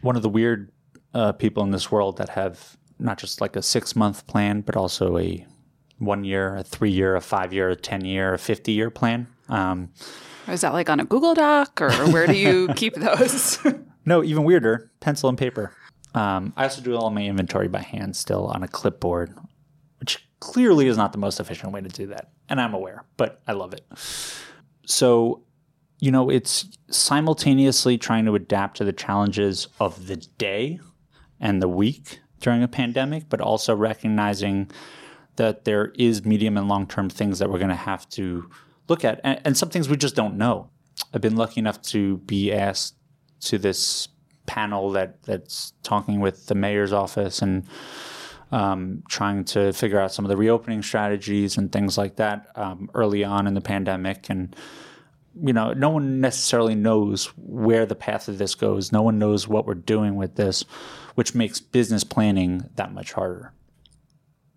one 0.04 0.16
of 0.16 0.22
the 0.22 0.28
weird 0.28 0.70
uh, 1.14 1.32
people 1.32 1.62
in 1.62 1.70
this 1.70 1.90
world 1.90 2.18
that 2.18 2.28
have 2.28 2.76
not 2.98 3.18
just 3.18 3.40
like 3.40 3.56
a 3.56 3.62
six 3.62 3.96
month 3.96 4.26
plan, 4.26 4.60
but 4.60 4.76
also 4.76 5.18
a 5.18 5.44
one 5.98 6.24
year, 6.24 6.56
a 6.56 6.62
three 6.62 6.90
year, 6.90 7.16
a 7.16 7.20
five 7.20 7.52
year, 7.52 7.70
a 7.70 7.76
10 7.76 8.04
year, 8.04 8.34
a 8.34 8.38
50 8.38 8.72
year 8.72 8.90
plan. 8.90 9.26
Um, 9.48 9.90
Is 10.46 10.60
that 10.60 10.72
like 10.72 10.90
on 10.90 11.00
a 11.00 11.04
Google 11.04 11.34
Doc 11.34 11.80
or 11.80 11.90
where 12.10 12.26
do 12.26 12.36
you 12.36 12.68
keep 12.76 12.94
those? 12.94 13.58
no, 14.04 14.22
even 14.22 14.44
weirder, 14.44 14.90
pencil 15.00 15.28
and 15.28 15.38
paper. 15.38 15.72
Um, 16.14 16.52
I 16.56 16.64
also 16.64 16.82
do 16.82 16.94
all 16.96 17.10
my 17.10 17.22
inventory 17.22 17.68
by 17.68 17.80
hand 17.80 18.14
still 18.14 18.46
on 18.46 18.62
a 18.62 18.68
clipboard, 18.68 19.34
which 20.00 20.28
clearly 20.40 20.86
is 20.86 20.96
not 20.96 21.12
the 21.12 21.18
most 21.18 21.40
efficient 21.40 21.72
way 21.72 21.80
to 21.80 21.88
do 21.88 22.06
that. 22.08 22.30
And 22.48 22.60
I'm 22.60 22.74
aware, 22.74 23.04
but 23.16 23.40
I 23.48 23.52
love 23.52 23.72
it. 23.72 23.84
So, 24.86 25.42
you 26.00 26.10
know, 26.10 26.30
it's 26.30 26.66
simultaneously 26.90 27.98
trying 27.98 28.24
to 28.24 28.34
adapt 28.34 28.76
to 28.78 28.84
the 28.84 28.92
challenges 28.92 29.68
of 29.80 30.06
the 30.06 30.16
day 30.16 30.80
and 31.40 31.62
the 31.62 31.68
week 31.68 32.20
during 32.40 32.62
a 32.62 32.68
pandemic, 32.68 33.28
but 33.28 33.40
also 33.40 33.74
recognizing 33.74 34.70
that 35.36 35.64
there 35.64 35.92
is 35.98 36.24
medium 36.24 36.56
and 36.56 36.68
long 36.68 36.86
term 36.86 37.08
things 37.08 37.38
that 37.38 37.50
we're 37.50 37.58
going 37.58 37.68
to 37.68 37.74
have 37.74 38.08
to 38.10 38.48
look 38.88 39.04
at, 39.04 39.20
and, 39.24 39.40
and 39.44 39.56
some 39.56 39.70
things 39.70 39.88
we 39.88 39.96
just 39.96 40.14
don't 40.14 40.36
know. 40.36 40.70
I've 41.12 41.20
been 41.20 41.36
lucky 41.36 41.60
enough 41.60 41.80
to 41.82 42.18
be 42.18 42.52
asked 42.52 42.96
to 43.40 43.58
this 43.58 44.08
panel 44.46 44.90
that 44.92 45.22
that's 45.22 45.72
talking 45.82 46.20
with 46.20 46.46
the 46.46 46.54
mayor's 46.54 46.92
office 46.92 47.40
and 47.40 47.66
um, 48.52 49.02
trying 49.08 49.44
to 49.44 49.72
figure 49.72 49.98
out 49.98 50.12
some 50.12 50.24
of 50.24 50.28
the 50.28 50.36
reopening 50.36 50.82
strategies 50.82 51.56
and 51.56 51.72
things 51.72 51.96
like 51.98 52.16
that 52.16 52.46
um, 52.54 52.90
early 52.94 53.24
on 53.24 53.46
in 53.46 53.54
the 53.54 53.60
pandemic. 53.60 54.28
And 54.28 54.54
you 55.42 55.52
know, 55.52 55.72
no 55.72 55.90
one 55.90 56.20
necessarily 56.20 56.74
knows 56.74 57.26
where 57.36 57.86
the 57.86 57.94
path 57.94 58.28
of 58.28 58.38
this 58.38 58.54
goes. 58.54 58.92
No 58.92 59.02
one 59.02 59.18
knows 59.18 59.48
what 59.48 59.66
we're 59.66 59.74
doing 59.74 60.16
with 60.16 60.36
this, 60.36 60.64
which 61.14 61.34
makes 61.34 61.60
business 61.60 62.04
planning 62.04 62.68
that 62.76 62.92
much 62.92 63.12
harder. 63.12 63.52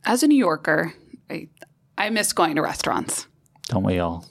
As 0.05 0.23
a 0.23 0.27
New 0.27 0.37
Yorker, 0.37 0.93
I, 1.29 1.49
I 1.97 2.09
miss 2.09 2.31
going 2.33 2.55
to 2.55 2.61
restaurants. 2.61 3.27
Don't 3.69 3.83
we 3.83 3.99
all? 3.99 4.25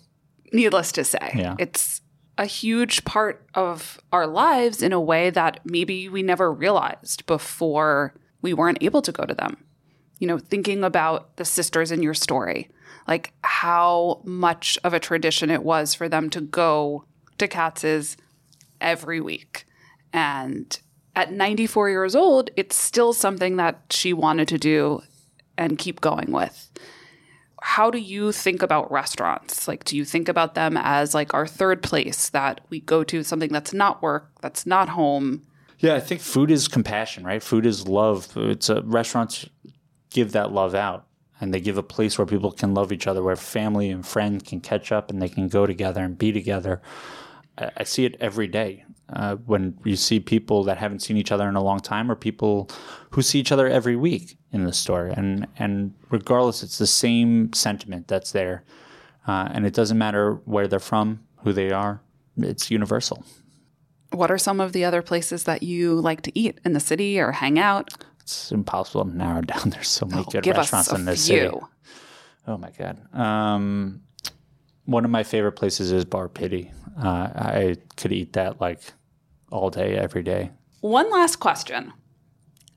Needless 0.52 0.92
to 0.92 1.04
say, 1.04 1.32
Yeah. 1.34 1.56
it's 1.58 2.00
a 2.38 2.46
huge 2.46 3.04
part 3.04 3.46
of 3.54 3.98
our 4.12 4.26
lives 4.26 4.82
in 4.82 4.92
a 4.92 5.00
way 5.00 5.30
that 5.30 5.60
maybe 5.64 6.08
we 6.08 6.22
never 6.22 6.52
realized 6.52 7.26
before 7.26 8.14
we 8.42 8.54
weren't 8.54 8.78
able 8.82 9.02
to 9.02 9.12
go 9.12 9.24
to 9.24 9.34
them. 9.34 9.56
You 10.18 10.26
know, 10.28 10.38
thinking 10.38 10.84
about 10.84 11.36
the 11.36 11.44
sisters 11.44 11.90
in 11.90 12.02
your 12.02 12.14
story, 12.14 12.70
like 13.06 13.32
how 13.42 14.20
much 14.24 14.78
of 14.84 14.92
a 14.92 15.00
tradition 15.00 15.50
it 15.50 15.62
was 15.62 15.94
for 15.94 16.08
them 16.08 16.30
to 16.30 16.40
go 16.40 17.04
to 17.38 17.48
Katz's 17.48 18.16
every 18.80 19.20
week. 19.20 19.64
And 20.12 20.78
at 21.14 21.32
94 21.32 21.90
years 21.90 22.14
old, 22.14 22.50
it's 22.56 22.76
still 22.76 23.12
something 23.12 23.56
that 23.56 23.80
she 23.90 24.12
wanted 24.12 24.48
to 24.48 24.58
do 24.58 25.02
and 25.56 25.78
keep 25.78 26.00
going 26.00 26.32
with. 26.32 26.70
How 27.62 27.90
do 27.90 27.98
you 27.98 28.32
think 28.32 28.62
about 28.62 28.92
restaurants? 28.92 29.66
Like, 29.66 29.84
do 29.84 29.96
you 29.96 30.04
think 30.04 30.28
about 30.28 30.54
them 30.54 30.76
as 30.76 31.14
like 31.14 31.34
our 31.34 31.46
third 31.46 31.82
place 31.82 32.28
that 32.30 32.60
we 32.68 32.80
go 32.80 33.02
to, 33.04 33.22
something 33.22 33.50
that's 33.50 33.72
not 33.72 34.02
work, 34.02 34.30
that's 34.40 34.66
not 34.66 34.90
home? 34.90 35.42
Yeah, 35.78 35.94
I 35.94 36.00
think 36.00 36.20
food 36.20 36.50
is 36.50 36.68
compassion, 36.68 37.24
right? 37.24 37.42
Food 37.42 37.66
is 37.66 37.88
love. 37.88 38.28
It's 38.36 38.68
a, 38.68 38.82
restaurants 38.82 39.48
give 40.10 40.32
that 40.32 40.52
love 40.52 40.74
out, 40.74 41.05
and 41.40 41.52
they 41.52 41.60
give 41.60 41.78
a 41.78 41.82
place 41.82 42.18
where 42.18 42.26
people 42.26 42.50
can 42.50 42.74
love 42.74 42.92
each 42.92 43.06
other, 43.06 43.22
where 43.22 43.36
family 43.36 43.90
and 43.90 44.06
friends 44.06 44.42
can 44.42 44.60
catch 44.60 44.92
up 44.92 45.10
and 45.10 45.20
they 45.20 45.28
can 45.28 45.48
go 45.48 45.66
together 45.66 46.02
and 46.02 46.16
be 46.16 46.32
together. 46.32 46.80
I, 47.58 47.70
I 47.78 47.84
see 47.84 48.04
it 48.04 48.16
every 48.20 48.46
day 48.46 48.84
uh, 49.12 49.36
when 49.36 49.78
you 49.84 49.96
see 49.96 50.20
people 50.20 50.64
that 50.64 50.78
haven't 50.78 51.00
seen 51.00 51.16
each 51.16 51.32
other 51.32 51.48
in 51.48 51.56
a 51.56 51.62
long 51.62 51.80
time, 51.80 52.10
or 52.10 52.16
people 52.16 52.68
who 53.10 53.22
see 53.22 53.38
each 53.38 53.52
other 53.52 53.68
every 53.68 53.96
week 53.96 54.36
in 54.52 54.64
the 54.64 54.72
store, 54.72 55.06
and 55.06 55.46
and 55.58 55.94
regardless, 56.10 56.62
it's 56.62 56.78
the 56.78 56.86
same 56.86 57.52
sentiment 57.52 58.08
that's 58.08 58.32
there, 58.32 58.64
uh, 59.28 59.48
and 59.52 59.66
it 59.66 59.74
doesn't 59.74 59.98
matter 59.98 60.34
where 60.44 60.66
they're 60.66 60.80
from, 60.80 61.20
who 61.44 61.52
they 61.52 61.70
are. 61.70 62.00
It's 62.36 62.70
universal. 62.70 63.24
What 64.12 64.30
are 64.30 64.38
some 64.38 64.60
of 64.60 64.72
the 64.72 64.84
other 64.84 65.02
places 65.02 65.44
that 65.44 65.62
you 65.62 66.00
like 66.00 66.22
to 66.22 66.38
eat 66.38 66.58
in 66.64 66.72
the 66.72 66.80
city 66.80 67.20
or 67.20 67.32
hang 67.32 67.58
out? 67.58 67.92
It's 68.26 68.50
impossible 68.50 69.04
to 69.04 69.16
narrow 69.16 69.40
down. 69.52 69.70
There's 69.70 69.86
so 69.86 70.04
many 70.04 70.22
Oh, 70.26 70.30
good 70.30 70.44
restaurants 70.48 70.92
in 70.92 71.04
this 71.04 71.28
few. 71.28 71.36
city. 71.38 71.56
Oh 72.48 72.58
my 72.58 72.70
god. 72.76 72.98
Um, 73.14 74.02
one 74.84 75.04
of 75.04 75.12
my 75.12 75.22
favorite 75.22 75.52
places 75.52 75.92
is 75.92 76.04
Bar 76.04 76.28
Pitti. 76.28 76.72
Uh, 77.00 77.06
I 77.08 77.76
could 77.96 78.12
eat 78.12 78.32
that 78.32 78.60
like 78.60 78.80
all 79.52 79.70
day, 79.70 79.96
every 79.96 80.24
day. 80.24 80.50
One 80.80 81.08
last 81.12 81.36
question. 81.36 81.92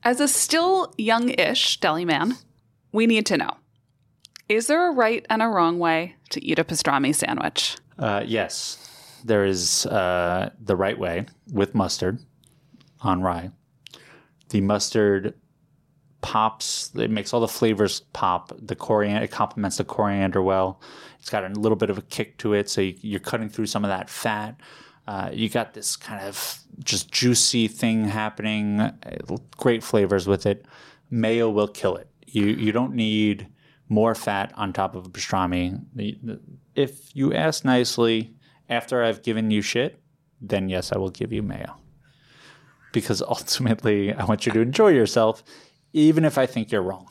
As 0.04 0.20
a 0.20 0.28
still 0.28 0.94
young 0.96 1.30
ish 1.30 1.80
deli 1.80 2.04
man, 2.04 2.36
we 2.92 3.06
need 3.08 3.26
to 3.26 3.36
know 3.36 3.50
is 4.48 4.66
there 4.68 4.88
a 4.88 4.92
right 4.92 5.26
and 5.30 5.42
a 5.42 5.46
wrong 5.48 5.78
way 5.80 6.14
to 6.30 6.44
eat 6.44 6.58
a 6.60 6.64
pastrami 6.64 7.12
sandwich? 7.14 7.76
Uh, 7.98 8.22
yes, 8.24 9.20
there 9.24 9.44
is 9.44 9.84
uh, 9.86 10.50
the 10.60 10.74
right 10.76 10.98
way 10.98 11.26
with 11.52 11.74
mustard 11.74 12.18
on 13.02 13.20
rye. 13.22 13.50
The 14.50 14.60
mustard 14.60 15.34
pops; 16.20 16.94
it 16.94 17.10
makes 17.10 17.32
all 17.32 17.40
the 17.40 17.48
flavors 17.48 18.00
pop. 18.12 18.52
The 18.60 18.76
coriander 18.76 19.24
it 19.24 19.30
complements 19.30 19.78
the 19.78 19.84
coriander 19.84 20.42
well. 20.42 20.80
It's 21.18 21.30
got 21.30 21.44
a 21.44 21.48
little 21.48 21.76
bit 21.76 21.90
of 21.90 21.98
a 21.98 22.02
kick 22.02 22.38
to 22.38 22.54
it, 22.54 22.68
so 22.68 22.80
you, 22.80 22.94
you're 23.00 23.20
cutting 23.20 23.48
through 23.48 23.66
some 23.66 23.84
of 23.84 23.88
that 23.88 24.08
fat. 24.08 24.60
Uh, 25.06 25.30
you 25.32 25.48
got 25.48 25.74
this 25.74 25.96
kind 25.96 26.22
of 26.22 26.60
just 26.84 27.10
juicy 27.10 27.66
thing 27.66 28.04
happening. 28.04 28.92
Great 29.56 29.82
flavors 29.82 30.26
with 30.26 30.46
it. 30.46 30.66
Mayo 31.10 31.48
will 31.48 31.68
kill 31.68 31.96
it. 31.96 32.08
You 32.26 32.46
you 32.46 32.70
don't 32.70 32.94
need 32.94 33.48
more 33.88 34.14
fat 34.14 34.52
on 34.54 34.72
top 34.72 34.94
of 34.94 35.06
a 35.06 35.08
pastrami. 35.08 35.80
If 36.74 37.14
you 37.14 37.34
ask 37.34 37.64
nicely 37.64 38.34
after 38.68 39.02
I've 39.02 39.22
given 39.22 39.50
you 39.50 39.62
shit, 39.62 40.00
then 40.40 40.68
yes, 40.68 40.92
I 40.92 40.98
will 40.98 41.10
give 41.10 41.32
you 41.32 41.42
mayo. 41.42 41.79
Because 42.92 43.22
ultimately, 43.22 44.12
I 44.12 44.24
want 44.24 44.46
you 44.46 44.52
to 44.52 44.60
enjoy 44.60 44.88
yourself, 44.88 45.42
even 45.92 46.24
if 46.24 46.38
I 46.38 46.46
think 46.46 46.72
you're 46.72 46.82
wrong. 46.82 47.08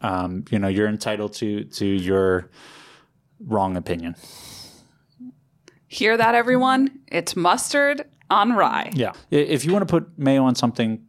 Um, 0.00 0.44
you 0.50 0.58
know, 0.58 0.68
you're 0.68 0.88
entitled 0.88 1.32
to 1.34 1.64
to 1.64 1.86
your 1.86 2.50
wrong 3.40 3.76
opinion. 3.76 4.16
Hear 5.88 6.16
that, 6.16 6.34
everyone? 6.34 7.00
It's 7.08 7.36
mustard 7.36 8.04
on 8.30 8.52
rye. 8.52 8.90
Yeah. 8.94 9.12
If 9.30 9.64
you 9.64 9.72
want 9.72 9.86
to 9.86 9.90
put 9.90 10.18
mayo 10.18 10.44
on 10.44 10.54
something, 10.54 11.06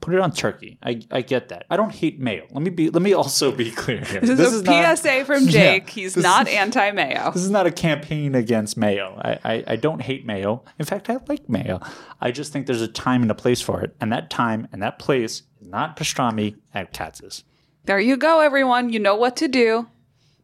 put 0.00 0.14
it 0.14 0.20
on 0.20 0.32
turkey. 0.32 0.78
I, 0.82 1.00
I 1.10 1.22
get 1.22 1.48
that. 1.48 1.66
I 1.70 1.76
don't 1.76 1.92
hate 1.92 2.18
mayo. 2.20 2.46
Let 2.52 2.62
me 2.62 2.70
be. 2.70 2.90
Let 2.90 3.02
me 3.02 3.12
also 3.12 3.50
be 3.52 3.70
clear 3.70 4.00
here. 4.04 4.20
This 4.20 4.38
is 4.40 4.60
a 4.60 4.64
not- 4.64 4.98
PSA 4.98 5.24
from 5.24 5.44
Yeah. 5.44 5.50
Jake. 5.50 5.90
He's 5.90 6.16
not 6.16 6.48
is- 6.48 6.54
anti 6.54 6.90
mayo. 6.92 7.30
This 7.32 7.42
is 7.42 7.50
not 7.50 7.66
a 7.66 7.70
campaign 7.72 8.34
against 8.34 8.76
mayo. 8.76 9.20
I, 9.24 9.38
I, 9.44 9.64
I 9.68 9.76
don't 9.76 10.00
hate 10.00 10.24
mayo. 10.24 10.64
In 10.78 10.84
fact, 10.86 11.10
I 11.10 11.18
like 11.28 11.48
mayo. 11.48 11.80
I 12.20 12.30
just 12.30 12.52
think 12.52 12.66
there's 12.66 12.82
a 12.82 12.88
time 12.88 13.22
and 13.22 13.30
a 13.30 13.34
place 13.34 13.60
for 13.60 13.82
it. 13.82 13.94
And 14.00 14.12
that 14.12 14.30
time 14.30 14.68
and 14.72 14.82
that 14.82 14.98
place 14.98 15.42
is 15.60 15.68
not 15.68 15.96
pastrami 15.96 16.56
at 16.74 16.92
Katz's. 16.92 17.44
There 17.84 17.98
you 18.00 18.16
go, 18.16 18.40
everyone. 18.40 18.90
You 18.92 18.98
know 19.00 19.16
what 19.16 19.36
to 19.38 19.48
do. 19.48 19.88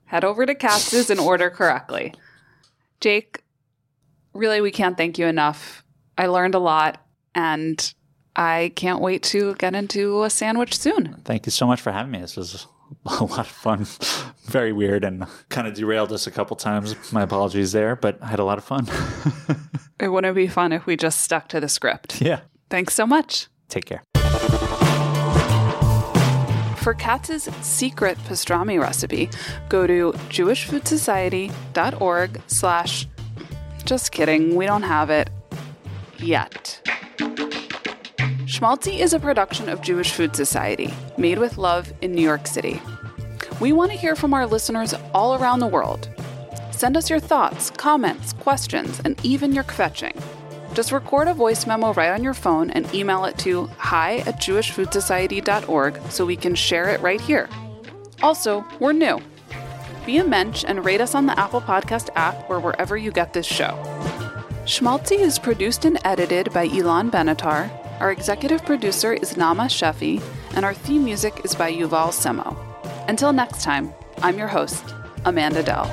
Head 0.07 0.25
over 0.25 0.47
to 0.47 0.55
Katz's 0.55 1.11
and 1.11 1.21
order 1.21 1.51
correctly. 1.51 2.15
Jake, 3.01 3.43
really, 4.33 4.61
we 4.61 4.71
can't 4.71 4.97
thank 4.97 5.19
you 5.19 5.27
enough. 5.27 5.85
I 6.17 6.27
learned 6.27 6.55
a 6.55 6.59
lot, 6.59 7.05
and 7.35 7.93
I 8.37 8.73
can't 8.75 9.01
wait 9.01 9.23
to 9.25 9.55
get 9.57 9.75
into 9.75 10.23
a 10.25 10.31
sandwich 10.31 10.79
soon. 10.79 11.21
Thank 11.25 11.47
you 11.47 11.53
so 11.53 11.67
much 11.67 11.81
for 11.81 11.93
having 11.93 12.11
me. 12.13 12.21
This 12.21 12.37
was 12.37 12.67
a 13.07 13.25
lot 13.25 13.39
of 13.41 13.47
fun. 13.49 13.87
Very 14.45 14.73
weird 14.73 15.05
and 15.05 15.27
kind 15.49 15.67
of 15.69 15.75
derailed 15.75 16.13
us 16.13 16.27
a 16.27 16.31
couple 16.31 16.57
times. 16.57 16.95
My 17.13 17.23
apologies 17.23 17.73
there, 17.73 17.97
but 17.97 18.19
I 18.23 18.27
had 18.27 18.39
a 18.41 18.45
lot 18.45 18.59
of 18.59 18.65
fun. 18.65 18.87
It 20.01 20.09
wouldn't 20.09 20.35
be 20.35 20.49
fun 20.49 20.73
if 20.73 20.87
we 20.87 20.97
just 20.97 21.21
stuck 21.21 21.47
to 21.51 21.61
the 21.61 21.69
script. 21.69 22.21
yeah. 22.21 22.41
Thanks 22.69 22.95
so 22.95 23.07
much. 23.07 23.47
Take 23.69 23.85
care. 23.85 24.03
For 26.79 26.95
Katz's 26.95 27.45
secret 27.63 28.19
pastrami 28.29 28.81
recipe, 28.81 29.31
go 29.69 29.87
to 29.87 30.13
jewishfoodsociety.org 30.31 32.41
slash 32.49 33.07
just 33.85 34.11
kidding, 34.13 34.57
we 34.57 34.67
don't 34.67 34.83
have 34.83 35.11
it 35.11 35.31
yet. 36.19 36.81
Schmaltzy 38.55 39.01
is 39.01 39.13
a 39.13 39.19
production 39.19 39.69
of 39.69 39.83
Jewish 39.83 40.13
Food 40.13 40.37
Society, 40.37 40.95
made 41.19 41.41
with 41.41 41.59
love 41.59 41.93
in 42.03 42.13
New 42.13 42.23
York 42.23 42.47
City. 42.47 42.81
We 43.61 43.73
want 43.73 43.91
to 43.91 43.99
hear 43.99 44.15
from 44.15 44.33
our 44.33 44.47
listeners 44.47 44.95
all 45.13 45.35
around 45.35 45.59
the 45.59 45.67
world. 45.67 46.09
Send 46.71 46.97
us 46.97 47.11
your 47.11 47.19
thoughts, 47.19 47.71
comments, 47.71 48.33
questions, 48.33 49.01
and 49.05 49.19
even 49.25 49.53
your 49.53 49.65
kvetching. 49.65 50.17
Just 50.73 50.93
record 50.93 51.27
a 51.27 51.35
voice 51.35 51.67
memo 51.67 51.95
right 51.95 52.13
on 52.13 52.23
your 52.23 52.33
phone 52.33 52.71
and 52.71 52.95
email 52.95 53.25
it 53.25 53.37
to 53.39 53.67
hi 53.77 54.19
at 54.19 54.41
jewishfoodsociety.org 54.41 56.01
so 56.11 56.25
we 56.25 56.37
can 56.37 56.55
share 56.55 56.91
it 56.91 57.01
right 57.01 57.21
here. 57.21 57.49
Also, 58.23 58.65
we're 58.79 58.93
new. 58.93 59.21
Be 60.07 60.19
a 60.19 60.25
mensch 60.25 60.65
and 60.65 60.85
rate 60.85 61.01
us 61.01 61.17
on 61.17 61.27
the 61.27 61.37
Apple 61.37 61.61
Podcast 61.61 62.09
app 62.15 62.49
or 62.49 62.61
wherever 62.61 62.97
you 62.97 63.11
get 63.11 63.33
this 63.33 63.47
show. 63.47 63.73
Schmaltzy 64.65 65.19
is 65.19 65.41
produced 65.41 65.85
and 65.85 65.99
edited 66.05 66.53
by 66.53 66.69
Elon 66.69 67.11
Benatar. 67.11 67.69
Our 68.05 68.13
executive 68.13 68.63
producer 68.67 69.15
is 69.15 69.33
Naama 69.33 69.65
Shefi, 69.65 70.23
and 70.55 70.63
our 70.63 70.75
theme 70.75 71.07
music 71.07 71.41
is 71.43 71.55
by 71.55 71.73
Yuval 71.73 72.13
Semo. 72.13 72.55
Until 73.09 73.33
next 73.33 73.63
time, 73.63 73.95
I'm 74.21 74.37
your 74.37 74.47
host, 74.47 74.85
Amanda 75.25 75.63
Dell. 75.63 75.87